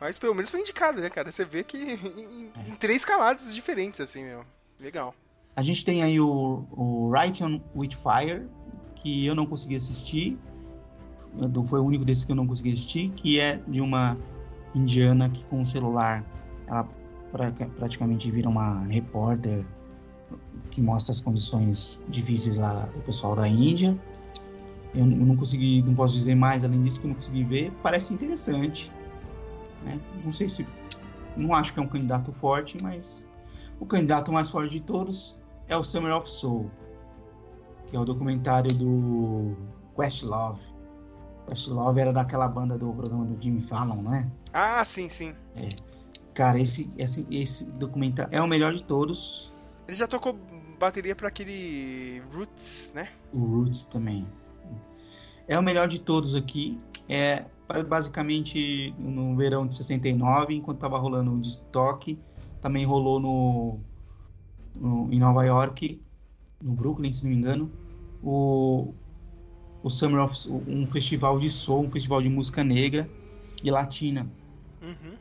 [0.00, 1.30] Mas pelo menos foi indicado, né, cara?
[1.30, 4.44] Você vê que em, em três caladas diferentes, assim, meu.
[4.78, 5.14] Legal.
[5.54, 8.48] A gente tem aí o, o on with Fire,
[8.94, 10.38] que eu não consegui assistir.
[11.68, 14.16] Foi o único desses que eu não consegui assistir, que é de uma
[14.74, 16.24] indiana que com o celular
[16.66, 16.88] ela
[17.32, 19.64] pra- praticamente vira uma repórter
[20.70, 23.98] que mostra as condições difíceis lá do pessoal da Índia.
[24.94, 27.72] Eu eu não consegui, não posso dizer mais além disso que eu não consegui ver.
[27.82, 28.92] Parece interessante,
[29.84, 30.00] né?
[30.24, 30.66] Não sei se,
[31.36, 33.28] não acho que é um candidato forte, mas
[33.78, 35.36] o candidato mais forte de todos
[35.68, 36.70] é o Summer of Soul,
[37.86, 39.56] que é o documentário do
[39.96, 40.60] Questlove.
[41.48, 44.28] Questlove era daquela banda do programa do Jimmy Fallon, não é?
[44.52, 45.34] Ah, sim, sim.
[46.34, 49.52] Cara, esse, esse, esse documentário é o melhor de todos.
[49.86, 50.32] Ele já tocou
[50.78, 53.08] bateria pra aquele Roots, né?
[53.32, 54.26] O Roots também.
[55.46, 56.78] É o melhor de todos aqui.
[57.08, 62.18] É ba- basicamente no verão de 69, enquanto tava rolando o estoque,
[62.62, 63.80] também rolou no,
[64.80, 66.00] no- em Nova York,
[66.62, 67.70] no Brooklyn, se não me engano,
[68.22, 68.94] o,
[69.82, 70.34] o Summer of
[70.68, 73.08] um festival de soul, um festival de música negra
[73.62, 74.30] e latina,
[74.82, 75.16] Uhum.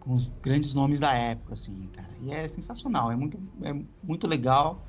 [0.00, 2.16] com os grandes nomes da época, assim, cara.
[2.20, 3.72] E é sensacional, é muito, é
[4.02, 4.86] muito legal.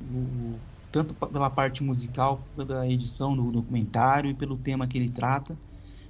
[0.00, 0.60] O-
[0.92, 5.58] tanto pela parte musical, pela edição do documentário e pelo tema que ele trata.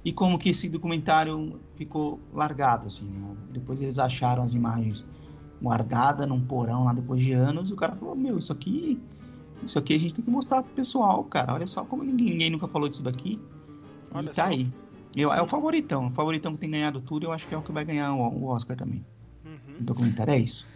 [0.05, 3.35] E como que esse documentário ficou largado, assim, né?
[3.51, 5.05] Depois eles acharam as imagens
[5.61, 9.01] guardadas num porão lá depois de anos, e o cara falou, meu, isso aqui.
[9.63, 11.53] Isso aqui a gente tem que mostrar pro pessoal, cara.
[11.53, 13.39] Olha só como ninguém, ninguém nunca falou disso daqui.
[14.13, 14.49] Olha e tá só.
[14.49, 14.67] aí.
[15.17, 16.07] Eu, é o favoritão.
[16.07, 18.19] O favoritão que tem ganhado tudo, eu acho que é o que vai ganhar o,
[18.19, 19.03] o Oscar também.
[19.43, 19.75] Uhum.
[19.79, 20.67] O documentário é isso.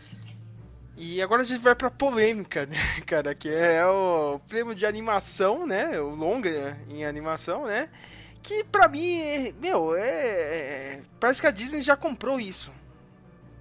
[0.97, 3.33] E agora a gente vai pra polêmica, né, cara?
[3.35, 5.99] Que é o prêmio de animação, né?
[5.99, 7.89] O longa em animação, né?
[8.43, 12.71] Que pra mim, é- meu, é, é- Parece que a Disney já comprou isso.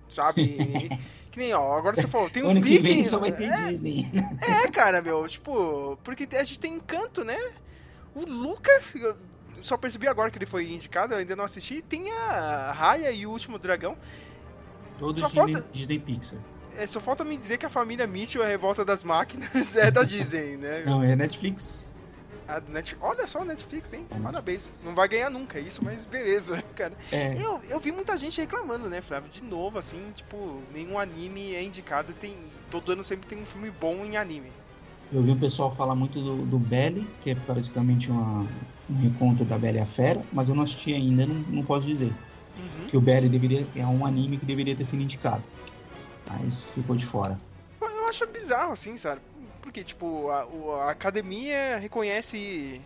[0.09, 0.89] Sabe?
[1.31, 3.51] que nem, ó, agora você falou, tem um ano que Flick- vem só vai ter
[3.69, 4.07] Disney.
[4.41, 7.39] É, cara, meu, tipo, porque a gente tem encanto, né?
[8.15, 8.71] O Luca,
[9.63, 11.83] só percebi agora que ele foi indicado, eu ainda não assisti.
[11.83, 13.97] Tem a Raya e o Último Dragão.
[14.99, 16.39] Todos Só Disney, falta- Disney Pixar.
[16.77, 20.03] É, só falta me dizer que a família Mitchell, a Revolta das Máquinas, é da
[20.05, 20.85] Disney, né?
[20.87, 21.95] Não, é Netflix.
[22.47, 22.97] A Net...
[23.01, 24.07] Olha só o Netflix, hein?
[24.11, 24.81] É Parabéns.
[24.85, 26.93] Não vai ganhar nunca isso, mas beleza, cara.
[27.13, 29.31] É, Eu, eu vi muita gente reclamando, né, Flávio?
[29.31, 32.13] De novo, assim, tipo, nenhum anime é indicado.
[32.13, 32.37] Tem...
[32.71, 34.51] Todo ano sempre tem um filme bom em anime.
[35.13, 38.47] eu vi o pessoal falar muito do, do Belly, que é praticamente uma,
[38.91, 41.87] um reconto da Bela e a Fera, mas eu não assisti ainda, não, não posso
[41.87, 42.13] dizer.
[42.59, 42.87] Uhum.
[42.89, 45.43] Que o Belly deveria, é um anime que deveria ter sido indicado.
[46.29, 47.41] Mas ficou de fora.
[47.81, 49.21] Eu acho bizarro, assim, sabe?
[49.63, 50.47] Porque, tipo, a,
[50.87, 52.81] a academia reconhece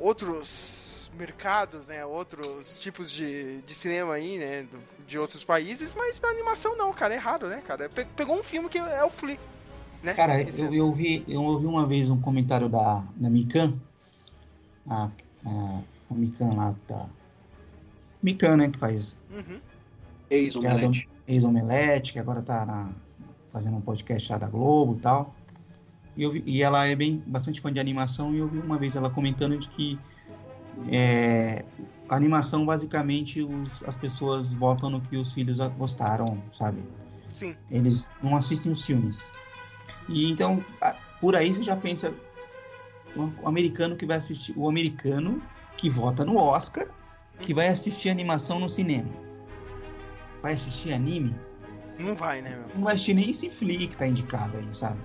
[0.00, 2.04] outros mercados, né?
[2.04, 4.66] Outros tipos de, de cinema aí, né?
[5.06, 7.14] De outros países, mas pra animação não, cara.
[7.14, 7.88] É raro, né, cara?
[7.88, 9.38] Pe- Pegou um filme que é o Flea,
[10.02, 10.14] né?
[10.14, 13.74] Cara, eu, eu, ouvi, eu ouvi uma vez um comentário da, da Mikan,
[14.88, 15.10] a,
[15.44, 15.80] a,
[16.10, 17.08] a Mikan lá, da...
[18.22, 19.60] Mikan, né, que faz Uhum.
[20.30, 21.08] Ex-omelete.
[21.28, 22.92] ex-omelete, que agora tá na-
[23.52, 25.34] fazendo um podcast lá da Globo e tal.
[26.16, 28.78] E, eu vi- e ela é bem bastante fã de animação e eu vi uma
[28.78, 29.98] vez ela comentando de que
[30.90, 31.64] é,
[32.08, 36.82] a animação basicamente os- as pessoas votam no que os filhos gostaram, sabe?
[37.32, 37.54] Sim.
[37.70, 39.30] Eles não assistem os filmes.
[40.08, 40.64] E então,
[41.20, 42.14] por aí você já pensa
[43.16, 45.42] o americano que vai assistir, o americano
[45.76, 46.88] que vota no Oscar,
[47.40, 49.08] que vai assistir animação no cinema.
[50.42, 51.34] Vai assistir anime?
[51.98, 52.76] Não vai, né, meu?
[52.76, 54.98] Não vai assistir nem esse Flea que tá indicado aí, sabe?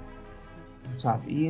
[0.97, 1.31] Sabe?
[1.31, 1.47] E,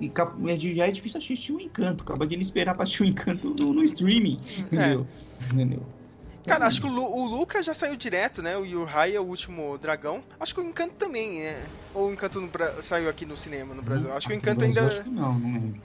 [0.00, 2.04] e e já é difícil assistir o Encanto.
[2.04, 4.38] Acaba de esperar pra assistir o Encanto no, no streaming.
[4.58, 5.06] Entendeu?
[5.52, 5.82] Entendeu?
[6.46, 8.56] Cara, acho que o, Lu, o Luca já saiu direto, né?
[8.56, 10.22] O Yuhai é o último dragão.
[10.40, 11.62] Acho que o Encanto também, né?
[11.94, 12.50] Ou o Encanto no
[12.82, 14.10] saiu aqui no cinema no Brasil.
[14.12, 14.86] Acho que o Encanto ainda.
[14.86, 15.82] Acho que não, não lembro.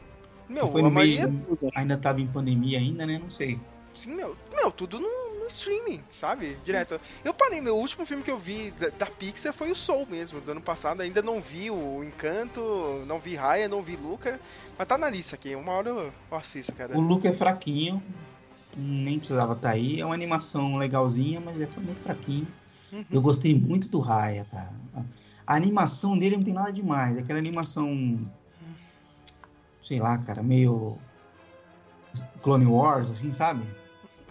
[0.47, 1.71] Meu, Foi no mês, maioria.
[1.75, 3.19] ainda tava em pandemia ainda, né?
[3.19, 3.59] Não sei.
[3.93, 4.35] Sim, meu.
[4.53, 6.57] Meu, tudo no, no streaming, sabe?
[6.63, 6.99] Direto.
[7.23, 10.41] Eu parei, meu último filme que eu vi da, da Pixar foi o Soul mesmo,
[10.41, 11.01] do ano passado.
[11.01, 14.39] Ainda não vi o Encanto, não vi Raya, não vi Luca.
[14.77, 15.55] Mas tá na lista aqui.
[15.55, 16.97] Uma hora eu assisto, cara.
[16.97, 18.01] O look é fraquinho.
[18.75, 19.99] Nem precisava estar aí.
[19.99, 22.47] É uma animação legalzinha, mas é muito fraquinho.
[22.91, 23.05] Uhum.
[23.11, 24.73] Eu gostei muito do Raya, cara.
[25.45, 27.17] A animação dele não tem nada demais.
[27.17, 28.19] Aquela animação.
[29.83, 30.97] Sei lá, cara, meio.
[32.41, 33.63] Clone Wars, assim, sabe?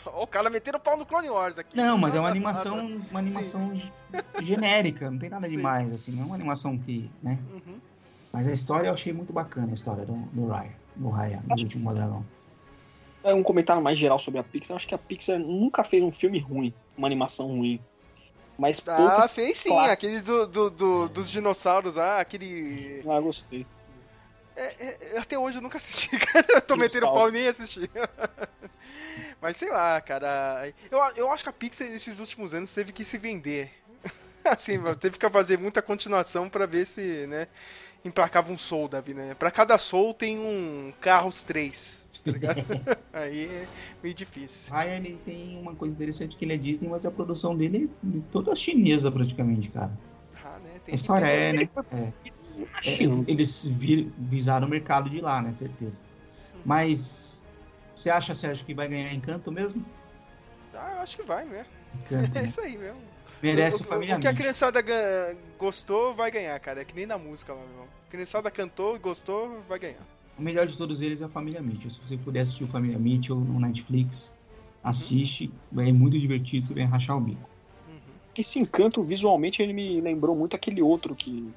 [0.04, 1.76] O cara metendo o pau no Clone Wars aqui.
[1.76, 3.72] Não, mas é uma animação, uma animação
[4.42, 5.56] genérica, não tem nada Sim.
[5.56, 7.38] demais, assim, não é uma animação que, né?
[7.52, 7.78] Uhum.
[8.32, 11.52] Mas a história eu achei muito bacana, a história do, do Raya, do Raya, do
[11.52, 12.24] Acho- último dragão.
[13.22, 14.72] É um comentário mais geral sobre a Pixar.
[14.72, 17.80] Eu acho que a Pixar nunca fez um filme ruim, uma animação ruim.
[18.58, 19.98] Mas Ah, fez sim, clássicos.
[20.04, 23.00] aquele do, do- do- dos dinossauros, ah, aquele.
[23.08, 23.64] Ah, gostei.
[24.62, 26.46] É, é, até hoje eu nunca assisti, cara.
[26.48, 27.90] Eu tô metendo pau e nem assisti.
[29.40, 30.72] Mas sei lá, cara.
[30.90, 33.70] Eu, eu acho que a Pixar nesses últimos anos teve que se vender.
[34.44, 37.48] Assim, teve que fazer muita continuação pra ver se, né,
[38.04, 39.34] emplacava um Soul da vida, né?
[39.34, 42.64] Pra cada Soul tem um Carros 3, tá ligado?
[43.12, 43.68] Aí é
[44.02, 44.72] meio difícil.
[44.72, 48.20] Raya, ele tem uma coisa interessante que ele é Disney, mas a produção dele é
[48.32, 49.92] toda chinesa praticamente, cara.
[50.44, 51.68] Ah, né, tem A história é, né?
[51.92, 52.12] É.
[52.72, 53.24] Na É, China.
[53.26, 55.52] eles vi- visaram o mercado de lá, né?
[55.54, 56.00] Certeza.
[56.64, 57.44] Mas
[57.94, 59.84] você acha, Sérgio, que vai ganhar Encanto mesmo?
[60.74, 61.66] Ah, eu acho que vai, né?
[61.94, 62.46] Encanto, É né?
[62.46, 63.00] isso aí mesmo.
[63.42, 64.80] Merece o, família o que a criançada
[65.58, 66.82] gostou, vai ganhar, cara.
[66.82, 67.86] É que nem na música lá, meu irmão.
[68.06, 69.98] A criançada cantou e gostou, vai ganhar.
[70.38, 71.90] O melhor de todos eles é a família Mitchell.
[71.90, 74.32] Se você puder assistir o Família Mitchell no Netflix,
[74.82, 75.52] assiste.
[75.76, 77.50] É muito divertido, você vai rachar o bico.
[77.88, 77.96] Uhum.
[78.38, 81.52] Esse encanto, visualmente, ele me lembrou muito aquele outro que.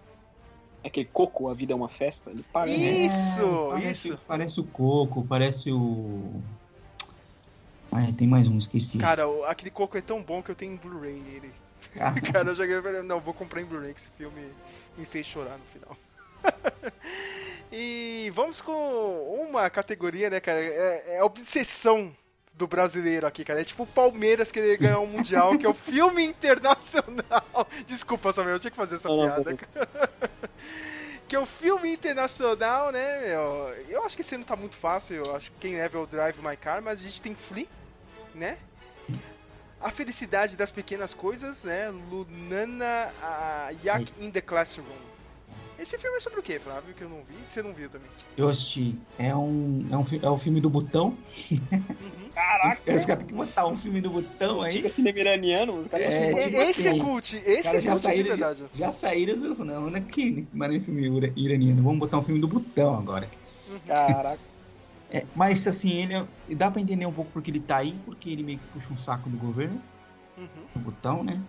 [0.85, 2.29] Aquele Coco, A Vida é uma Festa.
[2.29, 3.05] Ele parece.
[3.07, 4.19] Isso, É, parece, isso.
[4.27, 6.41] Parece o Coco, parece o.
[7.91, 8.97] Ai, tem mais um, esqueci.
[8.97, 11.51] Cara, o- aquele coco é tão bom que eu tenho em Blu-ray ele.
[11.97, 14.49] Ah, Cara, eu joguei e falei, não, vou comprar em Blu-ray que esse filme
[14.97, 15.95] me fez chorar no final.
[17.71, 20.59] e vamos com uma categoria, né, cara?
[20.63, 22.13] É, é a obsessão
[22.57, 23.61] do brasileiro aqui, cara.
[23.61, 27.67] É tipo o Palmeiras querer ganhar um Mundial, que é o filme internacional.
[27.85, 29.57] Desculpa, Samuel, eu tinha que fazer essa Não, não, piada.
[29.57, 30.09] cara.
[31.27, 33.43] que é o filme internacional, né, meu?
[33.89, 35.17] Eu acho que esse ano tá muito fácil.
[35.17, 37.67] Eu acho que quem leva é o Drive My Car, mas a gente tem Flea,
[38.33, 38.57] né?
[39.81, 41.89] A Felicidade das Pequenas Coisas, né?
[42.09, 44.85] Lunana a Yak in the Classroom.
[45.77, 46.93] Esse filme é sobre o quê, Flávio?
[46.95, 47.35] Que eu não vi.
[47.45, 48.07] Você não viu também.
[48.37, 48.97] eu assisti.
[49.19, 51.17] É um, é um, é o filme do Botão.
[51.71, 52.24] Uhum.
[52.35, 52.69] Caraca!
[52.97, 54.73] Os caras têm que botar um filme do Botão aí.
[54.73, 57.35] Fica cinema iraniano, os caras É, tipo E- esse é assim, cult.
[57.37, 58.63] Esse cara é já cult de saíram, verdade.
[58.73, 61.99] já saíram, eu falei, não, não é que mas não é filme ira- iraniano, vamos
[61.99, 63.29] botar um filme do Botão agora.
[63.69, 63.85] muito.
[63.85, 64.39] Caraca.
[65.09, 68.29] É, mas assim, ele é- dá pra entender um pouco porque ele tá aí, porque
[68.29, 69.79] ele meio que puxa um saco do governo,
[70.37, 70.45] Uhum.
[70.75, 71.39] o Botão, né?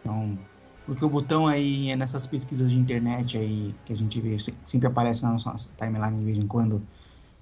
[0.00, 0.38] Então,
[0.86, 4.54] porque o Botão aí é nessas pesquisas de internet aí que a gente vê, se-
[4.66, 6.80] sempre aparece na nossa timeline de vez em quando,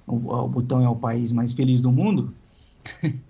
[0.06, 2.32] o, o Botão é o país mais feliz do mundo.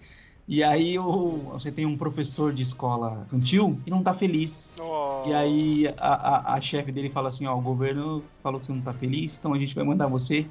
[0.46, 4.76] e aí você tem um professor de escola infantil e não tá feliz.
[4.80, 5.24] Oh.
[5.26, 8.72] E aí a, a, a chefe dele fala assim, ó, o governo falou que você
[8.72, 10.46] não tá feliz, então a gente vai mandar você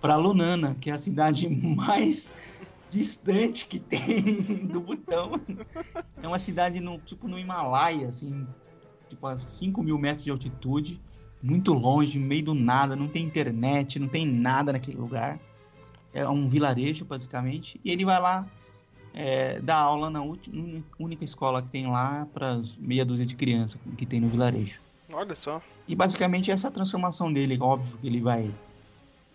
[0.00, 2.32] pra Lunana, que é a cidade mais
[2.90, 5.40] distante que tem do Butão.
[6.22, 8.46] É uma cidade no, tipo no Himalaia, assim,
[9.08, 11.00] tipo a 5 mil metros de altitude,
[11.42, 15.38] muito longe, no meio do nada, não tem internet, não tem nada naquele lugar.
[16.16, 18.46] É um vilarejo, basicamente, e ele vai lá
[19.12, 20.22] é, dar aula na
[20.98, 24.80] única escola que tem lá para as meia dúzia de crianças que tem no vilarejo.
[25.12, 25.60] Olha só.
[25.86, 27.58] E basicamente essa é transformação dele.
[27.60, 28.50] Óbvio que ele vai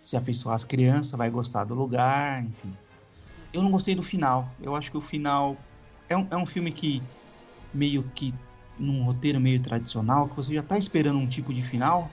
[0.02, 2.74] se afeiçoar às crianças, vai gostar do lugar, enfim.
[3.54, 4.50] Eu não gostei do final.
[4.60, 5.56] Eu acho que o final
[6.10, 7.02] é um, é um filme que
[7.72, 8.34] meio que
[8.80, 12.10] num roteiro meio tradicional, que você já tá esperando um tipo de final,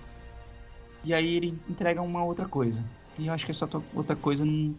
[1.03, 2.85] e aí ele entrega uma outra coisa.
[3.19, 4.75] E eu acho que essa outra coisa não,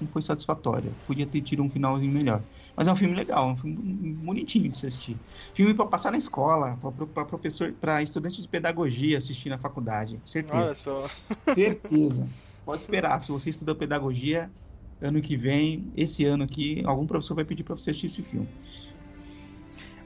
[0.00, 0.92] não foi satisfatória.
[1.06, 2.42] Podia ter tido um finalzinho melhor.
[2.76, 5.16] Mas é um filme legal, um filme bonitinho de se assistir.
[5.54, 6.78] Filme pra passar na escola,
[7.14, 10.14] pra professor, para estudante de pedagogia assistir na faculdade.
[10.14, 10.74] Olha Certeza.
[10.74, 11.10] só.
[11.54, 12.28] Certeza.
[12.64, 13.20] Pode esperar.
[13.20, 14.50] Se você estuda pedagogia,
[15.00, 18.48] ano que vem, esse ano aqui, algum professor vai pedir pra você assistir esse filme.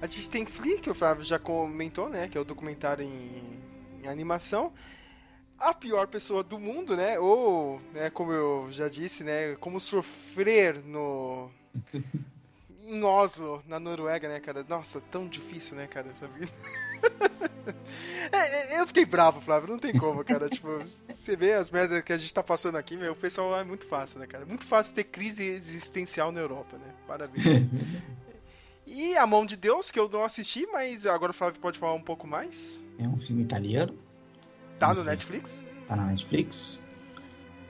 [0.01, 2.29] A gente tem que o Flávio já comentou, né?
[2.29, 3.41] Que é o documentário em,
[4.03, 4.73] em animação.
[5.59, 7.18] A pior pessoa do mundo, né?
[7.18, 9.55] Ou, né, como eu já disse, né?
[9.56, 11.51] Como sofrer no.
[12.86, 14.62] Em Oslo, na Noruega, né, cara?
[14.68, 16.52] Nossa, tão difícil, né, cara, essa vida.
[18.32, 20.48] É, é, eu fiquei bravo, Flávio, não tem como, cara.
[20.48, 20.78] Tipo,
[21.09, 23.86] você vê as merdas que a gente tá passando aqui, meu, o pessoal é muito
[23.86, 24.44] fácil, né, cara?
[24.44, 26.93] Muito fácil ter crise existencial na Europa, né?
[27.06, 27.44] Parabéns.
[28.86, 31.94] E A Mão de Deus, que eu não assisti, mas agora o Flávio pode falar
[31.94, 32.85] um pouco mais.
[32.98, 33.98] É um filme italiano,
[34.79, 35.07] Tá no Uhum.
[35.07, 35.65] Netflix?
[35.89, 36.83] tá na Netflix.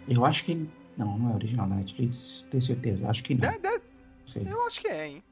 [0.08, 0.68] Eu acho que.
[0.96, 3.08] Não, não é original da Netflix, tenho certeza.
[3.08, 3.50] Acho que não.
[3.50, 3.80] Não
[4.26, 4.46] sei.
[4.46, 5.22] eu acho que é, hein?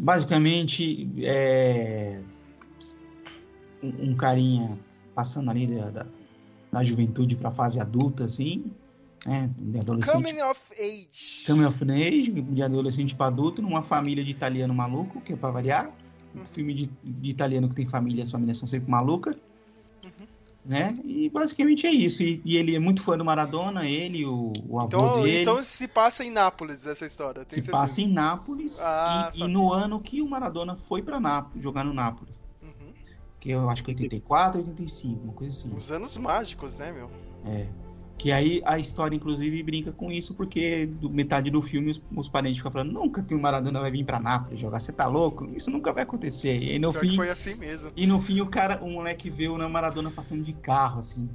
[0.00, 2.22] Basicamente, é.
[3.82, 4.78] Um, um carinha
[5.14, 6.06] passando ali da, da,
[6.72, 8.64] da juventude pra fase adulta, assim,
[9.24, 9.50] né?
[9.58, 10.12] De adolescente.
[10.12, 11.44] Coming of Age.
[11.46, 15.50] Coming of Age, de adolescente para adulto, numa família de italiano maluco, que é pra
[15.50, 15.90] variar.
[16.34, 19.36] Um filme de, de italiano que tem família, as famílias são sempre malucas.
[20.68, 20.98] Né?
[21.04, 22.24] E basicamente é isso.
[22.24, 25.42] E, e ele é muito fã do Maradona, ele, o, o avô Então, dele.
[25.42, 27.44] então se passa em Nápoles essa história.
[27.46, 27.70] se certeza.
[27.70, 31.84] passa em Nápoles Ah, e, e no ano que o Maradona foi pra Nápoles, jogar
[31.84, 32.34] no Nápoles.
[32.60, 32.92] Uhum.
[33.38, 35.72] Que eu acho que 84, 85, uma coisa assim.
[35.76, 37.08] Os anos mágicos, né, meu?
[37.44, 37.66] É.
[38.18, 42.28] Que aí a história, inclusive, brinca com isso, porque do, metade do filme os, os
[42.28, 45.48] parentes ficam falando, nunca que o Maradona vai vir pra Nápoles jogar, você tá louco?
[45.54, 46.62] Isso nunca vai acontecer.
[46.62, 47.92] E no Pior fim, foi assim mesmo.
[47.94, 51.28] e no fim o cara, o moleque vê o Maradona passando de carro, assim.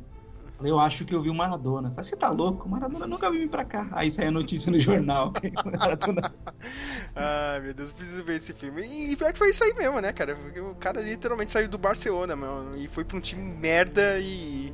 [0.64, 1.92] Eu acho que eu vi o Maradona.
[1.98, 2.68] Você tá louco?
[2.68, 3.88] O Maradona nunca veio pra cá.
[3.92, 5.34] Aí sai a notícia no jornal.
[5.66, 6.34] Maradona...
[7.16, 8.84] Ai, meu Deus, eu preciso ver esse filme.
[8.86, 10.36] E pior que foi isso aí mesmo, né, cara?
[10.36, 14.74] Porque o cara literalmente saiu do Barcelona, meu, e foi pra um time merda e.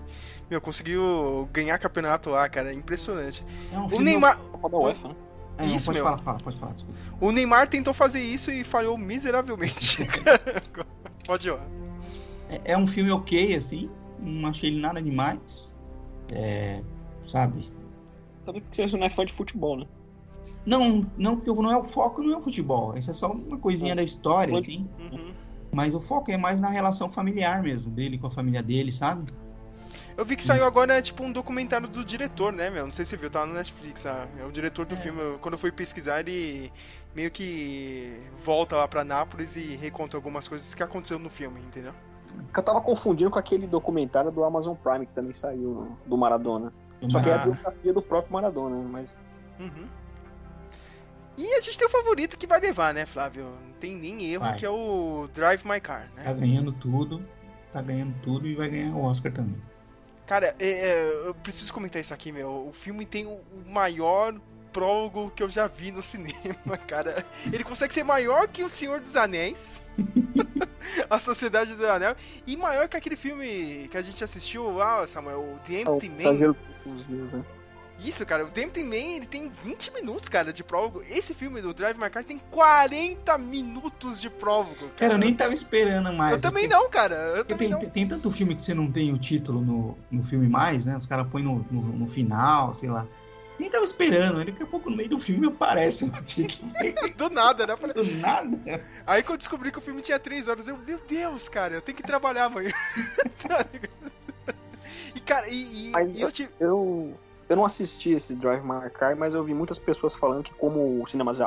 [0.49, 2.73] Meu, conseguiu ganhar campeonato lá, cara.
[2.73, 3.43] Impressionante.
[3.71, 4.37] É um O filme- Neymar.
[4.37, 5.15] Copa da UEFA, né?
[5.59, 6.05] É, não, Isso, pode meu.
[6.05, 6.99] falar, fala, pode falar, desculpa.
[7.19, 10.07] O Neymar tentou fazer isso e falhou miseravelmente.
[11.25, 11.65] Pode ir lá.
[12.49, 13.89] É, é um filme ok, assim.
[14.19, 15.75] Não achei ele nada demais.
[16.31, 16.81] É,
[17.23, 17.69] sabe?
[18.45, 19.85] Também porque você não é fã de futebol, né?
[20.65, 22.97] Não, não, porque não é o foco, não é o futebol.
[22.97, 24.87] Isso é só uma coisinha da história, Pode- assim.
[25.11, 25.31] Uhum.
[25.73, 29.29] Mas o foco é mais na relação familiar mesmo, dele com a família dele, sabe?
[30.17, 32.87] Eu vi que saiu agora, tipo, um documentário do diretor, né, meu?
[32.87, 34.03] Não sei se você viu, tá no Netflix.
[34.05, 34.97] Ah, é o diretor do É.
[34.97, 35.37] filme.
[35.39, 36.73] Quando eu fui pesquisar, ele
[37.15, 41.93] meio que volta lá pra Nápoles e reconta algumas coisas que aconteceu no filme, entendeu?
[42.55, 46.73] Eu tava confundindo com aquele documentário do Amazon Prime que também saiu do Maradona.
[47.09, 47.43] Só que é a Ah.
[47.45, 48.89] biografia do próprio Maradona, né?
[48.91, 49.15] mas
[49.59, 49.85] Uhum.
[51.37, 53.43] E a gente tem o favorito que vai levar, né, Flávio?
[53.43, 54.57] Não tem nem erro, Vai.
[54.57, 56.33] que é o Drive My Car, Tá né?
[56.33, 57.23] ganhando tudo,
[57.71, 59.61] tá ganhando tudo e vai ganhar o Oscar também.
[60.27, 62.67] Cara, é, é, eu preciso comentar isso aqui, meu.
[62.67, 64.35] O filme tem o, maior
[64.73, 67.25] prólogo que eu já vi no cinema, cara.
[67.51, 69.81] Ele consegue ser maior que O Senhor dos Anéis,
[71.09, 75.39] A Sociedade do Anel, e maior que aquele filme que a gente assistiu lá, Samuel,
[75.39, 76.55] o The é o Empty Man.
[76.85, 77.45] Dos Dias, né?
[77.99, 81.01] Isso, cara, o The Empty Man, ele tem 20 minutos, cara, de prólogo.
[81.09, 84.89] Esse filme do Drive My Car tem 40 minutos de prólogo.
[84.95, 86.33] Cara, eu nem tava esperando mais.
[86.35, 87.15] Eu também porque- não, cara.
[87.15, 87.89] Eu porque também tem, não.
[87.93, 90.95] tem, tanto filme que você não tem o título no, no filme mais, né?
[90.95, 93.07] Os caras põem no, no, no final, sei lá.
[93.59, 96.71] Nem tava esperando, daqui a pouco no meio do filme aparece o título.
[97.17, 97.73] Do nada, né?
[97.73, 98.85] Eu falei- Do nada.
[99.07, 101.81] Aí que eu descobri que o filme tinha 3 horas, eu, meu Deus, cara, eu
[101.81, 102.71] tenho que trabalhar amanhã.
[103.41, 104.11] Tá ligado?
[105.15, 106.51] e, cara, e, e- Mas e eu tive.
[106.59, 107.17] Eu,
[107.49, 111.01] eu não assisti esse Drive My Car, mas eu vi muitas pessoas falando que como
[111.01, 111.43] o cinema asi-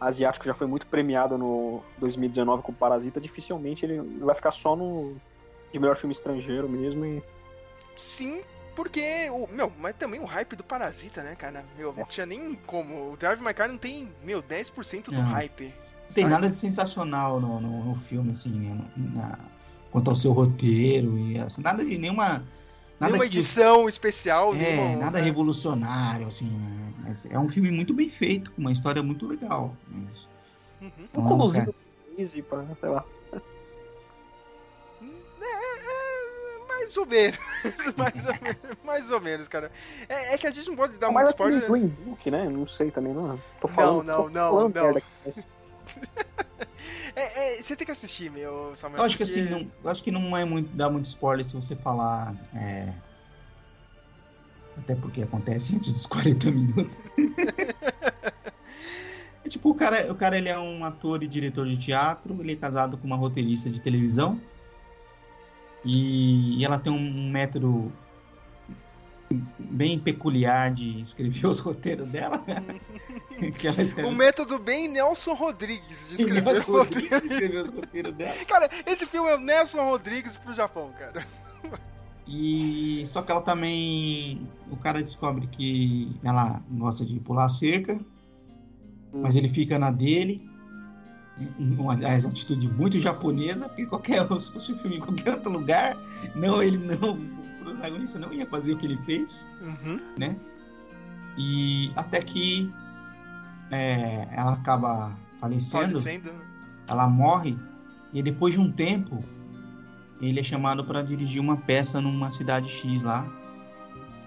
[0.00, 5.16] asiático já foi muito premiado no 2019 com Parasita, dificilmente ele vai ficar só no
[5.72, 7.22] de melhor filme estrangeiro mesmo e
[7.96, 8.40] Sim,
[8.74, 9.28] porque.
[9.30, 11.64] O, meu, mas também o hype do Parasita, né, cara?
[11.76, 13.12] Meu, não tinha nem como.
[13.12, 15.22] O Drive My Car não tem, meu, 10% do Não.
[15.24, 15.72] hype.
[16.06, 18.84] Não tem nada de sensacional no, no, no filme, assim, né?
[18.96, 19.38] Na-
[19.90, 22.44] quanto ao seu roteiro e assim, nada de nenhuma.
[23.02, 24.54] Nada nenhuma que- edição especial.
[24.54, 25.24] É, nenhuma- nada né?
[25.24, 26.92] revolucionário, assim, né?
[27.04, 29.76] Mas é um filme muito bem feito, com uma história muito legal.
[29.88, 30.30] Mas
[30.80, 30.90] Uhum.
[31.16, 31.74] Um não, conduzido
[32.18, 33.04] Easy, pra, sei lá.
[35.40, 37.38] É, é, mais ou menos.
[37.96, 39.70] mais, ou menos mais ou menos, cara.
[40.08, 41.70] É, é que a gente não pode dar Mas muito spoiler.
[41.70, 42.48] Green Book, né?
[42.48, 43.40] Não sei também, não.
[43.60, 44.04] Tô falando.
[44.04, 44.92] não, tô não, falando não.
[47.14, 49.00] É, é, você tem que assistir, meu, Samuel.
[49.00, 51.44] eu acho que porque- assim, não, eu acho que não é muito, dá muito spoiler
[51.44, 52.34] se você falar.
[52.54, 52.92] é,
[54.78, 56.96] Até porque acontece antes dos 40 minutos.
[59.44, 62.52] É tipo, o cara, o cara ele é um ator e diretor de teatro, ele
[62.52, 64.40] é casado com uma roteirista de televisão.
[65.84, 67.92] E, e ela tem um método
[69.58, 72.44] bem peculiar de escrever os roteiros dela.
[73.58, 77.08] que ela escreve O método bem Nelson Rodrigues de escrever Nelson o roteiro.
[77.08, 78.36] Rodrigues escreveu os roteiros dela.
[78.46, 81.26] Cara, esse filme é o Nelson Rodrigues pro Japão, cara.
[82.26, 84.46] E só que ela também.
[84.70, 88.00] O cara descobre que ela gosta de pular cerca,
[89.12, 90.48] mas ele fica na dele.
[91.58, 95.50] Uma aliás, uma atitude muito japonesa, porque qualquer se fosse um filme em qualquer outro
[95.50, 95.96] lugar,
[96.34, 97.41] não, ele não.
[97.62, 100.00] Protagonista não ia fazer o que ele fez, Uhum.
[100.18, 100.36] né?
[101.38, 102.72] E até que
[103.70, 106.30] é, ela acaba falecendo Falecendo.
[106.86, 107.56] ela morre
[108.12, 109.24] e depois de um tempo
[110.20, 113.26] ele é chamado para dirigir uma peça numa cidade X lá.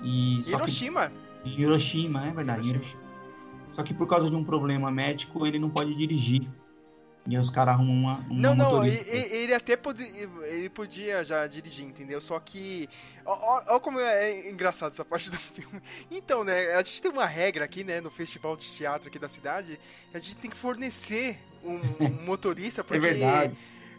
[0.04, 1.12] E que- Hiroshima.
[1.46, 2.68] em Hiroshima, é verdade.
[2.68, 3.00] Hiroshima.
[3.02, 3.06] Hiroshima.
[3.72, 6.50] Só que por causa de um problema médico ele não pode dirigir.
[7.28, 9.16] E os caras arrumam uma, uma Não, não, e- motorista.
[9.16, 10.06] e- ele até podia,
[10.44, 12.22] ele podia já dirigir, entendeu?
[12.22, 12.88] Só que,
[13.26, 15.82] ó como é engraçado essa parte do filme.
[16.12, 19.28] Então, né, a gente tem uma regra aqui, né, no festival de teatro aqui da
[19.28, 19.80] cidade,
[20.12, 23.00] que a gente tem que fornecer um, um motorista, É porque...
[23.00, 23.56] verdade.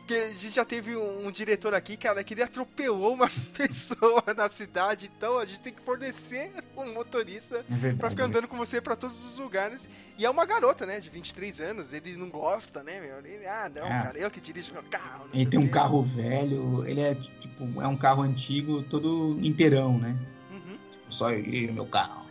[0.07, 3.29] Porque a gente já teve um, um diretor aqui, cara, que ele atropelou uma
[3.59, 8.47] pessoa na cidade, então a gente tem que fornecer um motorista É pra ficar andando
[8.47, 9.89] com você pra todos os lugares.
[10.17, 13.19] E é uma garota, né, de 23 anos, ele não gosta, né, meu?
[13.19, 14.05] Ele, ah, não, Ah.
[14.05, 15.27] cara, eu que dirijo meu carro.
[15.35, 20.17] Ele tem um carro velho, ele é tipo, é um carro antigo, todo inteirão, né?
[20.53, 20.79] Uhum.
[21.11, 22.25] Só eu e o meu carro.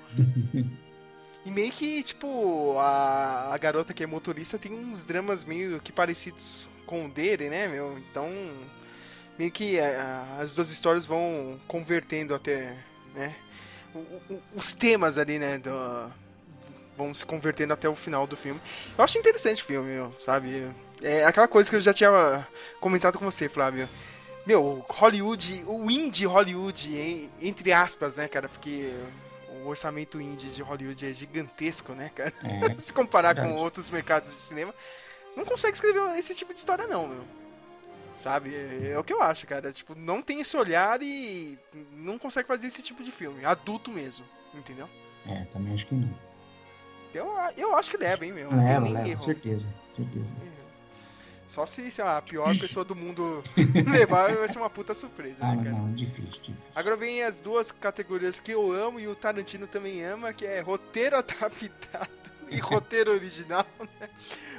[1.46, 5.92] E meio que, tipo, a, a garota que é motorista tem uns dramas meio que
[5.92, 7.98] parecidos com o dele, né, meu?
[7.98, 8.30] Então,
[9.38, 9.98] meio que é,
[10.40, 12.76] as duas histórias vão convertendo até,
[13.14, 13.36] né?
[13.94, 15.72] o- o- os temas ali, né, do,
[16.98, 18.62] vão se convertendo até o final do filme.
[18.98, 20.68] Eu acho interessante o filme, meu, sabe?
[21.02, 22.48] É aquela coisa que eu já tinha
[22.80, 23.88] comentado com você, Flávio.
[24.46, 28.48] Meu, Hollywood, o indie Hollywood, entre aspas, né, cara?
[28.48, 28.94] Porque
[29.64, 32.34] o orçamento indie de Hollywood é gigantesco, né, cara?
[32.44, 33.64] É, Se comparar com verdade.
[33.64, 34.74] outros mercados de cinema,
[35.36, 37.24] não consegue escrever esse tipo de história, não, meu.
[38.18, 38.56] Sabe?
[38.56, 39.72] É, é o que eu acho, cara.
[39.72, 41.58] Tipo, não tem esse olhar e
[41.92, 43.44] não consegue fazer esse tipo de filme.
[43.46, 44.88] Adulto mesmo, entendeu?
[45.28, 46.10] é, também acho que não.
[47.14, 48.50] Eu, eu acho que leva, hein, meu.
[48.54, 49.22] Leva, leva, erro.
[49.22, 50.26] certeza, certeza.
[51.48, 53.42] Só se, sei lá, a pior pessoa do mundo
[53.90, 55.76] levar, vai ser uma puta surpresa, Ah, né, cara?
[55.78, 56.56] não, difícil, difícil.
[56.74, 60.60] Agora vem as duas categorias que eu amo e o Tarantino também ama, que é
[60.60, 62.10] roteiro adaptado
[62.50, 63.66] e roteiro original,
[64.00, 64.10] né?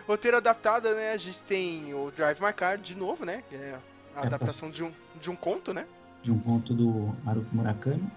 [0.06, 1.12] Roteiro adaptado, né?
[1.12, 3.42] A gente tem o Drive My Car de novo, né?
[3.48, 3.78] Que é
[4.14, 5.86] a É, adaptação de um, de um conto, né?
[6.22, 8.08] De um ponto do Haruki Murakami,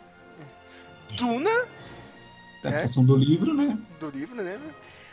[1.15, 1.65] Duna,
[2.63, 3.77] adaptação do livro, né?
[3.99, 4.59] do livro, né?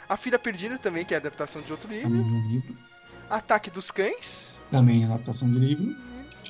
[0.09, 2.09] A Filha Perdida também, que é a adaptação de outro livro.
[2.11, 2.77] Também do livro.
[3.28, 4.57] Ataque dos Cães.
[4.70, 5.97] Também adaptação do livro.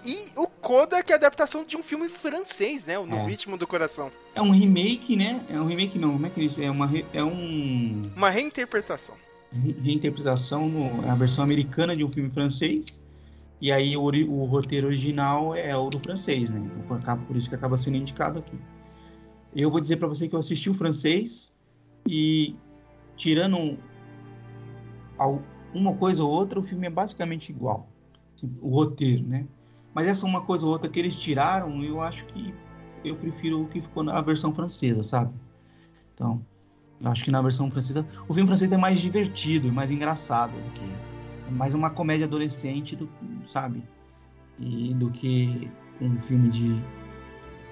[0.04, 2.98] E o Coda, que é a adaptação de um filme francês, né?
[2.98, 3.26] O No É.
[3.26, 4.10] Ritmo do Coração.
[4.34, 5.44] É um remake, né?
[5.48, 6.58] É um remake não, como é que eles...
[6.58, 8.10] É, uma, é um...
[8.14, 9.14] Uma reinterpretação.
[9.52, 13.00] re- reinterpretação, no, é a versão americana de um filme francês.
[13.60, 16.60] E aí o, o roteiro original é o do francês, né?
[16.64, 18.56] Então, por, acaba- por isso que acaba sendo indicado aqui.
[19.54, 21.54] Eu vou dizer pra você que eu assisti o francês
[22.06, 22.54] e
[23.16, 23.78] tirando
[25.72, 27.88] uma coisa ou outra, o filme é basicamente igual.
[28.60, 29.46] O roteiro, né?
[29.96, 32.54] Mas essa uma coisa ou outra que eles tiraram, eu acho que
[33.02, 35.32] eu prefiro o que ficou na versão francesa, sabe?
[36.12, 36.44] Então,
[37.00, 38.06] eu acho que na versão francesa.
[38.28, 40.84] O filme francês é mais divertido, é mais engraçado do que.
[41.48, 43.08] É mais uma comédia adolescente, do,
[43.42, 43.82] sabe?
[44.58, 46.78] E do que um filme de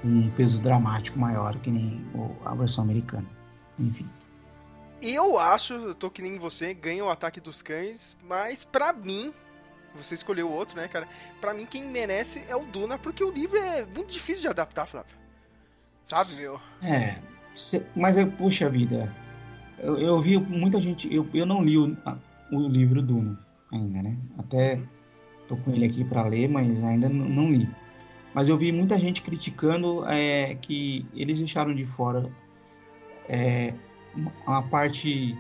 [0.03, 2.07] um peso dramático maior, que nem
[2.43, 3.29] a versão americana.
[3.79, 4.09] Enfim.
[5.03, 9.35] Eu acho, eu tô que nem você, ganha o ataque dos cães, mas pra mim,
[9.95, 11.07] você escolheu o outro, né, cara?
[11.41, 14.87] Pra mim, quem merece é o Duna, porque o livro é muito difícil de adaptar,
[14.87, 15.15] Flávio.
[16.05, 16.61] Sabe, meu?
[16.83, 17.17] É,
[17.97, 19.13] mas eu, puxa vida,
[19.79, 22.19] eu, eu vi muita gente, eu, eu não li o, a-
[22.53, 23.39] o livro Duna
[23.73, 24.17] ainda, né?
[24.39, 24.81] Até
[25.49, 27.69] tô com ele aqui para ler, mas ainda não li.
[28.35, 32.29] Mas eu vi muita gente criticando é, que eles deixaram de fora
[33.29, 33.73] é,
[34.47, 35.37] uma parte.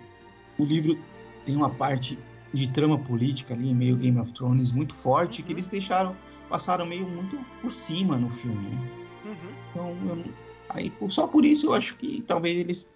[0.59, 0.99] O livro
[1.45, 2.19] tem uma parte
[2.55, 6.17] de trama política ali, meio Game of Thrones, muito forte, que eles deixaram,
[6.49, 8.69] passaram meio muito por cima no filme.
[8.71, 8.89] né?
[9.25, 9.35] Uhum.
[9.71, 10.25] Então, eu não-
[10.71, 12.95] aí, só por isso eu acho que talvez eles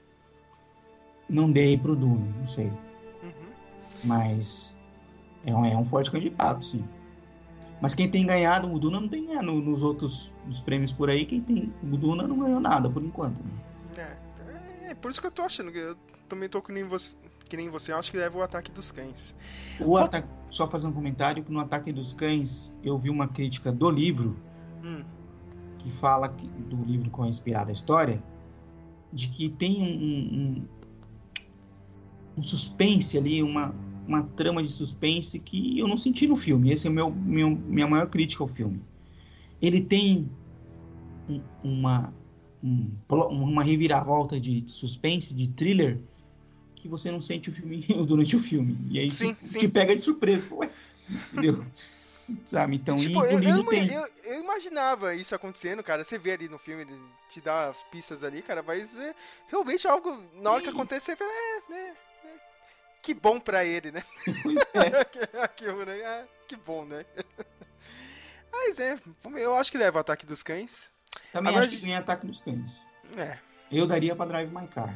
[1.29, 2.69] não deem pro Dune, não sei.
[3.23, 3.51] Uhum.
[4.05, 4.79] Mas
[5.45, 6.85] é um, é um forte candidato, sim.
[7.81, 11.25] Mas quem tem ganhado, o Duna não tem ganhado nos outros nos prêmios por aí,
[11.27, 11.73] quem tem.
[11.83, 13.39] O Duna não ganhou nada por enquanto.
[13.97, 14.17] né?
[14.87, 15.97] É, é por isso que eu tô achando que eu
[16.29, 17.17] também tô que nem você,
[17.49, 19.35] que nem você acho que leva o ataque dos cães.
[19.81, 23.71] O ata- Só fazer um comentário que no Ataque dos Cães eu vi uma crítica
[23.73, 24.37] do livro
[24.83, 25.03] Hum,
[25.79, 28.23] que fala que, do livro com a inspirada a história
[29.13, 30.69] de que tem um, um,
[32.39, 33.75] um suspense ali, uma,
[34.07, 36.71] uma trama de suspense que eu não senti no filme.
[36.71, 38.81] Esse é o meu, meu minha maior crítica ao filme.
[39.61, 40.29] Ele tem
[41.29, 42.13] um- uma
[42.63, 42.91] um
[43.31, 46.01] uma reviravolta de suspense, de thriller
[46.81, 48.77] que você não sente o filme durante o filme.
[48.91, 49.59] E aí Sim, te, sim.
[49.61, 50.47] te pega de surpresa.
[50.53, 50.71] Ué,
[51.33, 51.65] entendeu?
[52.45, 52.77] Sabe?
[52.77, 53.91] Então, tipo, e eu, eu, tem.
[53.93, 56.05] eu- eu imaginava isso acontecendo, cara.
[56.05, 57.01] Você vê ali no filme, ele
[57.31, 59.15] te dá as pistas ali, cara, mas é,
[59.49, 61.95] realmente algo, na hora que acontece, você fala, é, né,
[62.27, 62.31] é,
[63.01, 64.05] que bom pra ele, né?
[64.43, 65.41] Pois é.
[65.43, 66.03] Aquilo, né?
[66.05, 67.07] Ah, que bom, né?
[68.53, 68.99] Mas é,
[69.37, 70.91] eu acho que leva o ataque dos cães.
[71.33, 72.89] Também Agora acho que ganha Ataque dos Cães.
[73.17, 73.39] É,
[73.71, 74.95] Eu daria pra Drive My Car.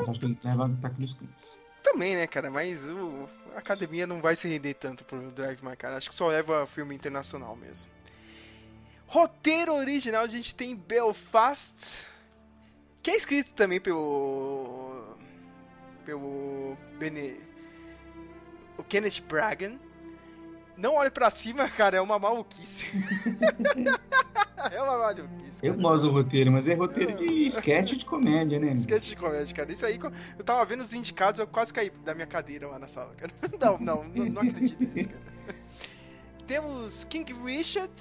[0.00, 1.56] Eu- acho que leva Ataque dos Cães.
[1.82, 2.50] também, né, cara?
[2.50, 5.92] Mas o, a academia não vai se render tanto pro Drive My Car.
[5.94, 7.90] Acho que só leva filme internacional mesmo.
[9.06, 12.06] Roteiro original, a gente tem Belfast,
[13.02, 15.14] que é escrito também pelo.
[16.06, 16.76] pelo.
[16.98, 17.36] Bene,
[18.78, 19.78] o Kenneth Bragan.
[20.82, 22.84] Não olhe pra cima, cara, é uma maluquice.
[24.72, 25.64] é uma maluquice.
[25.64, 25.82] Eu cara.
[25.82, 28.72] gosto do roteiro, mas é roteiro de sketch de comédia, né?
[28.74, 29.70] Sketch de comédia, cara.
[29.70, 29.96] Isso aí,
[30.36, 33.32] eu tava vendo os indicados, eu quase caí da minha cadeira lá na sala, cara.
[33.60, 35.22] Não, não, não, não acredito nisso, cara.
[36.48, 37.92] Temos King Richard.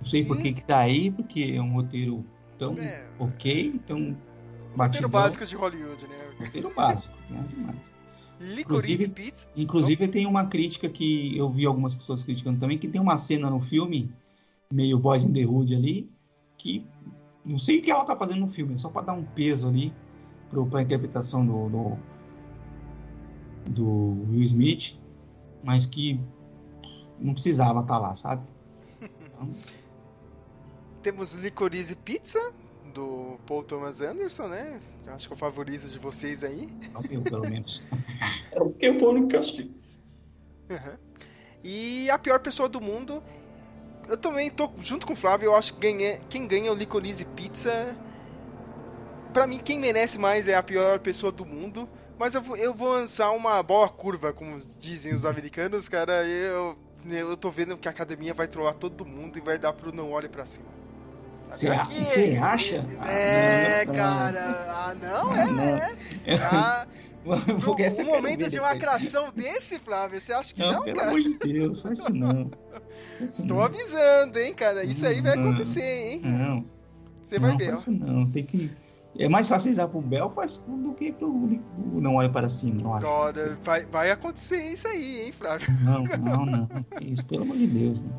[0.00, 2.24] Não sei por que que tá aí, porque é um roteiro
[2.58, 3.06] tão É.
[3.20, 5.10] ok, tão Roteiro batidão.
[5.10, 6.16] básico de Hollywood, né?
[6.40, 7.44] Roteiro básico, né?
[7.48, 7.76] Demais.
[8.38, 9.48] Licorice Inclusive- Pizza.
[9.56, 13.48] Inclusive tem uma crítica que eu vi algumas pessoas criticando também, que tem uma cena
[13.50, 14.10] no filme,
[14.70, 16.10] meio Boys in the Hood ali,
[16.58, 16.86] que
[17.44, 19.92] não sei o que ela tá fazendo no filme, só pra dar um peso ali
[20.50, 21.98] pro, pra interpretação do, do,
[23.70, 24.98] do Will Smith,
[25.64, 26.20] mas que
[27.18, 28.42] não precisava estar lá, sabe?
[29.36, 29.54] Então,
[31.02, 32.52] Temos Licorice Pizza,
[32.96, 34.80] do Paul Thomas Anderson, né?
[35.08, 36.66] Acho que é o favorito de vocês aí.
[36.82, 37.86] é o meu, pelo menos.
[38.50, 39.70] É o que no eu assisti.
[40.70, 40.96] Uhum.
[41.62, 43.22] E a pior pessoa do mundo.
[44.08, 45.46] Eu também tô junto com o Flávio.
[45.46, 47.94] Eu acho que ganha, quem ganha é o Licorice Pizza.
[49.32, 51.86] Pra mim, quem merece mais é a pior pessoa do mundo.
[52.18, 56.26] Mas eu vou, eu vou lançar uma bola curva, como dizem os americanos, cara.
[56.26, 59.94] Eu, eu tô vendo que a academia vai trollar todo mundo e vai dar pro
[59.94, 60.75] Não Olhe Pra Cima.
[61.56, 62.04] Você aqui.
[62.04, 62.86] você acha?
[63.06, 64.00] É, Ah, não, não.
[64.00, 64.40] cara.
[64.68, 65.40] Ah, não, Ah,
[66.24, 66.36] é.
[66.38, 66.46] não.
[66.52, 66.86] Ah,
[67.64, 71.08] Porque essa um momento de lacração desse, Flávio, você acha que Não, não, pelo cara?
[71.08, 72.50] amor de Deus, faz isso não.
[73.18, 73.64] Faz Estou não.
[73.64, 74.84] avisando, hein, cara.
[74.84, 75.48] Isso aí vai Não.
[75.50, 76.20] acontecer, hein?
[76.22, 76.64] Não,
[77.22, 78.30] Você vai não ver, faz isso não.
[78.30, 78.70] Tem que...
[79.18, 82.92] É mais fácil usar pro Belfast do que pro pro Não Olha Para Cima, eu
[82.94, 83.06] acho.
[83.06, 85.66] Olha, vai, vai acontecer isso aí, hein, Flávio?
[85.82, 86.68] Não, não, não.
[87.00, 88.02] Isso, pelo amor de Deus.
[88.02, 88.10] Né?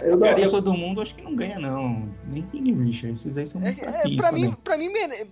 [0.00, 2.08] Eu A daria pessoa do mundo acho que não ganha, não.
[2.26, 3.14] Nem King Richard.
[3.14, 5.26] Esses aí são é, muito é, fraquinhos pra, mim, pra mim, mere-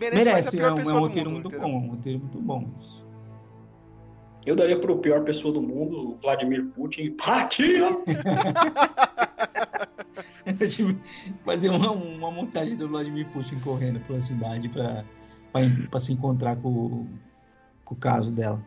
[0.00, 1.42] merece, mais a Merece, é pior um, é um do roteiro mundo.
[1.42, 1.68] muito entendeu?
[1.68, 1.86] bom.
[1.86, 2.70] Um roteiro muito bom.
[2.78, 3.06] Isso.
[4.46, 7.14] Eu daria pro pior pessoa do mundo, o Vladimir Putin.
[7.20, 7.88] Ratinha!
[10.68, 10.94] Tipo,
[11.44, 15.04] Fazer uma, uma montagem do Vladimir Putin correndo pela cidade pra,
[15.52, 17.06] pra, pra se encontrar com,
[17.84, 18.62] com o caso dela.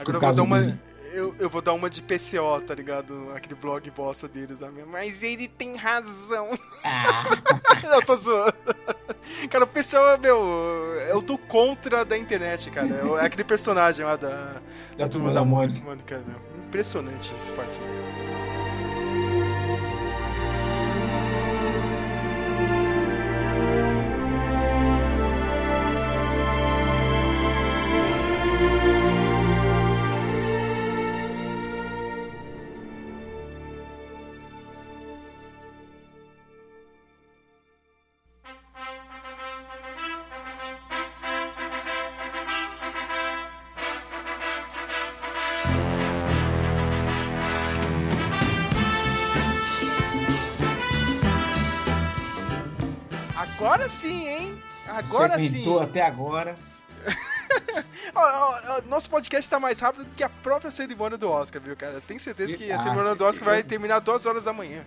[0.00, 0.78] Agora eu vou, caso dar uma, dele.
[1.14, 3.32] Eu, eu vou dar uma de PCO, tá ligado?
[3.34, 4.60] Aquele blog bosta deles.
[4.90, 6.50] Mas ele tem razão.
[6.84, 7.24] Ah,
[7.82, 8.54] eu tô zoando.
[9.50, 10.38] Cara, o PCO é meu.
[11.08, 12.88] Eu tô contra da internet, cara.
[13.20, 14.60] É aquele personagem lá da,
[14.98, 15.84] da turma da Mônica.
[15.84, 16.64] Mônica, meu.
[16.66, 17.84] Impressionante esse partido.
[55.48, 56.56] Aguentou até agora.
[58.86, 62.00] Nosso podcast tá mais rápido do que a própria cerimônia do Oscar, viu, cara?
[62.06, 64.84] Tenho certeza que a Ah, cerimônia do Oscar vai terminar duas horas da manhã.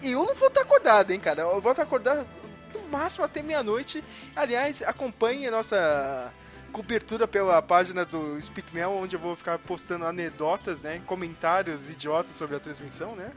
[0.00, 1.42] E eu não vou estar acordado, hein, cara?
[1.42, 2.26] Eu vou estar acordado
[2.74, 4.02] no máximo até meia-noite.
[4.34, 6.32] Aliás, acompanhe a nossa
[6.72, 11.00] cobertura pela página do Speakmail, onde eu vou ficar postando anedotas, né?
[11.06, 13.30] Comentários idiotas sobre a transmissão, né?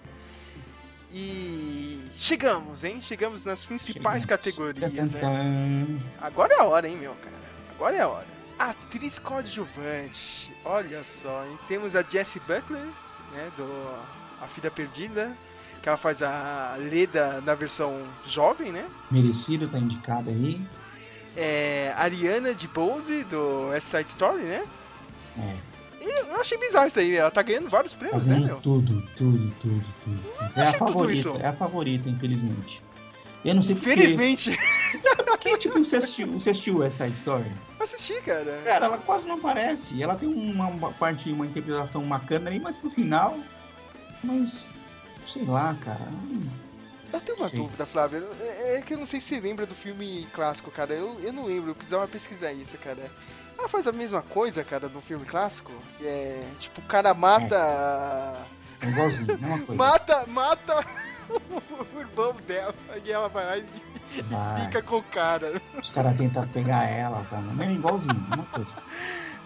[1.17, 3.01] E chegamos, hein?
[3.01, 4.25] Chegamos nas principais Chegamos.
[4.25, 5.87] categorias, né?
[6.21, 7.35] Agora é a hora, hein, meu cara?
[7.73, 8.27] Agora é a hora.
[8.59, 10.51] Atriz coadjuvante.
[10.65, 11.57] Olha só, hein?
[11.69, 12.85] Temos a Jessie Buckler,
[13.31, 13.49] né?
[13.55, 13.63] Do
[14.41, 15.31] A Filha Perdida.
[15.81, 18.85] Que ela faz a Leda na versão jovem, né?
[19.09, 20.59] Merecido, tá indicado aí.
[21.37, 24.65] É, Ariana de Bose, do West Side Story, né?
[25.37, 25.55] É,
[26.09, 27.15] eu achei bizarro isso aí.
[27.15, 28.61] Ela tá ganhando vários tá prêmios, né, ganhando meu?
[28.61, 30.19] tudo, tudo, tudo, tudo.
[30.55, 32.83] É a favorita, é a favorita, infelizmente.
[33.45, 33.75] Eu não sei.
[33.75, 34.57] Infelizmente.
[35.25, 37.51] Porque, tipo, você assistiu, você assistiu West Side Story?
[37.79, 38.61] Assisti, cara.
[38.63, 40.01] Cara, ela quase não aparece.
[40.01, 43.37] Ela tem uma, uma parte, uma interpretação bacana aí, mas pro final.
[44.23, 44.67] Mas.
[45.25, 46.07] Sei lá, cara.
[47.13, 47.57] Eu tenho uma Sim.
[47.57, 48.27] dúvida, Flávio.
[48.41, 50.93] É é que eu não sei se você lembra do filme clássico, cara.
[50.93, 53.11] Eu, eu não lembro, eu precisava pesquisar isso, cara.
[53.57, 55.71] Ela faz a mesma coisa, cara, no filme clássico?
[56.01, 58.35] É, tipo, o cara mata.
[58.81, 59.75] É igualzinho, é uma coisa.
[59.75, 60.85] Mata, mata
[61.29, 62.75] o irmão dela.
[63.03, 65.61] E ela vai lá e fica com o cara.
[65.79, 67.41] os caras tentam pegar ela, tá?
[67.61, 68.73] É igualzinho, é uma coisa.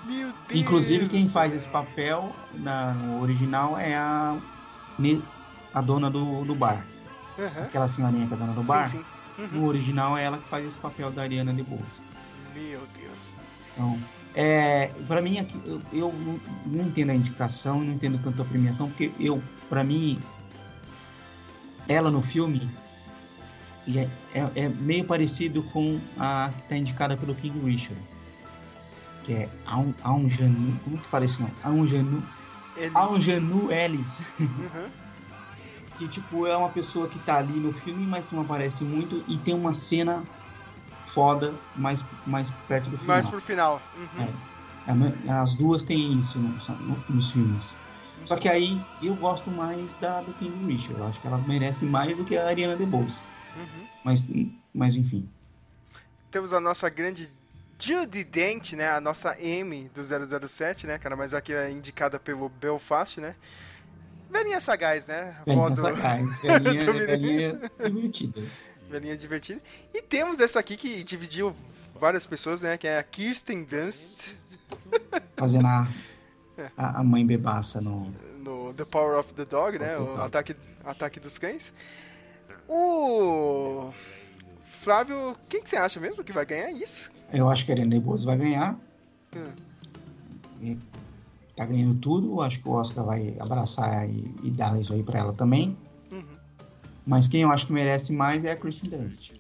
[0.05, 0.59] Meu Deus.
[0.61, 4.37] Inclusive, quem do faz esse papel na- no original é a,
[5.73, 6.83] a dona do, do bar.
[7.37, 7.63] Aham.
[7.63, 8.87] Aquela senhorinha que é dona do bar.
[8.89, 9.03] Sim,
[9.37, 9.47] sim.
[9.53, 11.83] No original é ela que faz esse papel da Ariana DeBose.
[12.53, 12.98] Meu Deus.
[13.79, 13.97] Então,
[14.35, 16.11] é, para mim, aqui, eu, eu
[16.65, 20.19] não, entendo a indicação, não entendo tanto a premiação, porque eu, para mim,
[21.87, 22.69] ela no filme
[23.87, 28.01] é, é- é meio parecido com a que está indicada pelo King Richard,
[29.23, 31.49] que é Aun- Aunjanu, como que fala isso não?
[31.63, 32.21] Aunjanu,
[32.75, 32.91] Eles...
[32.93, 34.89] Aunjanu Ellis, Uhum.
[35.97, 39.37] que tipo é uma pessoa que tá ali no filme, mas não aparece muito e
[39.37, 40.25] tem uma cena
[41.13, 43.07] foda mais, mais perto do final.
[43.15, 43.81] Mais pro final.
[43.97, 44.23] Uhum.
[44.23, 45.31] É.
[45.31, 47.77] As duas têm isso no- no- nos filmes.
[48.25, 50.99] Só que aí eu gosto mais da do King Richard.
[50.99, 53.17] Eu acho que ela merece mais do que a Ariana DeBose.
[53.55, 53.85] Uhum.
[54.03, 54.27] Mas,
[54.73, 55.27] mas enfim.
[56.31, 57.31] Temos a nossa grande
[57.79, 58.89] Judy Dent, né?
[58.89, 61.15] A nossa M do 007, né, cara?
[61.15, 63.35] Mas aqui é indicada pelo Belfast, né?
[64.29, 65.35] Velhinha sagaz, né?
[65.45, 68.41] Velhinha do- sagaz, velhinha, velhinha divertida.
[68.89, 69.61] Velhinha divertida.
[69.93, 71.55] E temos essa aqui que dividiu
[71.99, 72.77] várias pessoas, né?
[72.77, 74.35] Que é a Kirsten Dunst
[75.35, 75.87] Fazendo a,
[76.77, 78.11] a, mãe bebaça no.
[78.43, 79.97] no The Power of the Dog, né?
[79.97, 81.73] O ataque, ataque dos cães.
[82.67, 83.91] O
[84.81, 87.11] Flávio, quem que você acha mesmo que vai ganhar isso?
[87.31, 88.77] Eu acho que a Ariana DeBose vai ganhar.
[89.35, 90.77] Hum.
[91.55, 92.41] Tá ganhando tudo.
[92.41, 95.77] Acho que o Oscar vai abraçar e, e dar isso aí pra ela também.
[97.09, 99.31] Mas quem eu acho que merece mais é a Kristen Dunst.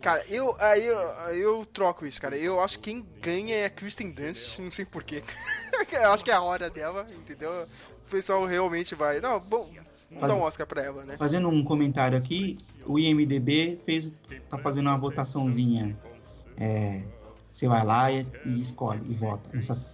[0.00, 0.98] Cara, eu, aí eu,
[1.30, 2.36] eu troco isso, cara.
[2.36, 5.22] Eu acho que quem ganha é a Kristen Dunst, não sei porquê.
[5.92, 7.68] eu acho que é a hora dela, entendeu?
[8.04, 9.20] O pessoal realmente vai.
[9.20, 9.70] Não, bom,
[10.10, 11.16] vamos dar um Oscar pra ela, né?
[11.16, 14.12] Fazendo um comentário aqui, o IMDB fez,
[14.50, 15.96] tá fazendo uma votaçãozinha.
[16.56, 17.00] É,
[17.54, 19.86] você vai lá e, e escolhe e vota essas,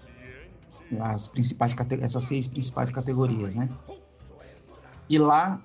[1.01, 3.69] as principais, essas seis principais categorias, né?
[5.07, 5.63] E lá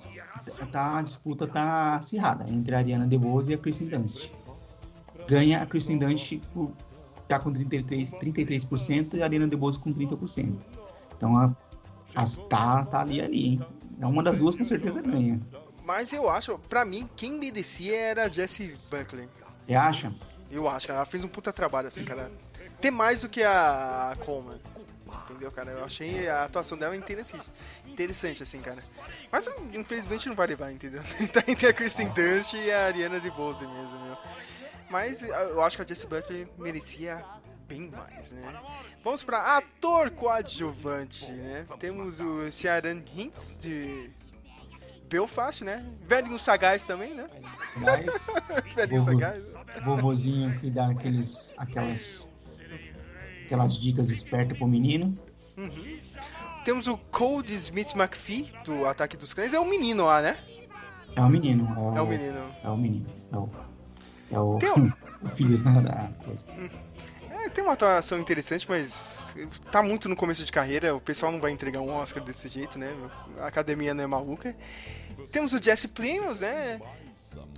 [0.71, 4.31] tá, a disputa tá acirrada entre a Ariana DeBose e a Kristen Dunst.
[5.27, 6.39] Ganha a Kristen Dunst,
[7.27, 10.55] tá com 33%, 33% e a Ariana DeBose com 30%.
[11.15, 11.55] Então a,
[12.15, 13.65] as, tá, tá ali ali, hein?
[14.01, 15.41] É uma das duas com certeza ganha.
[15.85, 19.27] Mas eu acho, pra mim, quem merecia era a Jessie Buckley.
[19.65, 20.13] Você acha?
[20.49, 20.99] Eu acho, cara.
[20.99, 22.31] Ela fez um puta trabalho, assim, cara.
[22.79, 24.59] Tem mais do que a Coleman.
[25.23, 25.71] Entendeu, cara?
[25.71, 27.49] Eu achei a atuação dela interessante.
[27.85, 28.83] Interessante, assim, cara.
[29.31, 31.01] Mas infelizmente não vai levar, entendeu?
[31.31, 34.17] tá entre a Kristen Dunst e a Ariana DeBose mesmo, meu.
[34.89, 37.23] Mas eu acho que a Jessie Buckley merecia
[37.67, 38.61] bem mais, né?
[39.03, 41.65] Vamos pra ator coadjuvante, né?
[41.79, 44.11] Temos o Ciaran Hinks de
[45.09, 45.85] Belfast, né?
[46.07, 47.29] Velhinho sagaz também, né?
[47.77, 48.27] Mas,
[48.75, 49.43] Velhinho sagaz.
[49.83, 52.31] vovozinho que dá aqueles, aquelas,
[53.45, 55.17] aquelas dicas espertas pro menino.
[56.65, 59.53] Temos o Cold Smith McPhee, do Ataque dos Cães.
[59.53, 60.37] É um menino lá, né?
[61.15, 61.67] É o menino.
[61.77, 62.39] É o, É o menino.
[62.63, 63.05] É o menino.
[63.31, 63.49] É o,
[64.31, 64.91] é o, Tem um-
[65.21, 66.43] o filho da coisa.
[67.29, 69.25] É, tem uma atuação interessante, mas
[69.71, 70.95] tá muito no começo de carreira.
[70.95, 72.95] O pessoal não vai entregar um Oscar desse jeito, né?
[73.39, 74.55] A academia não é maluca.
[75.31, 76.79] Temos o Jesse Plemons, né?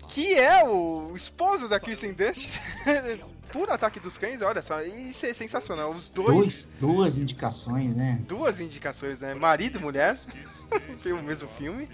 [0.09, 2.49] que é o esposo da Kristen Dust,
[3.55, 5.89] por Ataque dos Cães, olha só, isso é sensacional.
[5.91, 8.19] Os dois, Dois, duas indicações, né?
[8.27, 9.33] duas indicações, né?
[9.33, 10.17] Marido e mulher,
[11.01, 11.87] pelo mesmo filme.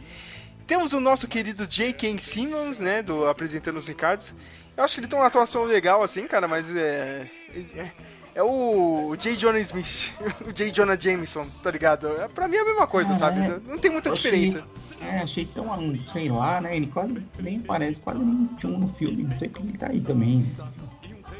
[0.65, 2.17] Temos o nosso querido J.K.
[2.17, 4.33] Simmons, né, do Apresentando os Ricardos.
[4.75, 7.29] Eu acho que ele tem uma atuação legal, assim, cara, mas é...
[7.75, 7.91] é-
[8.33, 9.35] É o J.
[9.35, 10.13] Jonah Smith,
[10.47, 10.71] o J.
[10.71, 12.07] Jonah Jameson, tá ligado?
[12.21, 13.41] É, Pra mim é a mesma coisa, Ah, sabe?
[13.41, 13.59] é.
[13.67, 14.65] Não tem muita achei- diferença.
[15.01, 15.67] É, achei tão,
[16.05, 16.77] sei lá, né?
[16.77, 19.23] Ele quase nem aparece, quase nem tinha um no filme.
[19.23, 20.49] Não sei porque ele tá aí também.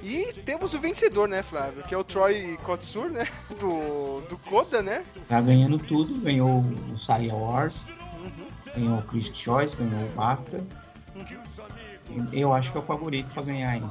[0.03, 1.83] E temos o vencedor, né, Flávio?
[1.83, 3.27] Que é o Troy Kotsur, né?
[3.59, 5.03] Do, do Koda, né?
[5.27, 7.85] Tá ganhando tudo, ganhou o Saga Wars,
[8.17, 8.47] Uhum.
[8.75, 10.65] ganhou o Critics' Choice, ganhou o BAFTA.
[12.33, 13.83] Eu acho que é o favorito pra ganhar aí.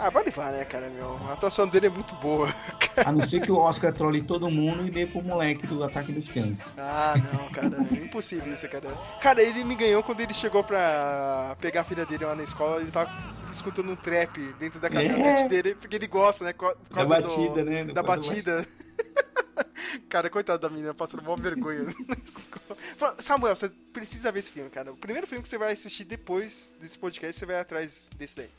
[0.00, 1.16] Ah, vai levar, né, cara, meu?
[1.28, 2.46] A atuação dele é muito boa.
[3.04, 6.12] A não ser que o Oscar trole todo mundo e dê pro moleque do Ataque
[6.12, 6.70] dos Cães.
[6.78, 8.88] Ah, não, cara, é impossível isso, cara.
[9.20, 12.80] Cara, ele me ganhou quando ele chegou pra pegar a filha dele lá na escola,
[12.80, 13.10] ele tava
[13.52, 15.48] escutando um trap dentro da caminhonete É.
[15.48, 16.52] dele, porque ele gosta, né?
[16.52, 17.84] Por Da causa do- batida, né?
[17.84, 18.66] Da batida.
[20.08, 23.14] cara, coitado da menina, passando mó vergonha na escola.
[23.20, 24.92] Samuel, você precisa ver esse filme, cara.
[24.92, 28.50] O primeiro filme que você vai assistir depois desse podcast, você vai atrás desse daí.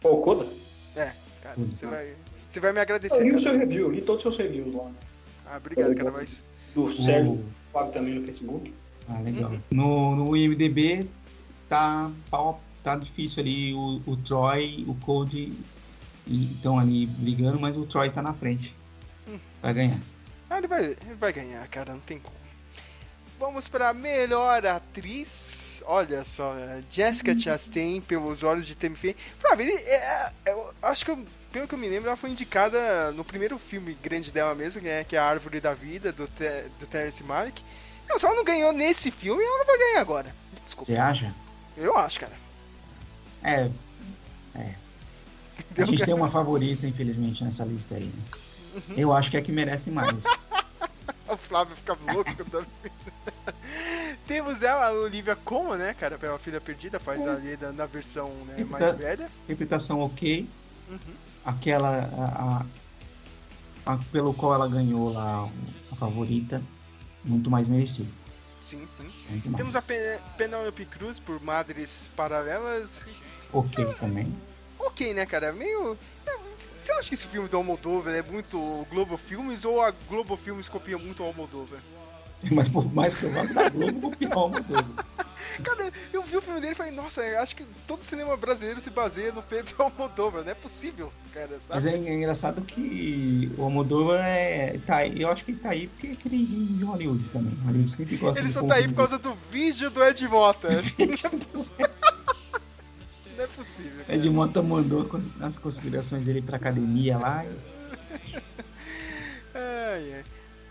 [0.00, 0.46] Pô, o Koda?
[0.98, 1.12] É,
[1.42, 1.68] cara, Hum.
[1.76, 2.12] você vai,
[2.50, 4.74] você vai me Eu agradecer, li o seu review, eu li todos os seus reviews
[4.74, 4.90] lá.
[5.46, 6.44] Ah, obrigado, cara, mas...
[6.74, 8.72] Do Sérgio, O- Fábio também no Facebook.
[9.08, 9.50] Ah, legal.
[9.50, 9.60] Uhum.
[9.70, 11.06] No, no IMDB
[11.68, 12.10] tá,
[12.84, 13.72] tá difícil ali.
[13.74, 15.52] O, o Troy, o Cody
[16.26, 18.74] estão ali brigando, mas o Troy tá na frente.
[19.62, 19.98] Vai ganhar.
[20.50, 22.36] Ah, ele vai, ele vai ganhar, cara, não tem como.
[23.38, 25.82] Vamos pra melhor atriz.
[25.86, 29.16] Olha só, é, Jessica Chastain pelos olhos de Tammy Faye.
[29.38, 33.12] Flávio, ele, é, eu acho que, eu- pelo que eu me lembro, ela foi indicada
[33.12, 36.26] no primeiro filme grande dela mesmo, que é, que é a Árvore da Vida, do,
[36.26, 37.62] Te, do Terrence Malick.
[38.08, 40.34] Não, se ela não ganhou nesse filme, ela não vai ganhar agora.
[40.64, 41.32] Desculpa, Você acha?
[41.76, 42.32] eu acho, cara.
[43.44, 43.70] É.
[45.78, 48.04] A gente tem uma favorita, infelizmente, nessa lista aí.
[48.06, 48.22] né?
[48.88, 48.94] Uhum.
[48.96, 50.24] Eu acho que é a que merece mais.
[51.32, 53.52] O Flávio fica louco quando tá.
[54.26, 58.28] Temos ela, a Olivia Colman, né, cara, pela Filha Perdida, faz ali da- na versão
[58.46, 58.92] né, mais Tá.
[58.92, 59.28] velha.
[59.44, 60.48] Interpretação ok.
[60.88, 60.98] Uhum.
[61.44, 61.88] Aquela.
[62.16, 62.62] A,
[63.86, 65.48] a- a- pelo qual ela ganhou lá
[65.92, 66.62] a favorita.
[67.24, 68.08] Muito mais merecido.
[68.62, 69.08] Sim, sim.
[69.30, 69.56] Muito mais.
[69.56, 69.98] Temos a Pen
[70.36, 73.00] Penelope Cruz por Madres Paralelas.
[73.52, 74.32] Ok também.
[74.78, 75.52] Ok, né, cara?
[75.52, 75.96] Meio.
[76.56, 80.68] Você acha que esse filme do Almodóvar é muito Globo Filmes ou a Globo Filmes
[80.68, 81.78] copia muito o Almodóvar?
[82.50, 84.84] Mas por mais provável da Globo copiar o Almodóvar.
[85.62, 88.90] Cara, eu vi o filme dele e falei, nossa, acho que todo cinema brasileiro se
[88.90, 90.44] baseia no Pedro Almodóvar.
[90.44, 91.74] Não é possível, cara, sabe?
[91.74, 95.20] Mas é, é engraçado que o Almodóvar é, tá aí.
[95.20, 97.54] Eu acho que ele tá aí porque é aquele de Hollywood também.
[97.64, 100.68] Hollywood sempre gosta Ele só tá aí por causa do vídeo do Ed Mota.
[103.78, 104.04] É possível.
[104.04, 104.18] Cara.
[104.18, 105.08] Ed Mota mandou
[105.40, 107.44] as considerações dele pra academia lá.
[107.44, 107.48] e-
[109.54, 110.24] Ai, ai.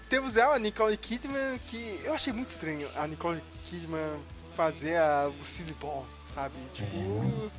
[0.10, 4.18] Temos ela, a Nicole Kidman, que eu achei muito estranho a Nicole Kidman
[4.56, 6.54] fazer a Lucille Ball, sabe?
[6.74, 7.52] Tipo,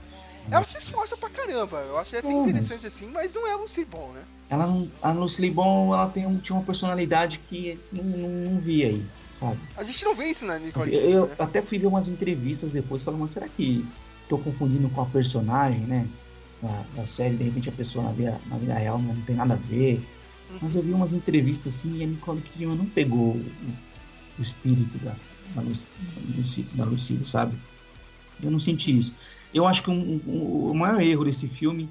[0.50, 1.76] ela se esforça pra caramba.
[1.80, 4.22] Eu achei até É, mas- interessante assim, mas não é a Lucille Ball, né?
[4.48, 8.58] Ela não, a Lucille Bon, ela tem um, tinha uma personalidade que não, não, não
[8.60, 9.06] vi aí,
[9.38, 9.58] sabe?
[9.76, 11.14] A gente não vê isso na Nicole Eu, Kidman.
[11.16, 11.34] eu né?
[11.38, 13.86] até fui ver umas entrevistas depois falando, mas será que
[14.28, 16.06] tô confundindo com a personagem, né?
[16.62, 19.54] Da, da série, de repente a pessoa na vida, na vida real não tem nada
[19.54, 20.02] a ver.
[20.60, 23.46] Mas eu vi umas entrevistas assim e a Nicole Kidman não pegou o,
[24.38, 25.14] o espírito da,
[25.54, 25.62] da,
[26.74, 27.54] da, Lucille, sabe?
[28.42, 29.14] Eu não senti isso.
[29.52, 31.88] Eu acho que um- um- o maior erro desse filme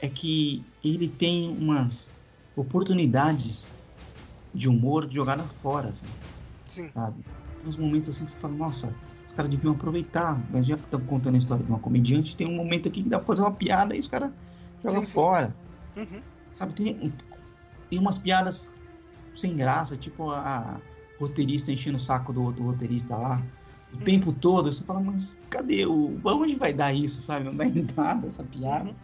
[0.00, 2.10] é que ele tem umas
[2.56, 3.70] oportunidades
[4.54, 6.06] de humor jogadas fora, assim
[6.68, 6.90] Sim.
[6.94, 7.16] sabe?
[7.60, 8.94] Tem uns momentos assim que você fala, nossa,
[9.32, 12.46] os caras deviam aproveitar, mas já que estão contando a história de uma comediante, tem
[12.46, 14.30] um momento aqui que dá pra fazer uma piada e os caras
[14.84, 15.56] jogam fora.
[15.96, 16.20] Uhum.
[16.54, 17.12] Sabe, tem,
[17.88, 18.70] tem umas piadas
[19.34, 20.80] sem graça, tipo a
[21.18, 23.42] roteirista enchendo o saco do outro roteirista lá.
[23.94, 26.18] O tempo todo, você fala, mas cadê o.
[26.24, 27.46] Onde vai dar isso, sabe?
[27.46, 28.94] Não dá em nada essa piada.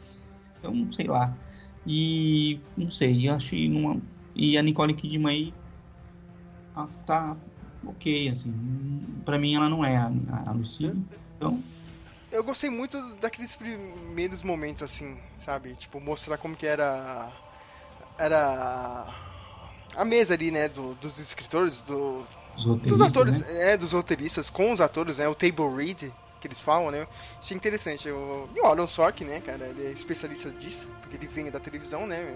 [0.58, 1.34] Então, sei lá.
[1.86, 4.00] E não sei, eu achei numa.
[4.34, 5.54] E a Nicole Kidman aí
[6.74, 7.36] ah, tá
[7.86, 8.52] ok, assim.
[9.24, 10.10] Pra mim ela não é a,
[10.46, 11.02] a Lucille.
[11.36, 11.62] Então,
[12.30, 15.74] Eu gostei muito daqueles primeiros momentos, assim, sabe?
[15.74, 17.30] Tipo, mostrar como que era.
[18.18, 19.06] Era.
[19.96, 20.68] A mesa ali, né?
[20.68, 22.24] do- dos escritores, do,
[22.56, 23.72] os dos atores, né?
[23.72, 25.26] é, dos roteiristas com os atores, né?
[25.26, 27.06] O table read que eles falam, né?
[27.40, 28.08] Achei interessante.
[28.10, 29.66] O, e o Aaron Sorkin, né, cara?
[29.66, 32.32] Ele é especialista disso, porque ele vem da televisão, né?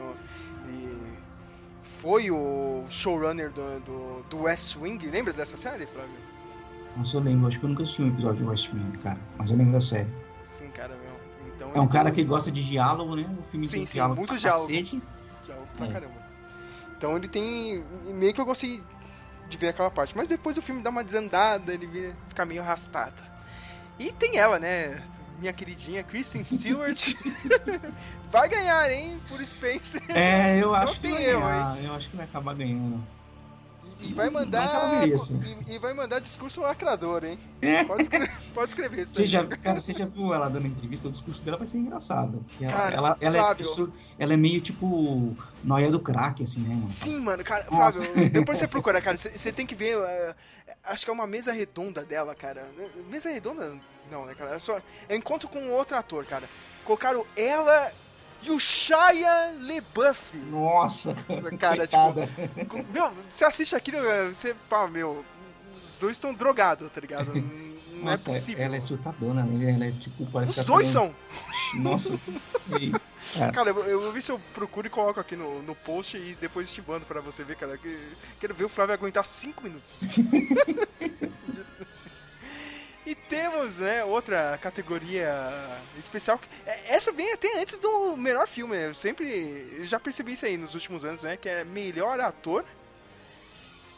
[2.03, 4.99] Foi o showrunner do, do, do West Wing.
[5.09, 6.11] Lembra dessa série, Flávio?
[6.97, 9.19] Nossa, eu lembro, acho que eu nunca assisti um episódio de West Wing, cara.
[9.39, 10.09] Mas eu lembro da série.
[10.45, 11.13] Sim, cara, meu.
[11.55, 13.25] Então, É um cara que gosta de diálogo, né?
[13.39, 14.67] O filme Sim, de sim, diálogo muito diálogo.
[14.69, 15.01] cacete.
[15.47, 15.93] Diálogo pra É.
[15.93, 16.15] caramba.
[16.99, 17.85] Então ele tem.
[18.07, 18.83] Meio que eu gostei
[19.49, 20.17] de ver aquela parte.
[20.17, 23.23] Mas depois o filme dá uma desandada, ele fica meio arrastado.
[23.99, 25.03] E tem ela, né?
[25.43, 27.17] Minha queridinha Kristen Stewart.
[28.31, 29.21] vai ganhar, hein?
[29.29, 30.01] Por Spencer.
[30.09, 31.43] É, eu acho que tem vai erro.
[31.83, 33.05] Eu acho que vai acabar ganhando.
[34.03, 35.07] E, vai mandar.
[35.07, 37.39] E, e vai mandar discurso lacrador, hein?
[37.61, 37.85] É.
[37.85, 39.27] Pode escrever, pode escrever isso Você aí.
[39.27, 41.09] já, cara, você já viu ela dando entrevista?
[41.09, 42.45] O discurso dela vai ser engraçado.
[42.61, 43.57] Ela, Cara, ela, ela é,
[44.19, 46.75] ela é meio tipo noia do crack, assim, né?
[46.75, 46.89] mano?
[46.89, 48.03] Sim, mano, cara, Nossa.
[48.03, 50.35] Flávio, depois você procura, cara, você você tem que ver, eh,
[50.85, 52.67] acho que é uma mesa redonda dela, cara.
[53.11, 53.73] Mesa redonda,
[54.11, 56.49] não, né, cara, é só, é encontro com outro ator, cara.
[56.85, 57.93] Colocaram ela
[58.43, 60.37] e o Shia LeBuff.
[60.37, 61.15] Nossa,
[61.59, 62.29] Cara, tipo, coitada.
[62.69, 65.25] Com- Meu, você assiste aquilo, eh, você fala, meu,
[65.83, 67.33] os dois estão drogados, tá ligado?
[67.35, 68.65] Não Nossa, é possível.
[68.65, 69.73] ela é surtadona, né?
[69.75, 71.15] Ela é tipo, parece Os ela dois tá são.
[71.75, 72.13] Nossa,
[72.81, 72.91] e-
[73.39, 76.17] cara, Cara, eu, eu vou ver se eu procuro e coloco aqui no, no post
[76.17, 77.79] e depois te mando pra você ver, cara.
[77.79, 77.97] que-
[78.41, 79.95] Quero ver o Flávio aguentar 5 minutos.
[83.05, 85.33] e temos, né, outra categoria
[85.99, 86.39] especial.
[86.39, 88.77] que- é- Essa vem até antes do melhor filme.
[88.77, 88.87] né?
[88.89, 91.37] Eu sempre eu já percebi isso aí nos últimos anos, né?
[91.37, 92.65] Que é melhor ator.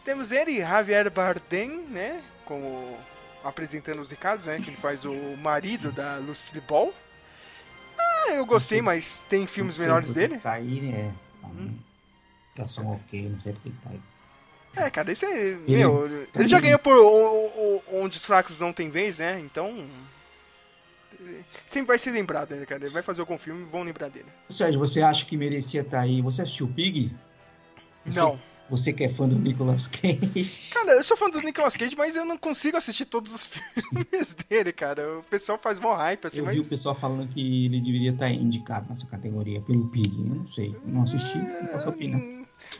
[0.04, 2.22] Temos ele, Javier Bardem, né?
[2.44, 2.98] Como
[3.42, 4.58] apresentando os recados, né?
[4.60, 6.92] Que ele faz o marido da Lucille Ball.
[7.98, 10.38] Ah, eu gostei, mas tem filmes melhores dele?
[10.38, 11.12] Tá aí, é.
[11.46, 11.74] Hum.
[12.58, 14.00] Ok, não sei porque tá aí.
[14.76, 15.56] É, cara, esse é.
[15.68, 16.94] meu, ele também- já ganhou por
[17.92, 19.38] Onde os Fracos Não Tem Vez, né?
[19.40, 19.84] Então.
[21.66, 22.84] Sempre vai ser lembrado, né, cara?
[22.84, 24.26] Ele vai fazer algum filme e vão lembrar dele.
[24.48, 26.20] Sérgio, você acha que merecia estar aí?
[26.20, 27.10] Você assistiu Pig?
[28.04, 28.38] Você- Não.
[28.70, 30.70] Você que é fã do Nicolas Cage?
[30.72, 34.34] Cara, eu sou fã do Nicolas Cage, mas eu não consigo assistir todos os filmes
[34.48, 35.18] dele, cara.
[35.18, 36.54] O pessoal faz mó hype, assim, eu mas.
[36.54, 40.08] vi o pessoal falando que ele deveria estar indicado nessa categoria pelo Pig.
[40.18, 42.20] Eu não sei, não assisti, não posso opinar.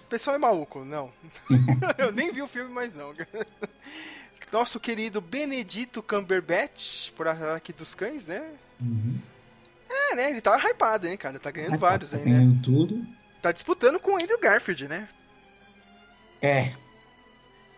[0.05, 1.13] O pessoal é maluco, não.
[1.99, 3.15] eu nem vi o filme, mas não.
[4.53, 8.53] Nosso querido Benedito Cumberbatch, por Ataque dos Cães, né?
[8.81, 9.19] Uhum.
[9.91, 10.31] É, né?
[10.31, 11.41] Ele tá hypado, hein, cara?
[11.41, 12.31] Tá ganhando Ah, vários tá aí, né?
[12.39, 13.05] ganhando tudo.
[13.43, 15.09] Tá disputando com o Andrew Garfield, né?
[16.41, 16.73] É.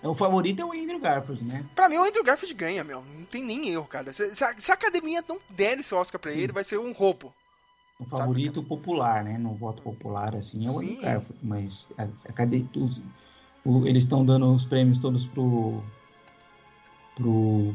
[0.02, 1.64] O favorito é o Andrew Garfield, né?
[1.74, 3.02] Pra mim, o Andrew Garfield ganha, meu.
[3.02, 4.12] Não tem nem erro, cara.
[4.12, 6.40] Se, se a, se a academia não der esse Oscar pra Sim.
[6.40, 7.35] ele, vai ser um roubo.
[7.98, 9.39] O favorito popular, né?
[9.39, 11.01] No voto popular, assim, é o Sim.
[11.01, 11.39] Garfield.
[11.43, 13.01] Mas a, a cade- os-
[13.64, 15.82] o- eles estão dando os prêmios todos pro,
[17.14, 17.74] pro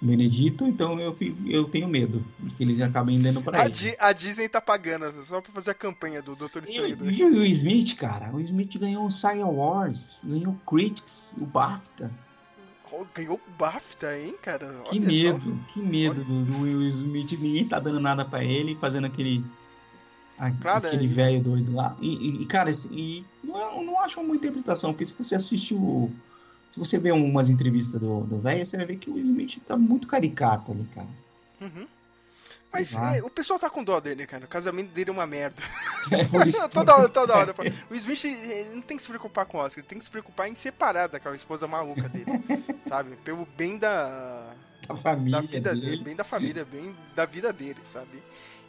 [0.00, 1.14] Benedito, então eu,
[1.46, 2.24] eu tenho medo
[2.56, 3.74] que eles acabem dando pra A, ele.
[3.74, 7.18] Di- a Disney tá pagando só pra fazer a campanha do E, Estranho o- 2.
[7.18, 8.34] e o Will Smith, cara?
[8.34, 12.10] O Smith ganhou o Science Awards, ganhou o Critics, o BAFTA.
[12.90, 14.80] Oh, ganhou o BAFTA, hein, cara?
[14.88, 17.32] Que Olha medo, que medo do, do Will Smith.
[17.32, 19.44] Ninguém tá dando nada pra ele, fazendo aquele.
[20.38, 21.08] A- Claro, aquele é.
[21.08, 21.96] velho doido lá.
[22.00, 25.74] E, e- cara, esse- e não, é- não acho uma interpretação, porque se você assiste
[25.74, 26.10] o.
[26.72, 29.58] Se você vê umas entrevistas do, do velho, você vai ver que o Will Smith
[29.66, 31.08] tá muito caricato ali, cara.
[31.60, 31.86] Uhum.
[32.70, 34.44] Mas é, o pessoal tá com dó dele, cara.
[34.44, 35.56] O casamento dele é uma merda.
[36.12, 37.54] É toda hora, toda hora.
[37.90, 40.10] O Smith ele não tem que se preocupar com o Oscar, ele tem que se
[40.10, 42.26] preocupar em separar daquela esposa maluca dele.
[42.86, 43.16] sabe?
[43.24, 44.50] Pelo bem da,
[44.88, 46.04] a família da vida dele, dele.
[46.04, 48.22] bem da família, bem da vida dele, sabe?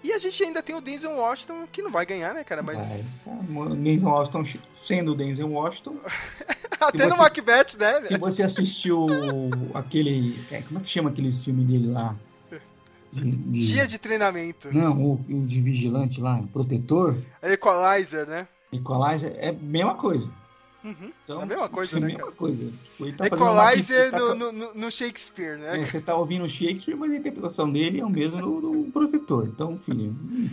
[0.03, 2.63] E a gente ainda tem o Denzel Washington, que não vai ganhar, né, cara?
[2.63, 2.77] Mas.
[3.25, 3.65] Vai.
[3.67, 4.43] O Denzel Washington,
[4.73, 5.97] sendo o Denzel Washington,
[6.79, 8.07] Até no você- Macbeth, né?
[8.07, 9.07] se você assistiu
[9.73, 10.39] aquele.
[10.51, 12.15] é, como é que chama aquele filme dele lá?
[13.11, 14.71] De- de- Dia de treinamento.
[14.73, 18.47] Não, o, o de vigilante lá, protetor, Equalizer, né?
[18.71, 20.29] Equalizer, é a mesma coisa.
[20.83, 21.11] Uhum.
[21.23, 22.31] Então, É a mesma coisa, é a né, mesma cara?
[22.33, 22.63] coisa.
[22.83, 25.81] Tipo, ele tá Equalizer tá- no, no- no- no Shakespeare, né?
[25.81, 29.47] é, você tá ouvindo Shakespeare, mas a interpretação dele é o mesmo do, do protetor.
[29.47, 30.11] Então, filho.
[30.11, 30.49] hum.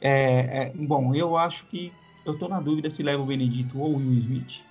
[0.00, 1.92] É, é, bom, eu acho que.
[2.24, 4.62] Eu tô na dúvida se leva o Benedito ou o Will Smith.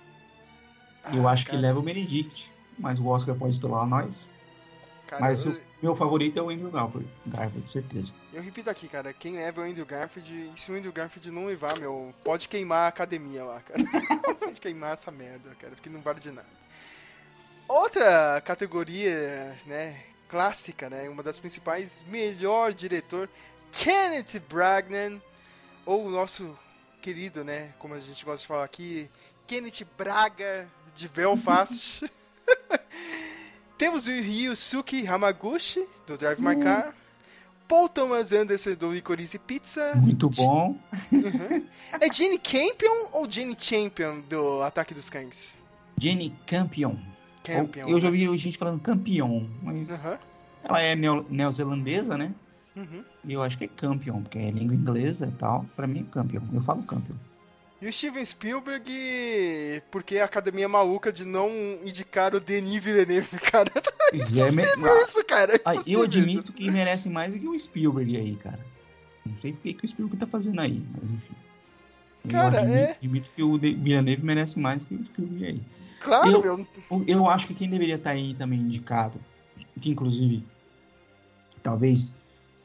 [1.12, 2.50] Eu Ah, acho que cara, leva o Benedict.
[2.78, 4.28] Mas o Oscar pode estourar nós.
[5.06, 8.12] cara, Mas eu, o meu favorito é o Andrew Garfield, Garfield certeza.
[8.32, 11.30] eu repito aqui, cara, quem leva é o Andrew Garfield, e se o Andrew Garfield
[11.30, 13.82] não levar, meu, pode queimar a academia lá, cara.
[14.38, 16.48] pode queimar essa merda, cara, porque não vale de nada.
[17.66, 23.28] Outra categoria, né, clássica, né, uma das principais, melhor diretor,
[23.72, 25.20] Kenneth Bragnan,
[25.86, 26.58] ou o nosso
[27.00, 29.10] querido, né, como a gente gosta de falar aqui,
[29.46, 32.04] Kenneth Braga de Belfast.
[33.80, 36.92] Temos o Ryusuke Hamaguchi, do Drive My Car.
[37.66, 39.94] Paul Thomas Anderson, do Licorice Pizza.
[39.94, 40.76] Muito bom.
[41.98, 45.56] É Jenny Campion ou Jenny Champion, do Ataque dos Cães?
[45.98, 46.94] Jenny Campion.
[47.42, 47.88] Campion.
[47.88, 50.18] Eu já vi gente falando campeão, mas Aham.
[50.62, 52.34] Ela é neo- neozelandesa, né?
[52.76, 53.02] Uhum.
[53.24, 55.64] E eu acho que é Campion, porque é língua inglesa e tal.
[55.74, 56.42] Pra mim é Campion.
[56.52, 57.16] Eu falo Campion.
[57.82, 61.48] E o Steven Spielberg, porque a academia é maluca de não
[61.84, 63.70] indicar o Denis Villeneuve, cara.
[64.10, 65.56] Pois é, me- É isso, cara.
[65.56, 68.60] é Ah, eu impossível admito que merece mais do que o Spielberg aí, cara.
[69.24, 71.34] Não sei o que, o Spielberg tá fazendo aí, mas enfim.
[72.24, 75.54] Eu Cara, admito, é- admito que o Villeneuve merece mais do que o Spielberg aí.
[75.54, 76.00] isso.
[76.02, 77.04] Claro, eu- meu.
[77.06, 79.18] Eu acho que quem deveria estar aí também indicado,
[79.80, 80.44] que inclusive
[81.62, 82.12] talvez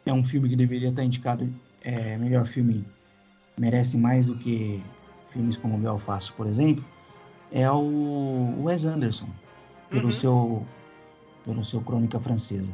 [0.06, 1.50] é um filme que deveria estar indicado,
[1.82, 2.86] é, melhor filme,
[3.58, 4.82] merece mais do que
[5.36, 6.84] filmes como Belfast, por exemplo,
[7.52, 9.28] é o Wes Anderson,
[9.90, 10.12] pelo Uhum.
[10.14, 10.66] seu
[11.44, 12.74] pelo seu Crônica Francesa.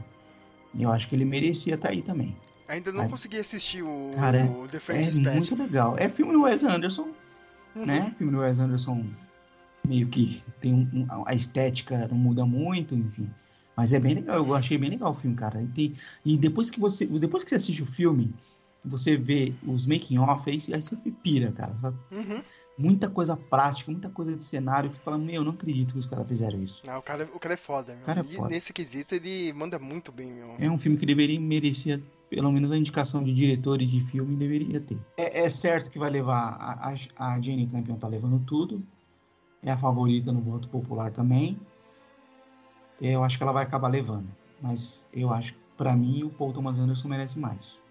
[0.74, 2.34] E eu acho que ele merecia estar aí também.
[2.70, 5.36] Ainda não consegui assistir o, Cara, o The French É Dispatch.
[5.50, 5.96] muito legal.
[5.98, 7.10] É filme do Wes Anderson,
[7.76, 7.86] Uhum.
[7.86, 8.16] né?
[8.18, 9.06] Filme do Wes Anderson
[9.86, 13.30] meio que tem um, um- a estética não muda muito, enfim.
[13.76, 15.62] Mas é bem legal, eu achei bem legal o filme, cara.
[15.62, 15.94] E, tem-
[16.24, 18.34] e depois que você depois que você assiste o filme,
[18.84, 21.76] você vê os making off, aí, aí você pira, cara.
[22.12, 22.42] Uhum.
[22.78, 26.00] Muita coisa prática, muita coisa de cenário que você fala, meu, eu não acredito que
[26.00, 26.82] os caras fizeram isso.
[26.86, 28.02] Não, o cara, o cara é foda, meu.
[28.02, 28.50] O cara é E foda.
[28.50, 30.56] nesse quesito ele manda muito bem, meu.
[30.58, 34.36] É um filme que deveria merecer pelo menos a indicação de diretor e de filme
[34.38, 34.98] deveria ter.
[35.18, 38.82] É, é certo que vai levar a, a, a Jane Campion tá levando tudo.
[39.62, 41.60] É a favorita no voto popular também.
[43.00, 44.28] Eu acho que ela vai acabar levando,
[44.62, 47.82] mas eu acho que para mim o Paul Thomas Anderson merece mais.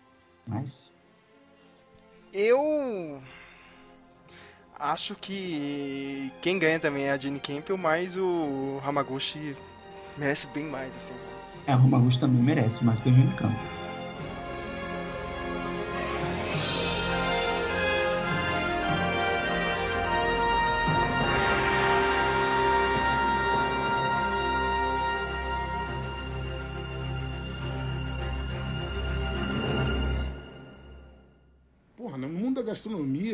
[0.46, 0.90] Mas
[2.32, 3.20] Eu
[4.78, 9.56] acho que quem ganha também é a Jenny Campbell, mas o Hamaguchi
[10.16, 11.12] merece bem mais, assim.
[11.66, 13.79] é, o Romaguchi também merece mais que o Jane Campion.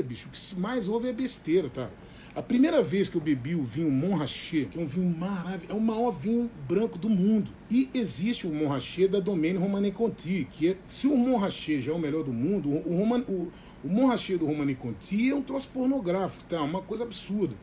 [0.06, 1.90] Bicho, o que se mais ouve é besteira, tá?
[2.34, 5.74] A primeira vez que eu bebi o vinho Montrachet, que é um vinho maravilhoso, é
[5.74, 7.50] o maior vinho branco do mundo.
[7.70, 11.94] E existe o Montrachet da Domaine Romane Conti, que é, se o Montrachet já é
[11.94, 13.50] o melhor do mundo, o, Roman- o,
[13.82, 16.60] o Montrachet do Romane Conti é um troço pornográfico, tá?
[16.60, 17.54] Uma coisa absurda.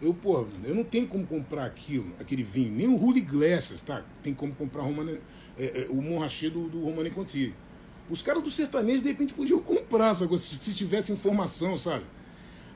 [0.00, 4.04] Eu, pô, eu não tenho como comprar aquilo, aquele vinho, nem o Rudy Glasses, tá?
[4.22, 5.18] Tem como comprar Romane,
[5.58, 7.52] é, é, o Montrachet do, do Romane Conti.
[8.10, 10.36] Os caras do sertanejo, de repente, podiam comprar, sabe?
[10.38, 12.04] Se, se tivesse informação, sabe?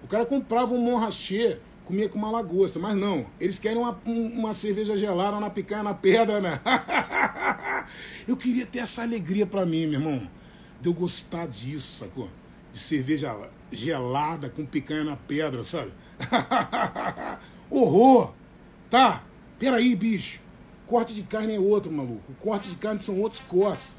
[0.02, 3.26] O cara comprava um Montrachet, comia com uma lagosta, mas não.
[3.38, 6.60] Eles querem uma, um- uma cerveja gelada na picanha na pedra, né?
[8.26, 10.30] eu queria ter essa alegria pra mim, meu irmão.
[10.80, 12.28] De eu gostar disso, sacou?
[12.72, 13.36] De cerveja
[13.72, 15.92] gelada com picanha na pedra, sabe?
[17.70, 18.32] Horror!
[18.90, 19.24] Tá,
[19.58, 20.40] peraí, bicho.
[20.86, 22.32] Corte de carne é outro, maluco.
[22.40, 23.96] Corte de carne são outros cortes.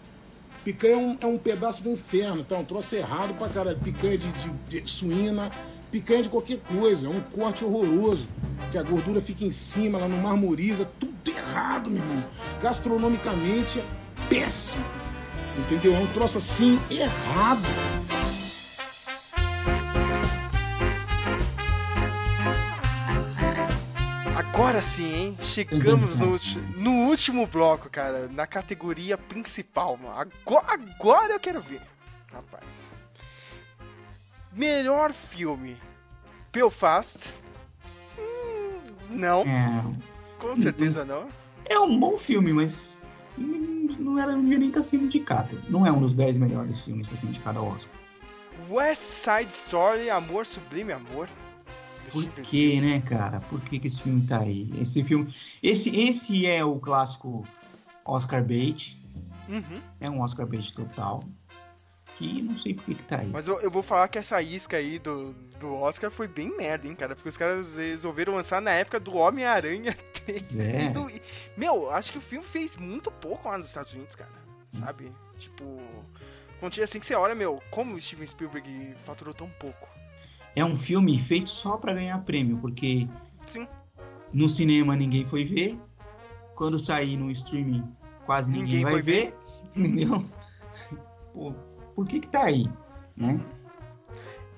[0.74, 2.56] Picanha é um, é um pedaço do inferno, tá?
[2.58, 3.80] Um troço errado pra caralho.
[3.80, 4.28] Picanha de,
[4.68, 5.50] de- de suína,
[5.92, 7.08] picanha de qualquer coisa.
[7.08, 8.28] É um corte horroroso.
[8.72, 10.88] Que a gordura fica em cima, ela não marmoriza.
[11.00, 12.24] Tudo errado, meu irmão.
[12.62, 13.84] Gastronomicamente é
[14.30, 14.86] péssimo.
[15.58, 15.96] Entendeu?
[15.96, 17.64] É um troço assim errado.
[24.60, 25.38] Agora sim, hein?
[25.42, 26.38] Chegamos no,
[26.76, 28.28] no último bloco, cara.
[28.28, 30.14] Na categoria principal, mano.
[30.20, 31.80] Agora, agora eu quero ver.
[32.30, 32.94] Rapaz.
[34.52, 35.78] Melhor filme.
[36.52, 37.34] Belfast.
[38.20, 38.82] Hum,
[39.12, 39.82] não, É,
[40.38, 41.30] com certeza não.
[41.64, 43.00] é um bom filme, mas
[43.38, 45.58] não era não devia nem estar sendo indicado.
[45.70, 47.94] Não é um dos 10 melhores filmes para ser indicado ao Oscar.
[48.70, 51.30] West Side Story, Amor Sublime Amor.
[52.12, 53.40] Por que, né, cara?
[53.42, 54.72] Por que, que esse filme tá aí?
[54.82, 55.34] Esse filme.
[55.62, 57.48] Esse, esse é o clássico
[58.06, 58.98] Oscar bait.
[59.48, 59.82] Uhum.
[60.00, 61.24] É um Oscar bait total.
[62.18, 63.28] Que não sei por que, que tá aí.
[63.28, 66.86] Mas eu, eu vou falar que essa isca aí do, do Oscar foi bem merda,
[66.88, 67.16] hein, cara?
[67.16, 69.96] Porque os caras resolveram lançar na época do Homem-Aranha
[70.26, 70.40] 3.
[70.40, 70.90] Pois é.
[70.90, 71.10] Do-
[71.56, 74.30] meu, acho que o filme fez muito pouco lá nos Estados Unidos, cara.
[74.78, 75.12] Sabe?
[75.40, 75.80] Tipo.
[76.60, 79.89] Quantia assim que você olha, meu, como o Steven Spielberg faturou tão pouco.
[80.60, 83.08] É um filme feito só pra ganhar prêmio, porque
[83.48, 83.66] Sim.
[84.34, 85.80] no cinema ninguém foi ver.
[86.54, 87.82] Quando sair no streaming,
[88.26, 89.34] quase ninguém, Ninguém vai foi ver.
[89.74, 90.26] Entendeu?
[91.34, 91.54] Pô,
[91.96, 92.70] por que que tá aí?
[93.16, 93.40] Né?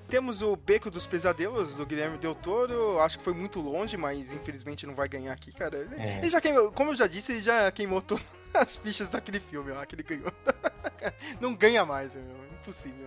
[0.08, 2.98] Temos o Beco dos Pesadelos, do Guilherme Del Toro.
[2.98, 5.88] Acho que foi muito longe, mas infelizmente não vai ganhar aqui, cara.
[5.96, 6.18] É.
[6.18, 9.70] ele já queimou, como eu já disse, ele já queimou todas as fichas daquele filme
[9.70, 10.32] lá que ele ganhou.
[11.40, 12.24] não ganha mais, meu.
[12.60, 13.06] Impossível.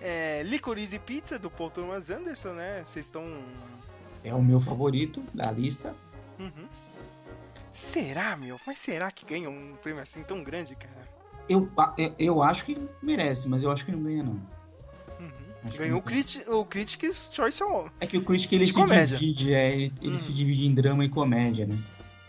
[0.00, 2.82] É, Licorice Pizza, do Paul Thomas Anderson, né?
[2.84, 3.24] Vocês estão.
[4.22, 5.94] É o meu favorito da lista.
[6.38, 6.66] Uhum.
[7.72, 8.58] Será, meu?
[8.66, 11.06] Mas será que ganha um prêmio assim tão grande, cara?
[11.48, 14.40] Eu, eu, eu acho que merece, mas eu acho que não ganha, não.
[15.20, 15.76] Uhum.
[15.76, 17.92] Ganhou o, criti o Critics' Choice Award.
[18.00, 19.16] É que o Critic ele se comédia.
[19.18, 21.78] divide, é, ele, ele se divide em drama e comédia, né?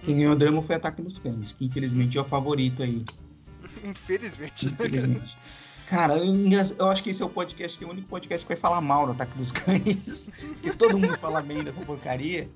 [0.04, 3.04] Quem ganhou drama foi Ataque dos Cães, que infelizmente é o favorito aí.
[3.84, 4.66] Infelizmente?
[4.68, 5.38] Infelizmente.
[5.90, 8.60] Cara, eu, acho que esse é o podcast, que é o único podcast que vai
[8.60, 10.30] falar mal do Ataque dos Cães.
[10.40, 12.50] Porque todo mundo fala bem dessa porcaria.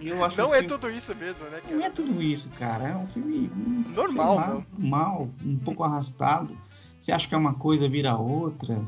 [0.00, 1.92] E eu acho Não é filme- tudo isso mesmo, né, Não é cara?
[1.92, 2.88] tudo isso, cara.
[2.88, 3.50] É um filme.
[3.94, 4.64] Normal, lá, não.
[4.78, 6.56] normal, um pouco arrastado.
[6.98, 8.80] Você acha que é uma coisa, vira outra.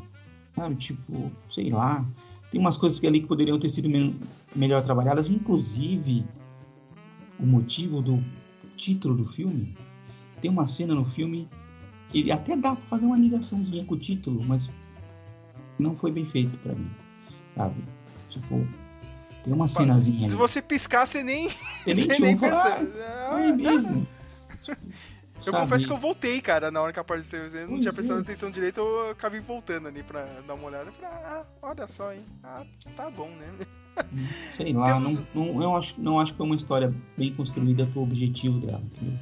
[0.57, 0.75] Sabe?
[0.77, 2.07] Tipo, sei lá.
[2.51, 4.19] Tem umas coisas que ali que poderiam ter sido men-
[4.57, 6.25] melhor trabalhadas, inclusive
[7.39, 8.23] o motivo do
[8.77, 9.77] título do filme.
[10.41, 11.47] Tem uma cena no filme
[12.13, 14.71] que até dá pra fazer uma ligaçãozinha com o título, mas
[15.79, 16.91] não foi bem feito pra mim.
[17.57, 17.83] Sabe?
[18.31, 18.67] Tipo,
[19.45, 20.35] tem uma cenazinha Se ali.
[20.37, 21.47] você piscar, você nem,
[21.87, 22.93] Eu nem você nem percebe.
[23.01, 24.07] Ah, é mesmo.
[25.45, 27.41] Eu confesso que eu voltei, cara, na hora que apareceu.
[27.49, 28.23] Eu não Pois tinha prestado é.
[28.23, 30.89] atenção direito, eu acabei voltando ali pra dar uma olhada.
[30.93, 32.21] Pra, ah, olha só, hein?
[32.45, 32.63] Ah,
[32.97, 33.49] tá bom, né?
[34.55, 37.85] Sei lá, não, Temos- não, eu acho, não acho que é uma história bem construída
[37.87, 39.19] pro objetivo dela, entendeu?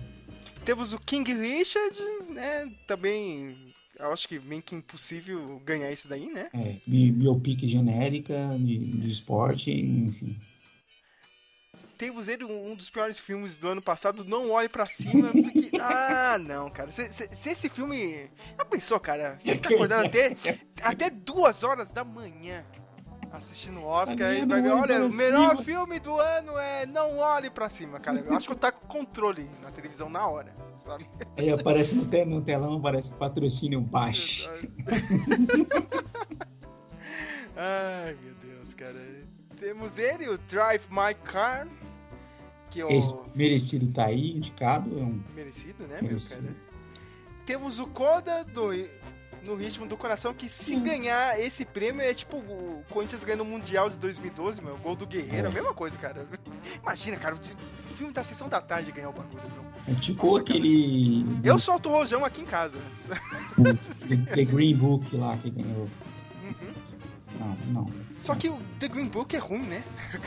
[0.70, 1.98] Temos o King Richard,
[2.28, 2.70] né?
[2.86, 3.56] Também,
[3.98, 6.48] eu acho que meio que impossível ganhar isso daí, né?
[6.54, 10.36] É, bi- biopic genérica de, de esporte, enfim.
[11.98, 15.70] Temos ele, um dos piores filmes do ano passado, Não Olhe Pra Cima, porque...
[15.82, 16.92] Ah, não, cara.
[16.92, 18.28] Se, se- se esse filme...
[18.56, 19.40] Já pensou, cara?
[19.42, 20.36] Você tá acordado até,
[20.82, 22.64] até duas horas da manhã
[23.32, 25.62] assistindo o Oscar e Não vai ver, olha, o melhor Cima.
[25.62, 28.18] filme do ano é Não Olhe Pra Cima, cara.
[28.20, 30.52] Eu acho que eu tá com controle na televisão na hora,
[30.84, 31.06] sabe?
[31.36, 34.50] Aí aparece no, te- no telão, aparece patrocínio baixo.
[37.56, 38.94] Ai, meu Deus, cara.
[39.58, 41.68] Temos ele, o Drive My Car,
[42.70, 46.42] que é o Esse merecido tá aí, indicado, é um merecido, né, meu Merecido.
[46.42, 46.54] cara?
[47.44, 48.72] Temos o Coda do
[49.44, 53.46] no ritmo do coração que se ganhar esse prêmio é tipo o Corinthians ganhando o
[53.46, 55.54] Mundial de 2012, meu, gol do Guerreiro, a É.
[55.54, 56.26] mesma coisa, cara.
[56.82, 59.94] Imagina, cara, o filme da sessão da tarde ganhar o bagulho, meu.
[59.96, 62.78] é tipo Nossa, aquele Eu solto o rojão aqui em casa.
[63.62, 65.88] The, The Green Book lá que ganhou.
[66.44, 66.72] Uhum.
[67.38, 67.90] Não, não.
[68.18, 69.82] Só que o The Green Book é ruim, né?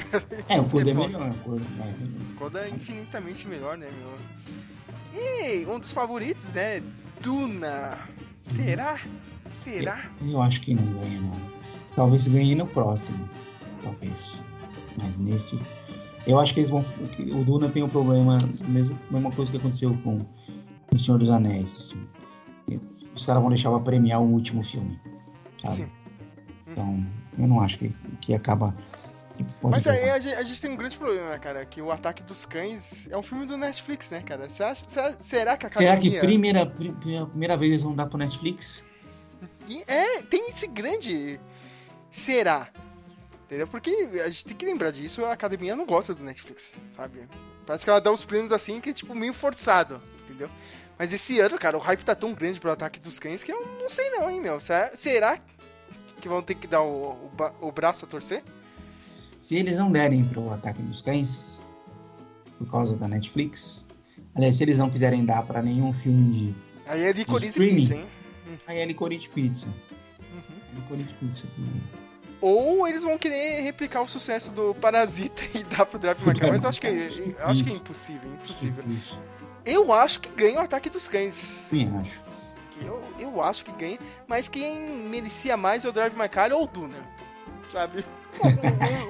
[0.49, 0.93] É, o cor é foda.
[0.95, 1.29] melhor.
[1.29, 5.21] é, Coda é infinitamente melhor, né, meu?
[5.21, 6.81] E um dos favoritos é
[7.21, 7.99] Duna.
[8.43, 8.99] Será?
[9.47, 10.05] Será?
[10.21, 11.37] Eu acho que não ganha, não.
[11.95, 13.27] Talvez ganhe no próximo.
[13.83, 14.41] Talvez.
[14.97, 15.59] Mas nesse.
[16.27, 16.85] Eu acho que eles vão.
[17.33, 18.39] O Duna tem um problema.
[18.67, 20.25] Mesmo, mesma coisa que aconteceu com
[20.93, 21.75] O Senhor dos Anéis.
[21.75, 22.05] Assim.
[23.15, 24.99] Os caras vão deixar pra premiar o último filme.
[25.61, 25.75] Sabe?
[25.75, 25.85] Sim.
[26.67, 27.05] Então,
[27.37, 28.75] eu não acho que, que acaba.
[29.61, 32.45] Mas aí a gente, a gente tem um grande problema, cara, que o Ataque dos
[32.45, 34.49] Cães é um filme do Netflix, né, cara?
[34.49, 34.85] Você acha,
[35.19, 36.19] será que a Será que academia...
[36.19, 38.85] primeira, pri- primeira vez eles vão dar pro Netflix?
[39.67, 41.39] E é, tem esse grande
[42.11, 42.67] será.
[43.45, 43.67] Entendeu?
[43.67, 43.89] Porque
[44.23, 47.27] a gente tem que lembrar disso, a academia não gosta do Netflix, sabe?
[47.65, 50.49] Parece que ela dá os prêmios assim que é tipo meio forçado, entendeu?
[50.97, 53.65] Mas esse ano, cara, o hype tá tão grande pro Ataque dos Cães que eu
[53.81, 54.61] não sei não, hein, meu.
[54.61, 55.39] Será, será
[56.21, 57.31] que vão ter que dar o,
[57.61, 58.43] o, o braço a torcer?
[59.43, 61.59] Se eles não derem pro Ataque dos Cães,
[62.57, 63.85] por causa da Netflix,
[64.33, 66.55] aliás, se eles não quiserem dar pra nenhum filme de.
[66.85, 67.75] Aí é licorice streaming.
[67.75, 68.05] pizza, hein?
[68.65, 69.67] Aí é Licorice Pizza.
[69.67, 70.75] Uhum.
[70.75, 71.47] Licorice Pizza.
[72.39, 76.49] Ou eles vão querer replicar o sucesso do Parasita e dar pro Drive My Car,
[76.49, 78.85] mas eu acho que, eu acho que é impossível, impossível.
[78.95, 79.21] Isso.
[79.65, 81.33] Eu acho que ganha o Ataque dos Cães.
[81.33, 82.21] Sim, acho.
[82.81, 86.63] Eu, eu acho que ganha, mas quem merecia mais é o Drive My Car ou
[86.63, 86.95] o Duna,
[87.73, 88.05] sabe?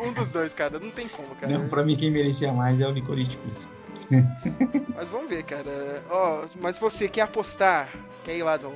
[0.01, 1.51] Um, um- dos dois, cara, não tem como, cara.
[1.59, 3.67] Não, pra mim, quem merecia mais é o Licorice Pizza.
[4.95, 6.03] Mas vamos ver, cara.
[6.09, 7.89] Ó, mas você quer apostar,
[8.23, 8.71] quer ir lá no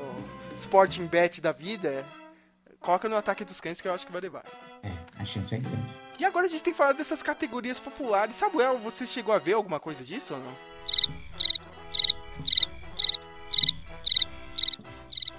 [0.58, 2.04] Sporting Bet da vida,
[2.80, 4.44] coloca no Ataque dos Cães que eu acho que vai levar.
[4.84, 4.90] É,
[5.20, 5.78] a chance é grande.
[6.18, 8.36] E agora a gente tem que falar dessas categorias populares.
[8.36, 10.54] Samuel, você chegou a ver alguma coisa disso ou não?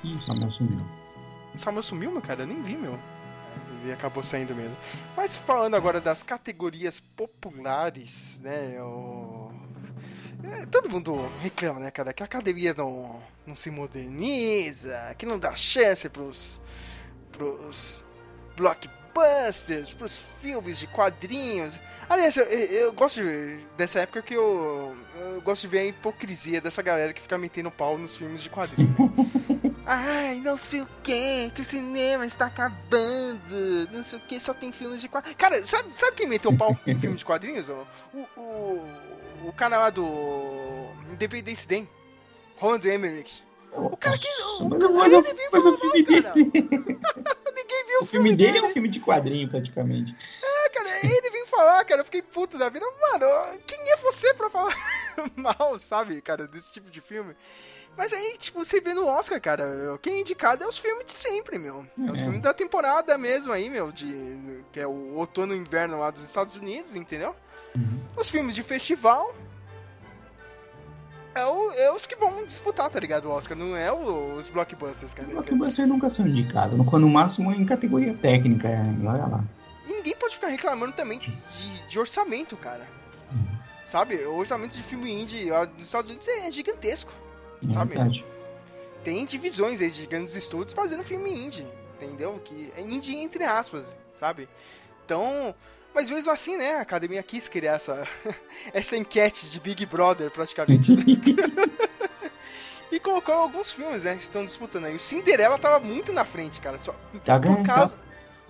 [0.04, 0.78] Ih, Samuel sumiu.
[1.56, 2.42] Samuel sumiu, meu cara?
[2.42, 2.96] Eu nem vi, meu.
[3.82, 4.76] Ele acabou saindo mesmo.
[5.16, 8.76] Mas falando agora das categorias populares, né?
[10.44, 12.12] É, todo mundo reclama, né, cara?
[12.12, 16.60] Que a academia não, não se moderniza, que não dá chance pros,
[17.32, 18.04] pros
[18.56, 21.78] blockbusters, pros filmes de quadrinhos.
[22.08, 26.60] Aliás, eu, eu gosto de- dessa época que eu, eu gosto de ver a hipocrisia
[26.60, 28.90] dessa galera que fica metendo pau nos filmes de quadrinhos.
[29.90, 34.52] Ai, não sei o que, que o cinema está acabando, não sei o que, só
[34.52, 35.38] tem filmes de quadrinhos.
[35.38, 37.70] Cara, sabe, sabe quem meteu o pau em filme de quadrinhos?
[37.70, 40.04] O, o, o, o cara lá do
[41.10, 41.88] Independence Day,
[42.58, 43.42] Roland Emmerich.
[43.72, 44.26] O cara que.
[44.26, 46.34] Nossa, O, o, mas, ele veio mas o falar filme cara.
[46.34, 46.52] dele.
[47.56, 50.14] Ninguém viu O filme dele é um filme de quadrinho, praticamente.
[50.42, 52.84] É, cara, ele veio falar, cara, eu fiquei puto da vida.
[53.00, 53.26] Mano,
[53.66, 54.74] quem é você pra falar
[55.36, 57.34] mal, sabe, cara, desse tipo de filme?
[57.98, 61.12] Mas aí, tipo, você vê no Oscar, cara, quem é indicado é os filmes de
[61.12, 61.84] sempre, meu.
[62.06, 62.22] É os É.
[62.22, 66.22] filmes da temporada mesmo aí, meu, de que é o outono e inverno lá dos
[66.22, 67.34] Estados Unidos, entendeu?
[68.16, 69.34] Os filmes de festival
[71.34, 74.48] é, o- é os que vão disputar, tá ligado, o Oscar, não é o- os
[74.48, 75.26] blockbusters, cara.
[75.28, 76.76] Os blockbusters nunca são indicados.
[76.78, 78.68] No, no máximo em categoria técnica.
[78.68, 79.44] é, Olha lá.
[79.86, 81.32] E ninguém pode ficar reclamando também de,
[81.88, 82.86] de orçamento, cara.
[83.86, 84.16] Sabe?
[84.24, 87.10] O orçamento de filme indie dos Estados Unidos é gigantesco.
[87.68, 87.94] É Sabe?
[87.94, 88.24] verdade.
[89.04, 91.66] Tem divisões aí de grandes estúdios fazendo filme indie,
[91.96, 92.40] entendeu?
[92.44, 94.48] Que é indie entre aspas, sabe?
[95.04, 95.54] Então,
[95.94, 96.74] mas mesmo assim, né?
[96.76, 98.06] A academia quis criar essa,
[98.72, 100.92] essa enquete de Big Brother, praticamente.
[100.92, 101.04] né?
[102.92, 104.14] e colocou alguns filmes, né?
[104.16, 104.96] Que estão disputando aí.
[104.96, 106.76] O Cinderela tava muito na frente, cara.
[106.78, 106.94] Só,
[107.24, 107.64] Tá ganhando.
[107.66, 107.96] causa,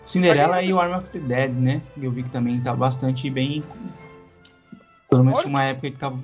[0.07, 1.83] Cinderela Tá e o Arm of the Dead, né?
[2.01, 3.63] Eu vi que também tá bastante bem.
[5.09, 6.19] Pelo menos Olha- uma época que tava,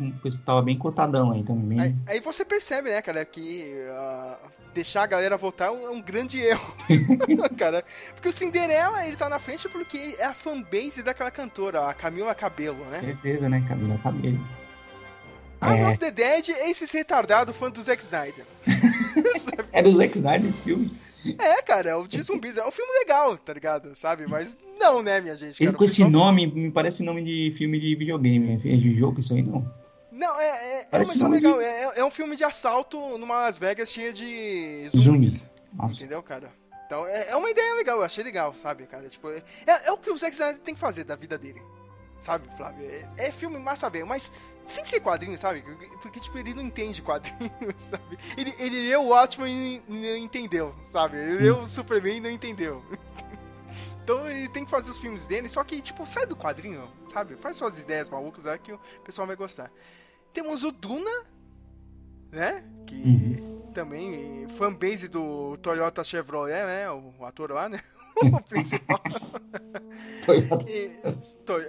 [0.44, 1.80] tava bem cotadão aí também.
[1.80, 4.38] Aí, aí você percebe, né, cara, que ah,
[4.74, 6.74] deixar a galera votar é um, é um grande erro,
[7.56, 7.82] cara.
[8.14, 12.34] Porque o Cinderela, ele tá na frente porque é a fanbase daquela cantora, a Camila
[12.34, 12.88] Cabello, né?
[13.00, 13.64] Certeza, né?
[13.66, 14.38] Camila Cabelo.
[15.62, 15.88] Arm É.
[15.88, 18.44] of the Dead é esse retardado fã do Zack Snyder.
[19.72, 20.90] É do Zack Snyder esse filme?
[21.38, 22.56] É, cara, é o de zumbis.
[22.56, 23.94] É um filme legal, tá ligado?
[23.94, 24.26] Sabe?
[24.28, 25.60] Mas não, né, minha gente?
[25.62, 28.54] Ele Cara, com esse pessoal- nome, me parece nome de filme de videogame.
[28.54, 29.70] É de jogo isso aí, não.
[30.12, 31.60] Não, é, é, é Parece nome legal.
[31.60, 35.32] É, é um filme de assalto numa Las Vegas cheia de zumbis.
[35.32, 35.50] Zumbi.
[35.72, 35.96] Nossa.
[35.96, 36.50] Entendeu, cara?
[36.86, 39.08] Então, é, é uma ideia legal, eu achei legal, sabe, cara?
[39.08, 41.60] Tipo, é, é o que o Zack Snyder tem que fazer da vida dele.
[42.20, 42.86] Sabe, Flávio?
[42.86, 44.30] É, é filme massa velho, mas
[44.64, 45.62] sem ser quadrinho, sabe?
[46.00, 48.18] Porque, tipo, ele não entende quadrinho, sabe?
[48.36, 51.18] Ele, ele leu o Watchmen e não entendeu, sabe?
[51.18, 52.82] Ele leu o Superman e não entendeu.
[54.04, 57.36] Então ele tem que fazer os filmes dele, só que, tipo, sai do quadrinho, sabe?
[57.36, 59.72] Faz suas ideias malucas lá que o pessoal vai gostar.
[60.30, 61.24] Temos o Duna,
[62.30, 62.62] né?
[62.86, 63.42] Que
[63.72, 66.90] também fanbase do Toyota Chevrolet, né?
[66.90, 67.80] O, o ator lá, né?
[68.22, 69.00] o principal.
[70.68, 70.90] E,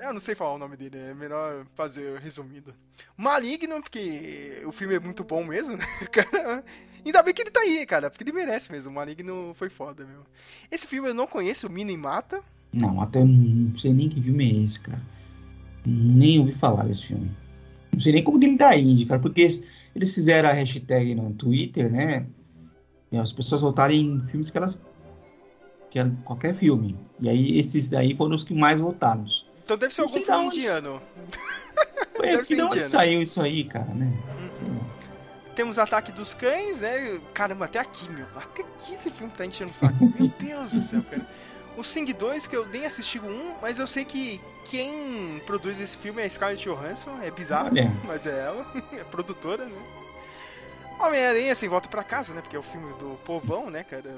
[0.04, 2.74] eu não sei falar o nome dele, é melhor fazer resumido.
[3.18, 5.86] Maligno, porque o filme é muito bom mesmo, né?
[6.12, 6.64] Cara,
[7.06, 8.92] ainda bem que ele tá aí, cara, porque ele merece mesmo.
[8.92, 10.22] O Maligno foi foda, meu.
[10.72, 12.42] Esse filme eu não conheço, o Mini Mata.
[12.72, 15.02] Não, até não sei nem que filme é esse, cara.
[15.86, 17.32] Nem ouvi falar desse filme.
[17.94, 19.48] Não sei nem como que ele tá indie, cara, porque
[19.96, 22.26] eles fizeram a hashtag no Twitter, né?
[23.12, 24.80] E as pessoas votarem em filmes que elas.
[25.96, 26.94] Que era qualquer filme.
[27.22, 29.48] E aí esses daí foram os que mais votados.
[29.64, 31.02] Então deve ser Não algum filme onde- indiano.
[32.18, 34.12] Foi Deve ser de onde saiu isso aí, cara, né?
[35.56, 37.18] Temos Ataque dos Cães, né?
[37.34, 38.26] Caramba, até aqui, meu.
[38.36, 39.96] Até aqui esse filme tá enchendo o saco.
[40.20, 41.26] Meu Deus do céu, cara.
[41.78, 45.80] O Sing 2, que eu nem assisti o 1, mas eu sei que quem produz
[45.80, 47.12] esse filme é a Scarlett Johansson.
[47.22, 47.90] É bizarro, Olha.
[48.06, 48.66] mas é ela.
[48.92, 49.82] É produtora, né?
[51.00, 52.42] Homem-Aranha, assim, volta pra casa, né?
[52.42, 54.14] Porque é o filme do povão, né, cara?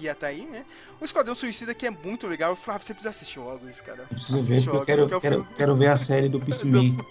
[0.00, 0.64] Ia tá aí, né?
[1.00, 2.54] O Esquadrão Suicida, que é muito legal.
[2.56, 4.02] Flávio, você precisa assistir logo isso, cara.
[4.02, 7.04] Eu preciso ver, porque eu quero, que é quero, quero ver a série do Peacemaker.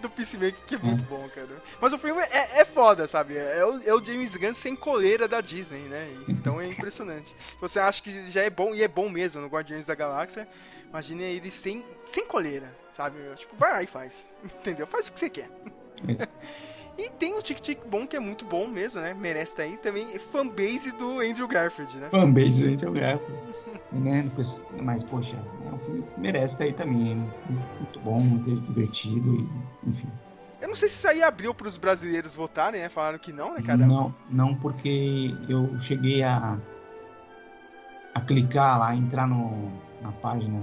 [0.00, 1.62] do Peacemaker, que é muito bom, cara.
[1.80, 3.36] Mas o filme é, é foda, sabe?
[3.36, 6.08] É o, é o James Gunn sem coleira da Disney, né?
[6.28, 7.34] Então é impressionante.
[7.60, 10.48] Você acha que já é bom, e é bom mesmo no Guardiões da Galáxia,
[10.88, 13.18] imagine ele sem, sem coleira, sabe?
[13.36, 14.30] Tipo, vai lá e faz.
[14.44, 14.86] Entendeu?
[14.86, 15.48] Faz o que você quer.
[16.98, 19.14] E tem o Tic Tic Bom, que é muito bom mesmo, né?
[19.14, 19.76] Merece estar aí.
[19.78, 22.08] Também é fanbase do Andrew Garfield, né?
[22.10, 23.22] Fanbase, gente, eu gravo.
[23.90, 24.30] Né?
[24.80, 25.36] Mas, poxa,
[25.66, 27.16] é um filme que merece estar aí também.
[27.78, 30.08] Muito bom, muito divertido, e, enfim.
[30.60, 32.88] Eu não sei se isso aí abriu pros brasileiros votarem, né?
[32.88, 33.78] Falaram que não, né, cara?
[33.78, 36.60] Não, não, porque eu cheguei a,
[38.14, 40.60] a clicar lá, entrar no, na página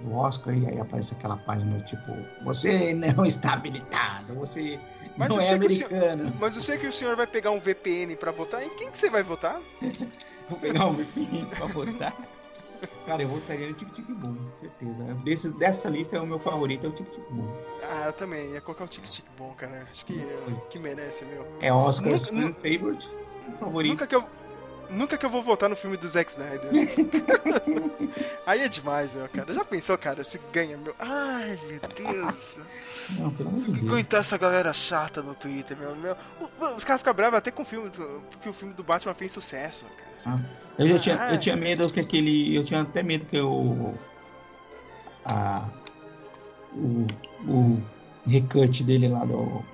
[0.00, 4.78] do Oscar e aí aparece aquela página tipo, você não está habilitado, você
[5.16, 6.36] Mas não eu é sei que o senhor- americano.
[6.40, 8.62] Mas eu sei que o senhor vai pegar um VPN pra votar.
[8.64, 9.60] Em quem que você vai votar?
[10.48, 12.14] Vou pegar um VPN pra votar.
[13.06, 15.04] Cara, eu votaria no Tic Tic Boom, certeza.
[15.24, 17.48] Desse, dessa lista, é o meu favorito, é o Tic Tic Boom.
[17.82, 18.50] Ah, eu também.
[18.52, 19.86] Ia colocar um tic-tic bom, cara.
[19.90, 20.20] Acho que,
[20.68, 21.46] que merece, meu.
[21.60, 23.08] É Oscar Nunca- favorite,
[23.58, 23.92] favorito.
[23.92, 24.24] Nunca que eu...
[24.90, 26.70] Nunca que eu vou votar no filme do Zack Snyder.
[28.46, 29.52] Aí é demais, meu, cara.
[29.52, 30.94] Já pensou, cara, se ganha, meu.
[30.98, 32.58] Ai, meu Deus.
[33.10, 33.88] Não, pelo amor de Deus.
[33.90, 35.96] Aguentar essa galera chata no Twitter, meu.
[35.96, 36.16] meu.
[36.76, 39.32] Os caras ficam bravos até com o filme, do- porque o filme do Batman fez
[39.32, 40.04] sucesso, cara.
[40.26, 40.40] Ah,
[40.78, 41.34] eu já tinha, Ai.
[41.34, 42.56] eu tinha medo que aquele.
[42.56, 43.94] Eu tinha até medo que o.
[45.24, 45.68] A.
[46.74, 47.06] O.
[47.48, 47.82] O
[48.26, 49.64] recut dele lá do.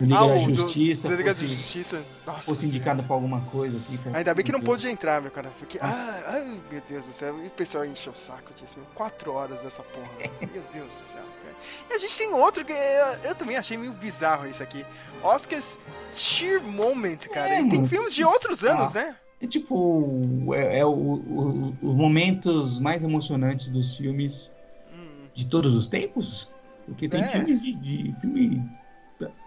[0.00, 2.02] Liga Ah, da Justiça do Liga da fosse, Justiça.
[2.26, 2.42] Nossa.
[2.42, 3.96] fosse indicado pra alguma coisa aqui.
[3.98, 5.50] pra- Ainda bem que não pôde entrar, meu cara.
[5.58, 5.78] Porque.
[5.80, 7.42] Ah, ai, meu Deus do céu.
[7.42, 8.86] E o pessoal encheu o saco disso, meu.
[8.94, 10.08] Quatro horas dessa porra.
[10.52, 11.54] meu Deus do céu, cara.
[11.90, 14.84] E a gente tem outro que eu, eu também achei meio bizarro isso aqui.
[15.22, 15.78] Oscars
[16.14, 17.54] Cheer Moment, cara.
[17.56, 18.80] É, e tem filmes de outros saco.
[18.82, 19.16] anos, né?
[19.40, 20.20] É tipo.
[20.54, 24.52] É, é o- o- os momentos mais emocionantes dos filmes
[24.92, 25.26] Hum.
[25.34, 26.48] de todos os tempos?
[26.86, 27.28] Porque tem É.
[27.28, 28.62] filmes de, de filme.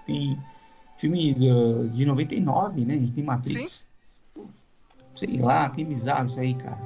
[0.05, 0.37] Tem
[0.97, 2.95] filme de, de 99, né?
[2.95, 3.85] A gente tem Matrix.
[5.15, 6.79] Sei lá, que bizarro isso aí, cara.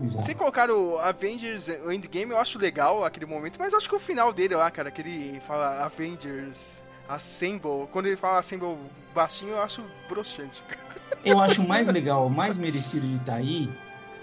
[0.00, 0.24] Bizarro.
[0.26, 4.32] Se colocar o Avengers Endgame, eu acho legal aquele momento, mas acho que o final
[4.32, 8.76] dele lá, cara, que ele fala Avengers Assemble, quando ele fala Assemble
[9.14, 10.62] baixinho, eu acho broxante.
[11.24, 13.68] Eu acho mais legal, mais merecido de estar aí,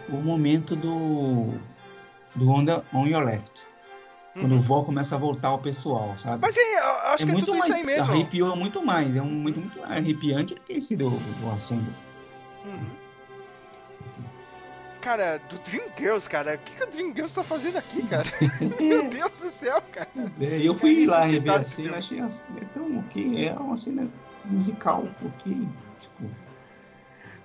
[0.10, 1.54] o momento do.
[2.34, 3.68] do On, the- on Your Left.
[4.40, 6.40] Quando o vó começa a voltar ao pessoal, sabe?
[6.42, 7.70] Mas é, eu acho é que é muito tudo mais.
[7.70, 8.12] isso aí mesmo.
[8.12, 9.16] Arrepiou muito mais.
[9.16, 11.94] É um momento muito mais arrepiante do que esse do, do Assemble.
[12.66, 13.08] Uhum.
[15.02, 18.26] Cara, do Dream Girls, cara, o que, que o Dream Girls tá fazendo aqui, cara?
[18.80, 20.10] Meu Deus do céu, cara.
[20.42, 23.48] É, eu fui É lá rever a cena, achei a cena tão ok.
[23.48, 24.08] É uma cena
[24.46, 25.68] musical, ok.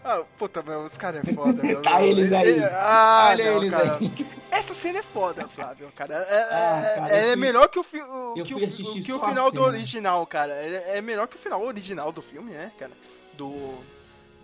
[0.05, 1.81] Ah, puta, meu, os caras é foda, meu.
[1.83, 2.59] Tá eles aí.
[2.65, 3.99] Ah, olha não, eles cara.
[4.01, 4.13] aí.
[4.51, 6.15] Essa cena é foda, Flávio, cara.
[6.15, 8.59] É, Ah, é- cara, é eu fui- melhor que o, fi, o, que, o,
[9.03, 10.53] que o final do original, cara.
[10.55, 12.93] É, é melhor que o final original do filme, né, cara?
[13.35, 13.75] Do.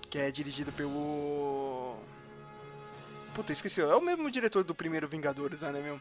[0.09, 1.97] Que é dirigido pelo.
[3.35, 3.81] Puta, esqueci.
[3.81, 6.01] É o mesmo diretor do primeiro Vingadores, né, meu?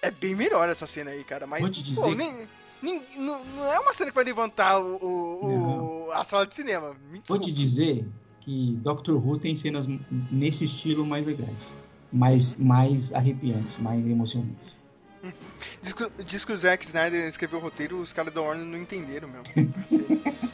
[0.00, 1.46] É bem melhor essa cena aí, cara.
[1.46, 2.48] Mas, Vou te pô, dizer- nem,
[2.80, 6.94] nem- não, não é uma cena que vai levantar o, o- a sala de cinema.
[7.26, 8.04] Vou te dizer
[8.48, 9.86] que Doctor Who tem cenas
[10.32, 11.74] nesse estilo mais legais.
[12.10, 14.80] Mais, mais arrepiantes, mais emocionantes.
[15.82, 18.78] Diz que, diz que o Zack Snyder escreveu o roteiro, os caras da Warner não
[18.78, 19.42] entenderam, meu.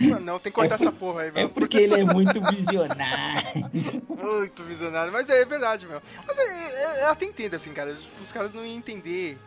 [0.00, 1.50] Mano, Não, tem que cortar essa porra aí, É meu.
[1.50, 3.70] porque ele é muito visionário.
[4.08, 5.12] Muito visionário.
[5.12, 6.02] Mas é verdade, meu.
[6.26, 7.96] Mas é, é, eu até entendo, assim, cara.
[8.20, 9.38] Os caras não iam entender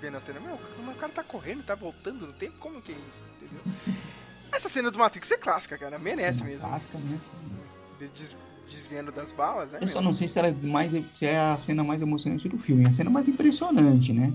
[0.00, 0.38] vendo a cena.
[0.38, 2.54] Meu, o cara tá correndo, tá voltando no tempo?
[2.60, 3.24] Como que é isso?
[3.42, 3.96] Entendeu?
[4.54, 5.98] Essa cena do Matrix é clássica, cara.
[5.98, 6.68] Merece Cena mesmo.
[6.68, 7.18] clássica, né?
[7.98, 8.36] Des-
[8.68, 9.78] desviando das balas, né?
[9.82, 10.04] Eu só meu?
[10.04, 12.84] não sei se, ela é mais, se é a cena mais emocionante do filme.
[12.84, 14.32] É a cena mais impressionante, né?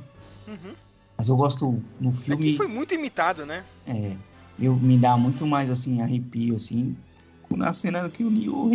[0.47, 0.73] Uhum.
[1.17, 2.57] Mas eu gosto no É filme.
[2.57, 3.63] foi muito imitado, né?
[3.87, 4.15] É,
[4.59, 6.95] eu me dá muito mais assim arrepio assim
[7.51, 8.69] na cena que o Neo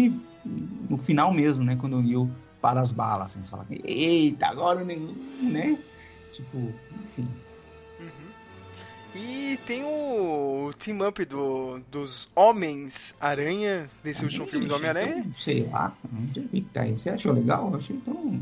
[0.91, 2.29] no final mesmo, né, quando o Neo
[2.61, 5.79] para as balas, assim, você fala, eita, agora o Neo, né?
[6.33, 7.27] Tipo, enfim.
[9.15, 15.23] E tem o team up do, dos Homens-Aranha, desse último filme do Homem-Aranha.
[15.23, 16.93] tão- sei lá, não o que tá aí.
[16.99, 17.71] Você achou legal?
[17.71, 18.41] Eu achei tão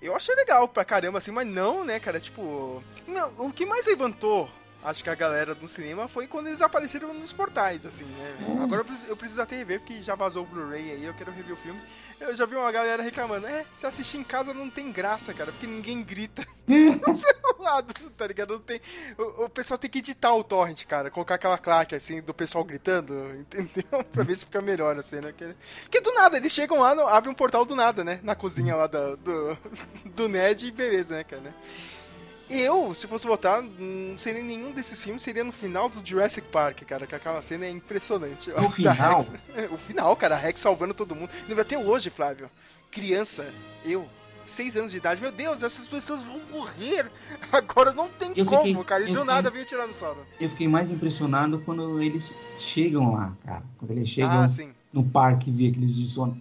[0.00, 2.18] Eu achei legal pra caramba, assim, mas não, né, cara?
[2.20, 2.82] Tipo.
[3.06, 4.48] Não, o que mais levantou,
[4.86, 8.36] acho que a galera do cinema foi quando eles apareceram nos portais, assim, né?
[8.62, 11.32] Agora eu preciso, eu preciso até rever, porque já vazou o Blu-ray aí, eu quero
[11.32, 11.80] rever o filme.
[12.20, 15.50] Eu já vi uma galera reclamando, é, se assistir em casa não tem graça, cara,
[15.50, 18.54] porque ninguém grita do seu lado, tá ligado?
[18.54, 18.80] Não tem,
[19.18, 22.64] o, o pessoal tem que editar o torrent, cara, colocar aquela claque, assim, do pessoal
[22.64, 24.04] gritando, entendeu?
[24.12, 25.28] pra ver se fica melhor a cena.
[25.28, 28.20] Porque, porque do nada, eles chegam lá, abrem um portal do nada, né?
[28.22, 29.58] Na cozinha lá do, do,
[30.14, 31.52] do Ned e beleza, né, cara?
[32.48, 36.82] Eu, se fosse votar, não seria nenhum desses filmes, seria no final do Jurassic Park,
[36.82, 38.50] cara, que aquela cena é impressionante.
[38.50, 39.26] No Da final?
[39.54, 41.30] Rex- o final, cara, a Rex salvando todo mundo.
[41.48, 42.48] Lembra até hoje, Flávio.
[42.90, 43.52] Criança,
[43.84, 44.08] eu,
[44.46, 47.10] seis anos de idade, meu Deus, essas pessoas vão morrer.
[47.50, 49.02] Agora não tem Eu como, fiquei- cara.
[49.02, 50.24] E do fiquei- nada veio o Tiranossauro.
[50.40, 53.64] Eu fiquei mais impressionado quando eles chegam lá, cara.
[53.76, 54.70] Quando eles chegam Ah, sim.
[54.92, 55.96] No parque vê aqueles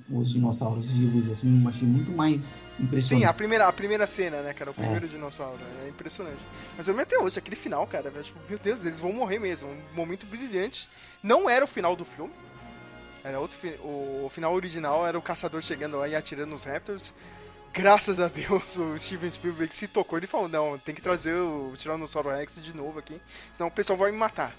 [0.10, 3.26] os dinossauros vivos, assim, eu achei muito mais Sim, impressionante.
[3.26, 4.72] a primeira, a primeira cena, né, cara?
[4.72, 5.58] O primeiro dinossauro.
[5.86, 6.40] É impressionante.
[6.78, 8.10] Mas eu lembro até hoje, aquele final, cara.
[8.12, 9.68] Tipo, meu Deus, eles vão morrer mesmo.
[9.70, 10.88] Um momento brilhante.
[11.22, 12.32] Não era o final do filme.
[13.24, 16.64] Era outro fi- o, o final original era o caçador chegando lá e atirando nos
[16.64, 17.14] Raptors.
[17.74, 20.18] Graças a Deus, o Steven Spielberg se tocou.
[20.18, 23.20] Ele falou: Não, tem que trazer o Tiranossauro Rex de novo aqui.
[23.52, 24.56] Senão o pessoal vai me matar.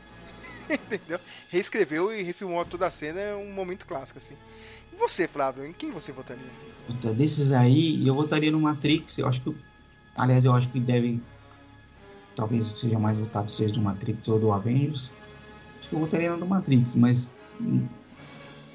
[0.93, 1.19] Entendeu?
[1.51, 3.21] Reescreveu e refilmou toda a cena.
[3.21, 4.35] É um momento clássico, assim.
[4.93, 5.67] E você, Flávio?
[5.67, 6.45] Em quem você votaria?
[6.87, 9.19] Puta, desses aí, eu votaria no Matrix.
[9.19, 9.57] Eu acho que.
[10.17, 11.21] Aliás, eu acho que deve.
[12.35, 15.13] Talvez seja mais votado seja do Matrix ou do Avengers.
[15.81, 17.35] Acho que eu votaria no do Matrix, mas.
[17.61, 17.87] hum,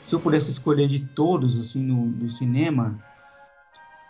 [0.03, 2.99] se eu pudesse escolher de todos, assim, no, cinema,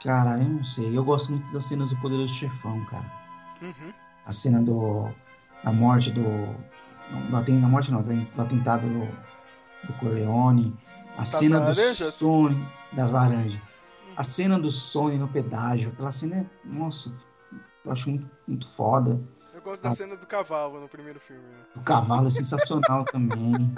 [0.01, 0.97] cara, eu não sei.
[0.97, 3.05] Eu gosto muito das cenas do Poderoso Chefão, cara.
[3.61, 3.93] Uhum.
[4.25, 5.09] A cena do,
[5.63, 6.23] da morte do.
[7.11, 7.31] Do,
[7.61, 9.07] da morte não, do atentado do,
[9.87, 10.75] do Corleone.
[11.17, 12.13] A cena do laranjas?
[12.13, 12.67] Sony.
[12.93, 13.59] Das laranjas.
[14.15, 15.89] A cena do Sony no pedágio.
[15.89, 16.45] Aquela cena é.
[16.65, 17.13] Nossa,
[17.85, 19.19] eu acho muito, muito foda.
[19.53, 19.95] Eu gosto da Ah.
[19.95, 21.43] cena do cavalo no primeiro filme.
[21.75, 23.73] O cavalo é sensacional também.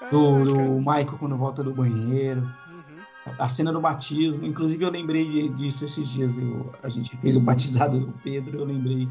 [0.00, 0.68] Ah, Do, do cara.
[0.98, 2.40] Michael quando volta do banheiro.
[2.42, 3.32] Uhum.
[3.38, 4.44] A cena do batismo.
[4.44, 6.36] Inclusive eu lembrei disso esses dias.
[6.36, 8.58] Eu, a gente fez o batizado do Pedro.
[8.58, 9.08] Eu lembrei.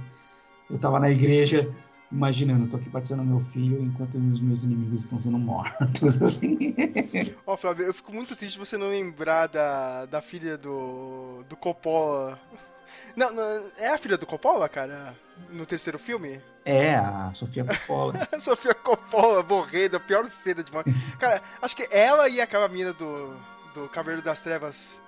[0.70, 1.74] Eu tava na igreja
[2.14, 6.22] imaginando, eu tô aqui batizando meu filho enquanto os meus inimigos estão sendo mortos.
[6.22, 6.76] Assim.
[7.46, 11.44] Ó, Flávio, eu fico muito triste de você não lembrar da, da filha do.
[11.50, 12.40] do Coppola.
[13.16, 13.44] Não, não,
[13.78, 15.16] é a filha do Coppola, cara?
[15.50, 16.40] No terceiro filme?
[16.64, 18.28] É, a Sofia Coppola.
[18.32, 20.92] A Sofia Coppola morrendo, a pior cena de morte.
[21.20, 23.36] Cara, acho que ela e aquela mina do,
[23.74, 25.02] do Cavaleiro das Trevas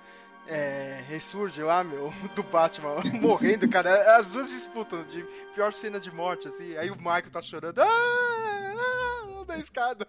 [0.47, 4.17] é, ressurge lá, meu, do Batman, morrendo, cara.
[4.17, 5.23] As duas disputam de
[5.53, 6.75] pior cena de morte, assim.
[6.77, 7.79] Aí o Michael tá chorando.
[7.79, 10.07] Ah, ah, da escada.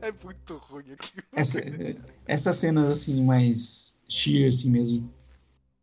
[0.00, 1.12] É muito ruim aqui.
[1.32, 1.60] Essa,
[2.26, 5.10] essas cenas assim, mais cheer assim mesmo,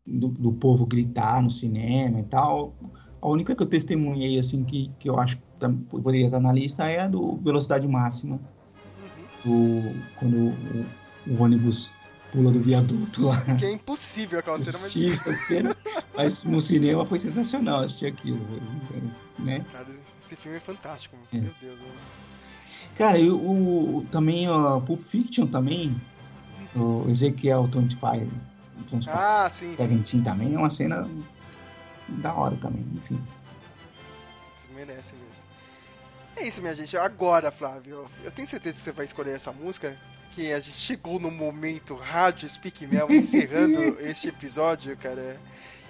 [0.05, 2.75] do, do povo gritar no cinema e tal.
[3.21, 5.43] A única que eu testemunhei assim que, que eu acho que
[5.89, 8.39] poderia estar na lista é a do Velocidade Máxima.
[9.45, 9.81] Uhum.
[9.91, 11.91] do, quando o, o ônibus
[12.31, 13.41] pula do viaduto lá.
[13.57, 14.91] Que é impossível aquela cena, mas.
[14.91, 15.77] Sim, a cena,
[16.15, 18.39] mas no cinema foi sensacional assistir aquilo,
[19.39, 19.65] né?
[19.71, 19.87] Cara,
[20.19, 21.37] esse filme é fantástico, É.
[21.37, 21.77] meu Deus.
[22.95, 25.95] Cara, e o, também o Pulp Fiction também,
[26.75, 28.27] o Ezequiel 25,
[28.89, 29.87] 25 Ah, sim, sim.
[29.87, 31.09] 17 também é uma cena
[32.07, 33.21] da hora também, enfim.
[34.57, 35.41] Vocês merecem mesmo.
[36.35, 36.95] É isso, minha gente.
[36.97, 39.95] Agora, Flávio, eu tenho certeza que você vai escolher essa música.
[40.33, 45.37] Que a gente chegou no momento Rádio Speak Mel encerrando este episódio, cara.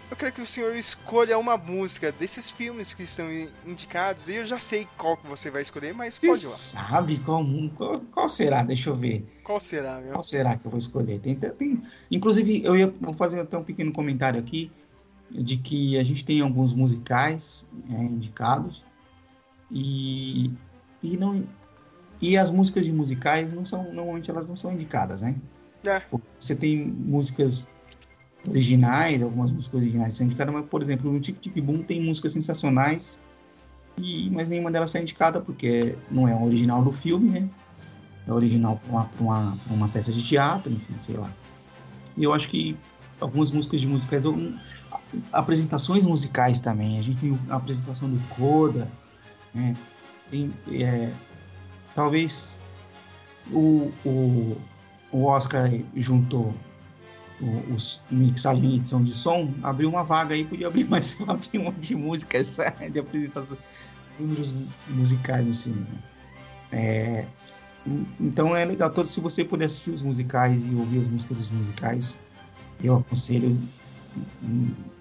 [0.10, 3.28] Eu quero que o senhor escolha uma música desses filmes que estão
[3.66, 4.28] indicados.
[4.28, 6.54] E eu já sei qual que você vai escolher, mas Você pode ir lá.
[6.54, 7.46] sabe qual,
[7.78, 8.62] qual, qual será?
[8.62, 9.26] Deixa eu ver.
[9.44, 10.12] Qual será, meu?
[10.14, 11.20] Qual será que eu vou escolher?
[11.20, 14.70] Tem, tem, inclusive, eu ia vou fazer até um pequeno comentário aqui
[15.30, 18.84] de que a gente tem alguns musicais é, indicados
[19.72, 20.52] e,
[21.02, 21.48] e não
[22.22, 25.36] e as músicas de musicais não são normalmente elas não são indicadas, né?
[25.86, 26.02] É.
[26.40, 27.68] Você tem músicas
[28.48, 32.34] originais, algumas músicas originais são indicadas, mas por exemplo, no Tic Tic Boom tem músicas
[32.34, 33.20] sensacionais
[33.98, 37.50] e mas nenhuma delas está indicada porque não é um original do filme, né?
[38.28, 41.34] é original para uma, uma, uma peça de teatro, enfim, sei lá.
[42.16, 42.78] E eu acho que
[43.20, 44.56] algumas músicas de musicais, algum-
[45.32, 47.00] apresentações musicais também.
[47.00, 48.88] A gente tem a apresentação do Coda,
[49.54, 49.76] né?
[50.30, 51.12] Tem, é,
[51.96, 52.62] talvez
[53.52, 54.58] o, o,
[55.12, 56.54] o Oscar juntou
[57.74, 61.72] os mixagem e edição de som, abriu uma vaga aí, podia abrir mais abrir uma
[61.72, 62.58] de músicas
[62.92, 63.58] de apresentação,
[64.20, 64.54] números
[64.90, 65.88] musicais no cinema.
[66.72, 67.26] É,
[68.20, 71.52] então é legal, todo, se você puder assistir os musicais e ouvir as músicas dos
[71.52, 72.20] musicais,
[72.84, 73.58] eu aconselho,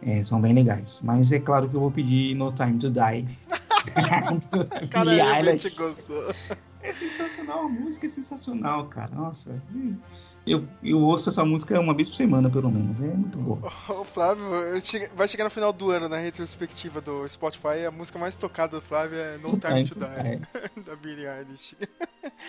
[0.02, 1.00] é, são bem legais.
[1.02, 3.28] Mas é claro que eu vou pedir No Time to Die.
[4.90, 5.76] Cara, Billie Eilish.
[5.76, 6.32] gostou.
[6.82, 9.14] É sensacional, a música é sensacional, cara.
[9.14, 9.62] Nossa,
[10.46, 12.98] eu, eu ouço essa música uma vez por semana, pelo menos.
[13.00, 13.70] É muito boa.
[13.88, 14.44] O Flávio
[15.14, 18.82] vai chegar no final do ano, na retrospectiva do Spotify, a música mais tocada do
[18.82, 21.76] Flávio é No Time to Die, da Billie Eilish.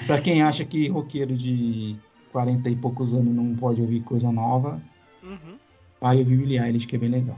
[0.08, 1.98] Pra quem acha que roqueiro de
[2.32, 4.82] 40 e poucos anos não pode ouvir coisa nova,
[5.22, 5.58] Uhum.
[6.00, 7.38] vai ouvir Billie Eilish, que é bem legal.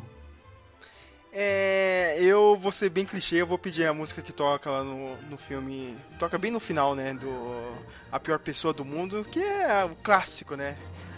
[1.35, 5.15] É, eu vou ser bem clichê, eu vou pedir a música que toca lá no,
[5.29, 5.97] no filme.
[6.19, 7.13] Toca bem no final, né?
[7.15, 7.73] Do
[8.11, 10.75] A Pior Pessoa do Mundo, que é o clássico, né?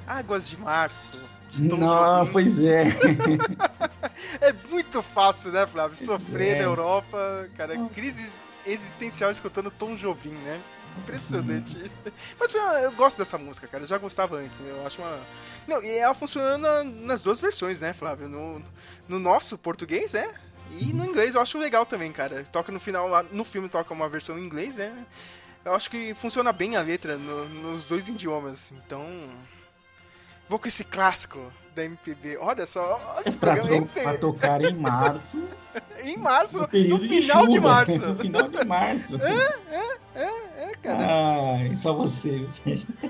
[0.07, 1.19] Águas de Março.
[1.51, 2.31] de Tom Não, Jobim.
[2.31, 2.83] pois é.
[4.39, 5.97] É muito fácil, né, Flávio?
[5.97, 6.59] Sofrer É.
[6.59, 8.25] na Europa, cara, crise
[8.65, 10.59] existencial escutando Tom Jobim, né?
[10.97, 11.99] Impressionante isso.
[12.39, 13.83] Mas eu gosto dessa música, cara.
[13.83, 14.59] Eu já gostava antes.
[14.59, 15.19] Eu acho uma.
[15.67, 18.27] Não, e ela funciona na- nas duas versões, né, Flávio?
[18.29, 18.63] No,
[19.07, 20.33] no nosso português, né?
[20.79, 22.43] E no inglês eu acho legal também, cara.
[22.51, 25.05] Toca no final no filme toca uma versão em inglês, né?
[25.63, 28.71] Eu acho que funciona bem a letra no- nos dois idiomas.
[28.71, 29.05] Então.
[30.47, 32.37] Vou com esse clássico da MPB.
[32.37, 35.43] Olha só, olha esse É Pra, programa to- pra tocar em março,
[36.03, 37.67] Em março, no no período de final de chuva.
[37.67, 37.97] março.
[38.07, 39.17] No final de março.
[40.15, 40.99] É, cara.
[41.59, 42.47] Ai, só você.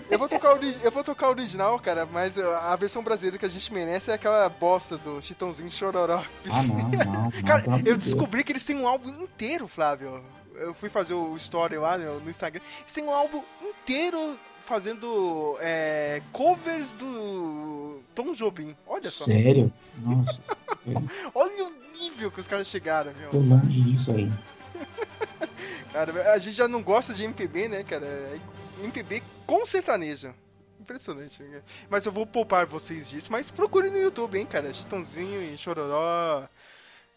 [0.09, 3.45] Eu vou tocar eu vou tocar o original, cara, mas uh, a versão brasileira que
[3.45, 6.23] a gente merece é aquela bosta do Chitãozinho Chororó.
[6.49, 7.23] Ah, não, não.
[7.23, 10.23] não Cara, amor eu de descobri que eles têm um álbum inteiro, Flávio.
[10.55, 12.61] Eu fui fazer o story lá no Instagram.
[12.81, 18.75] Eles têm um álbum inteiro fazendo é, covers do Tom Jobim.
[18.87, 19.25] Olha só.
[19.25, 19.71] Sério?
[19.97, 20.41] Nossa,
[21.33, 23.57] Olha o nível que os caras chegaram, tô meu.
[23.57, 24.31] longe disso aí.
[25.93, 28.05] Cara, a gente já não gosta de MPB, né, cara?
[28.05, 28.37] É
[28.83, 30.33] MPB com sertanejo.
[30.79, 31.61] Impressionante, né?
[31.89, 33.31] Mas eu vou poupar vocês disso.
[33.31, 34.73] Mas procure no YouTube, hein, cara.
[34.73, 36.47] Chitãozinho e Chororó,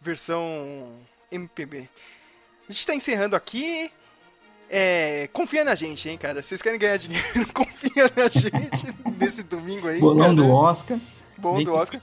[0.01, 0.97] versão
[1.31, 1.89] MPB.
[2.69, 3.91] A gente tá encerrando aqui.
[4.71, 6.43] É, confia na gente, hein, cara.
[6.43, 7.25] Vocês querem ganhar dinheiro?
[7.55, 9.99] confia na gente nesse domingo aí.
[10.01, 10.35] Bolão cara.
[10.35, 10.99] do Oscar.
[11.39, 12.01] Vem do Oscar.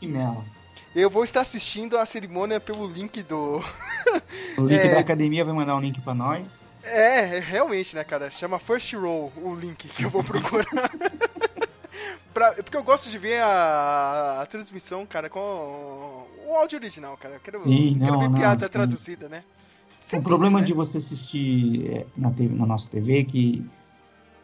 [0.96, 3.62] Eu vou estar assistindo a cerimônia pelo link do.
[4.58, 4.94] O link É.
[4.94, 6.66] da academia vai mandar um link pra nós.
[6.84, 8.32] É, é, realmente, né, cara?
[8.32, 10.90] Chama First Row o link que eu vou procurar.
[12.34, 15.40] Pra- porque eu gosto de ver a, a transmissão, cara, com
[16.48, 17.36] o áudio original, cara.
[17.36, 18.72] Eu quero, Sim, quero não, ver não, piada sim.
[18.72, 19.44] traduzida, né?
[20.06, 20.78] O Sempre problema de né?
[20.78, 23.66] você assistir é, na, TV, na nossa TV é que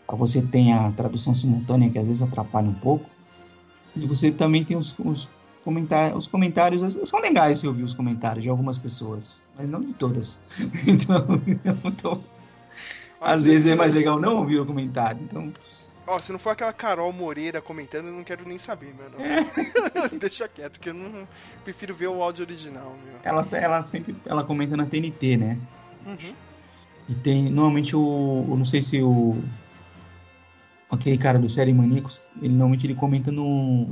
[0.07, 3.05] você tem a tradução simultânea que às vezes atrapalha um pouco.
[3.95, 5.29] E você também tem os, os,
[5.63, 6.97] comentar, os comentários.
[7.07, 10.39] São legais se ouvir os comentários de algumas pessoas, mas não de todas.
[10.87, 11.41] Então,
[11.85, 12.23] então,
[13.21, 15.21] às vezes é mais legal não ouvir o comentário.
[15.21, 15.53] Então,
[16.11, 19.09] Ó, se não for aquela Carol Moreira comentando, eu não quero nem saber, meu.
[19.09, 20.17] não.
[20.19, 21.25] Deixa quieto, que eu não
[21.63, 23.15] prefiro ver o áudio original, meu.
[23.23, 25.57] ela, ela sempre ela comenta na TNT, né?
[26.05, 26.33] Uhum.
[27.07, 29.41] E tem, normalmente o, eu não sei se o
[30.89, 33.87] aquele cara do Série Maníacos, ele normalmente ele comenta no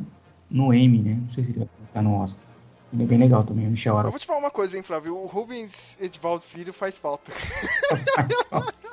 [0.52, 1.20] no Emmy, né?
[1.22, 2.44] Não sei se ele vai colocar no Oscar.
[2.91, 4.10] Ele é bem legal também, o Michel Eu Aro.
[4.10, 5.16] vou te falar uma coisa, hein, Flávio.
[5.16, 7.32] O Rubens Edvaldo Filho faz falta.
[8.16, 8.89] faz falta.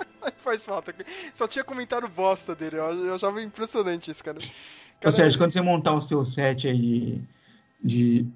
[1.32, 2.76] Só tinha comentário bosta dele.
[2.76, 4.38] Eu, eu achava impressionante isso, cara.
[4.38, 7.20] Ô Cara, Sérgio, quando você montar o seu set aí
[7.82, 8.26] de,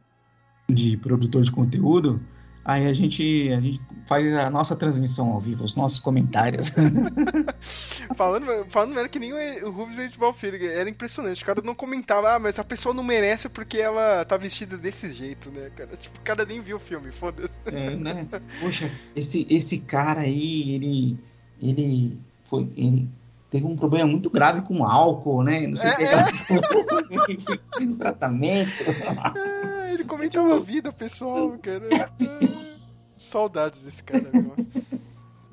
[0.68, 2.20] de, produtor de conteúdo,
[2.64, 6.70] aí a gente, a gente faz a nossa transmissão ao vivo, os nossos comentários.
[8.14, 10.70] falando, falando era que nem o, o Rubens Edvaldo Filho.
[10.70, 11.42] Era impressionante.
[11.42, 15.10] O cara não comentava, ah, mas a pessoa não merece porque ela tá vestida desse
[15.12, 15.96] jeito, né, cara?
[15.96, 17.52] Tipo, o cara nem viu o filme, foda-se.
[17.64, 18.26] É, né?
[18.60, 21.18] Poxa, esse, esse cara aí, ele,
[21.60, 22.18] ele
[22.48, 23.08] foi, ele
[23.50, 25.66] teve um problema muito grave com álcool, né?
[25.66, 26.04] Não sei o que.
[26.04, 26.26] É,
[27.28, 28.72] Ele fez o tratamento.
[29.18, 31.84] Ah, ele comentava a vida pessoal, cara.
[33.18, 34.54] Saudades desse cara, meu.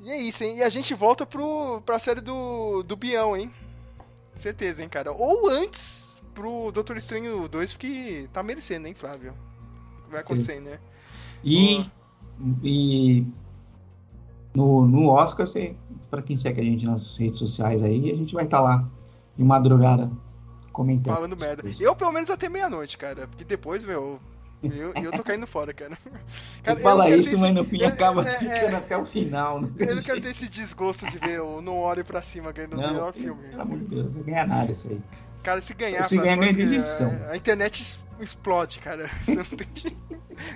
[0.00, 0.56] E é isso, hein?
[0.58, 3.50] E a gente volta pro, pra série do, do Bião, hein?
[4.34, 5.12] Certeza, hein, cara?
[5.12, 9.34] Ou antes pro Doutor Estranho 2, porque tá merecendo, hein, Flávio?
[10.08, 10.78] Vai acontecer, né?
[11.44, 11.84] E,
[12.62, 13.26] e
[14.54, 15.76] no, no Oscar, você,
[16.10, 18.88] pra quem segue a gente nas redes sociais aí, a gente vai estar lá
[19.36, 20.10] de madrugada
[20.72, 21.14] comentando.
[21.14, 21.62] Falando merda.
[21.80, 23.26] Eu, pelo menos, até meia-noite, cara.
[23.28, 24.20] Porque depois, meu.
[24.60, 25.96] Eu, eu tô caindo fora, cara.
[26.64, 29.04] Cara, fala isso, ter mas esse- no fim é- acaba é- é- ficando até o
[29.06, 29.60] final.
[29.60, 29.68] Né?
[29.78, 32.76] Eu não quero ter esse desgosto de ver o Não Olhe Pra Cima ganhando o
[32.80, 33.40] melhor filme.
[33.50, 35.00] Pelo amor de Deus, não ganha nada isso aí.
[35.44, 37.12] Cara, se ganhar, Se ganhar, ganha a- edição.
[37.30, 39.08] A, internet explode, cara.
[39.24, 39.96] Você não tem jeito.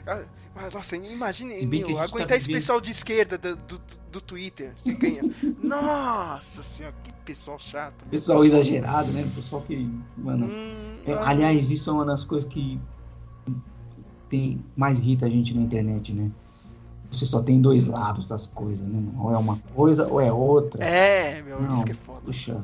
[0.55, 2.91] Mas, nossa, imagine Se bem meu, que a gente tá aguentar esse vivendo- pessoal de
[2.91, 3.81] esquerda do, do,
[4.13, 4.75] do Twitter.
[4.79, 5.23] Se ganha.
[5.63, 8.05] Nossa senhora, que pessoal chato.
[8.11, 9.27] Pessoal exagerado, né?
[9.35, 10.47] Pessoal que, mano.
[10.47, 12.79] Hum, É, ah, aliás, isso é uma das coisas que
[14.29, 16.31] tem mais irrita a gente na internet, né?
[17.11, 19.03] Você só tem dois lados das coisas, né?
[19.19, 20.83] Ou é uma coisa ou é outra.
[20.85, 21.75] É, meu, Não.
[21.75, 22.21] isso que é foda.
[22.25, 22.63] Puxa,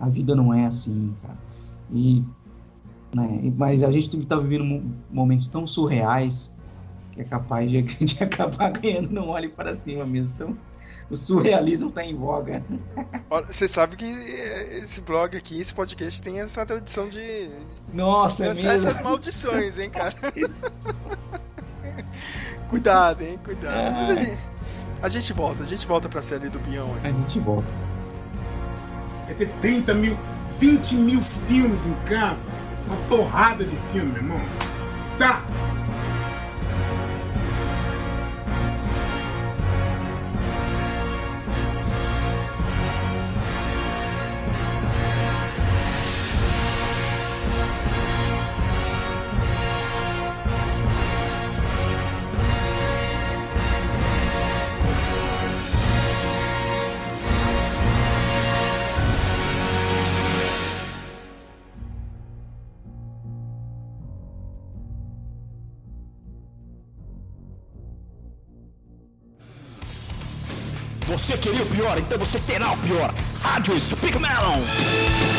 [0.00, 1.38] a vida não é assim, cara.
[1.92, 2.22] E,
[3.14, 6.50] né, mas a gente tá vivendo mo- momentos tão surreais
[7.12, 10.34] que é capaz de, de acabar ganhando não olhe para cima mesmo.
[10.34, 10.58] Então,
[11.10, 12.64] o surrealismo tá em voga.
[13.28, 17.50] Olha, Você sabe que esse blog aqui, esse podcast tem essa tradição de.
[17.92, 18.70] Nossa, é mesmo.
[18.70, 20.14] essas maldições, hein, cara?
[20.34, 20.82] Isso.
[22.70, 23.92] Cuidado, hein, cuidado.
[23.92, 24.24] Mas a Ai.
[24.24, 24.38] gente,
[25.02, 27.10] a gente volta, a gente volta pra série do Bião aí.
[27.10, 27.68] A gente volta.
[29.28, 30.18] É ter 30 mil,
[30.58, 32.48] 20 mil filmes em casa.
[32.86, 34.40] Uma porrada de filme, meu irmão.
[35.18, 35.42] Tá.
[71.98, 73.14] Então você terá o pior.
[73.42, 75.31] Rádio Speak Melon.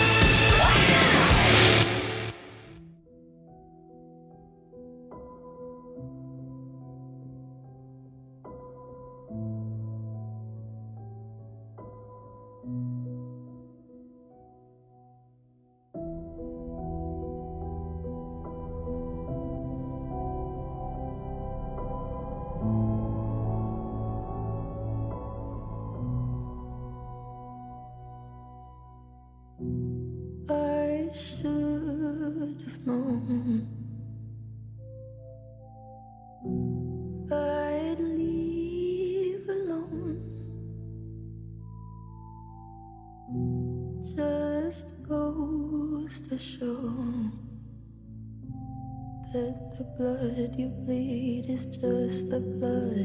[50.58, 53.03] You bleed is just the blood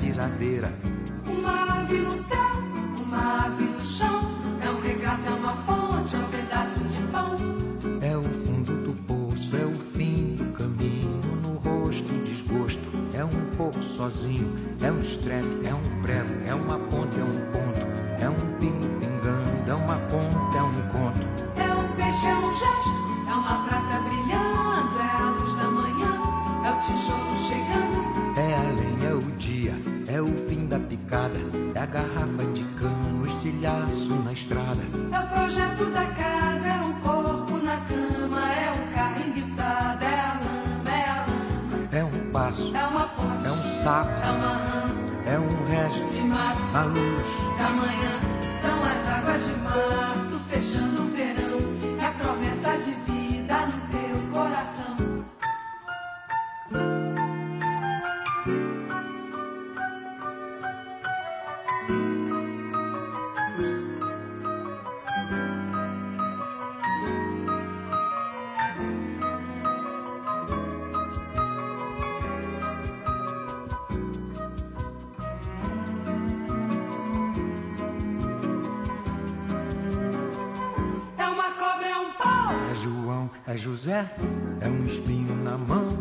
[0.00, 0.70] pedra
[83.86, 85.93] É um espinho na mão,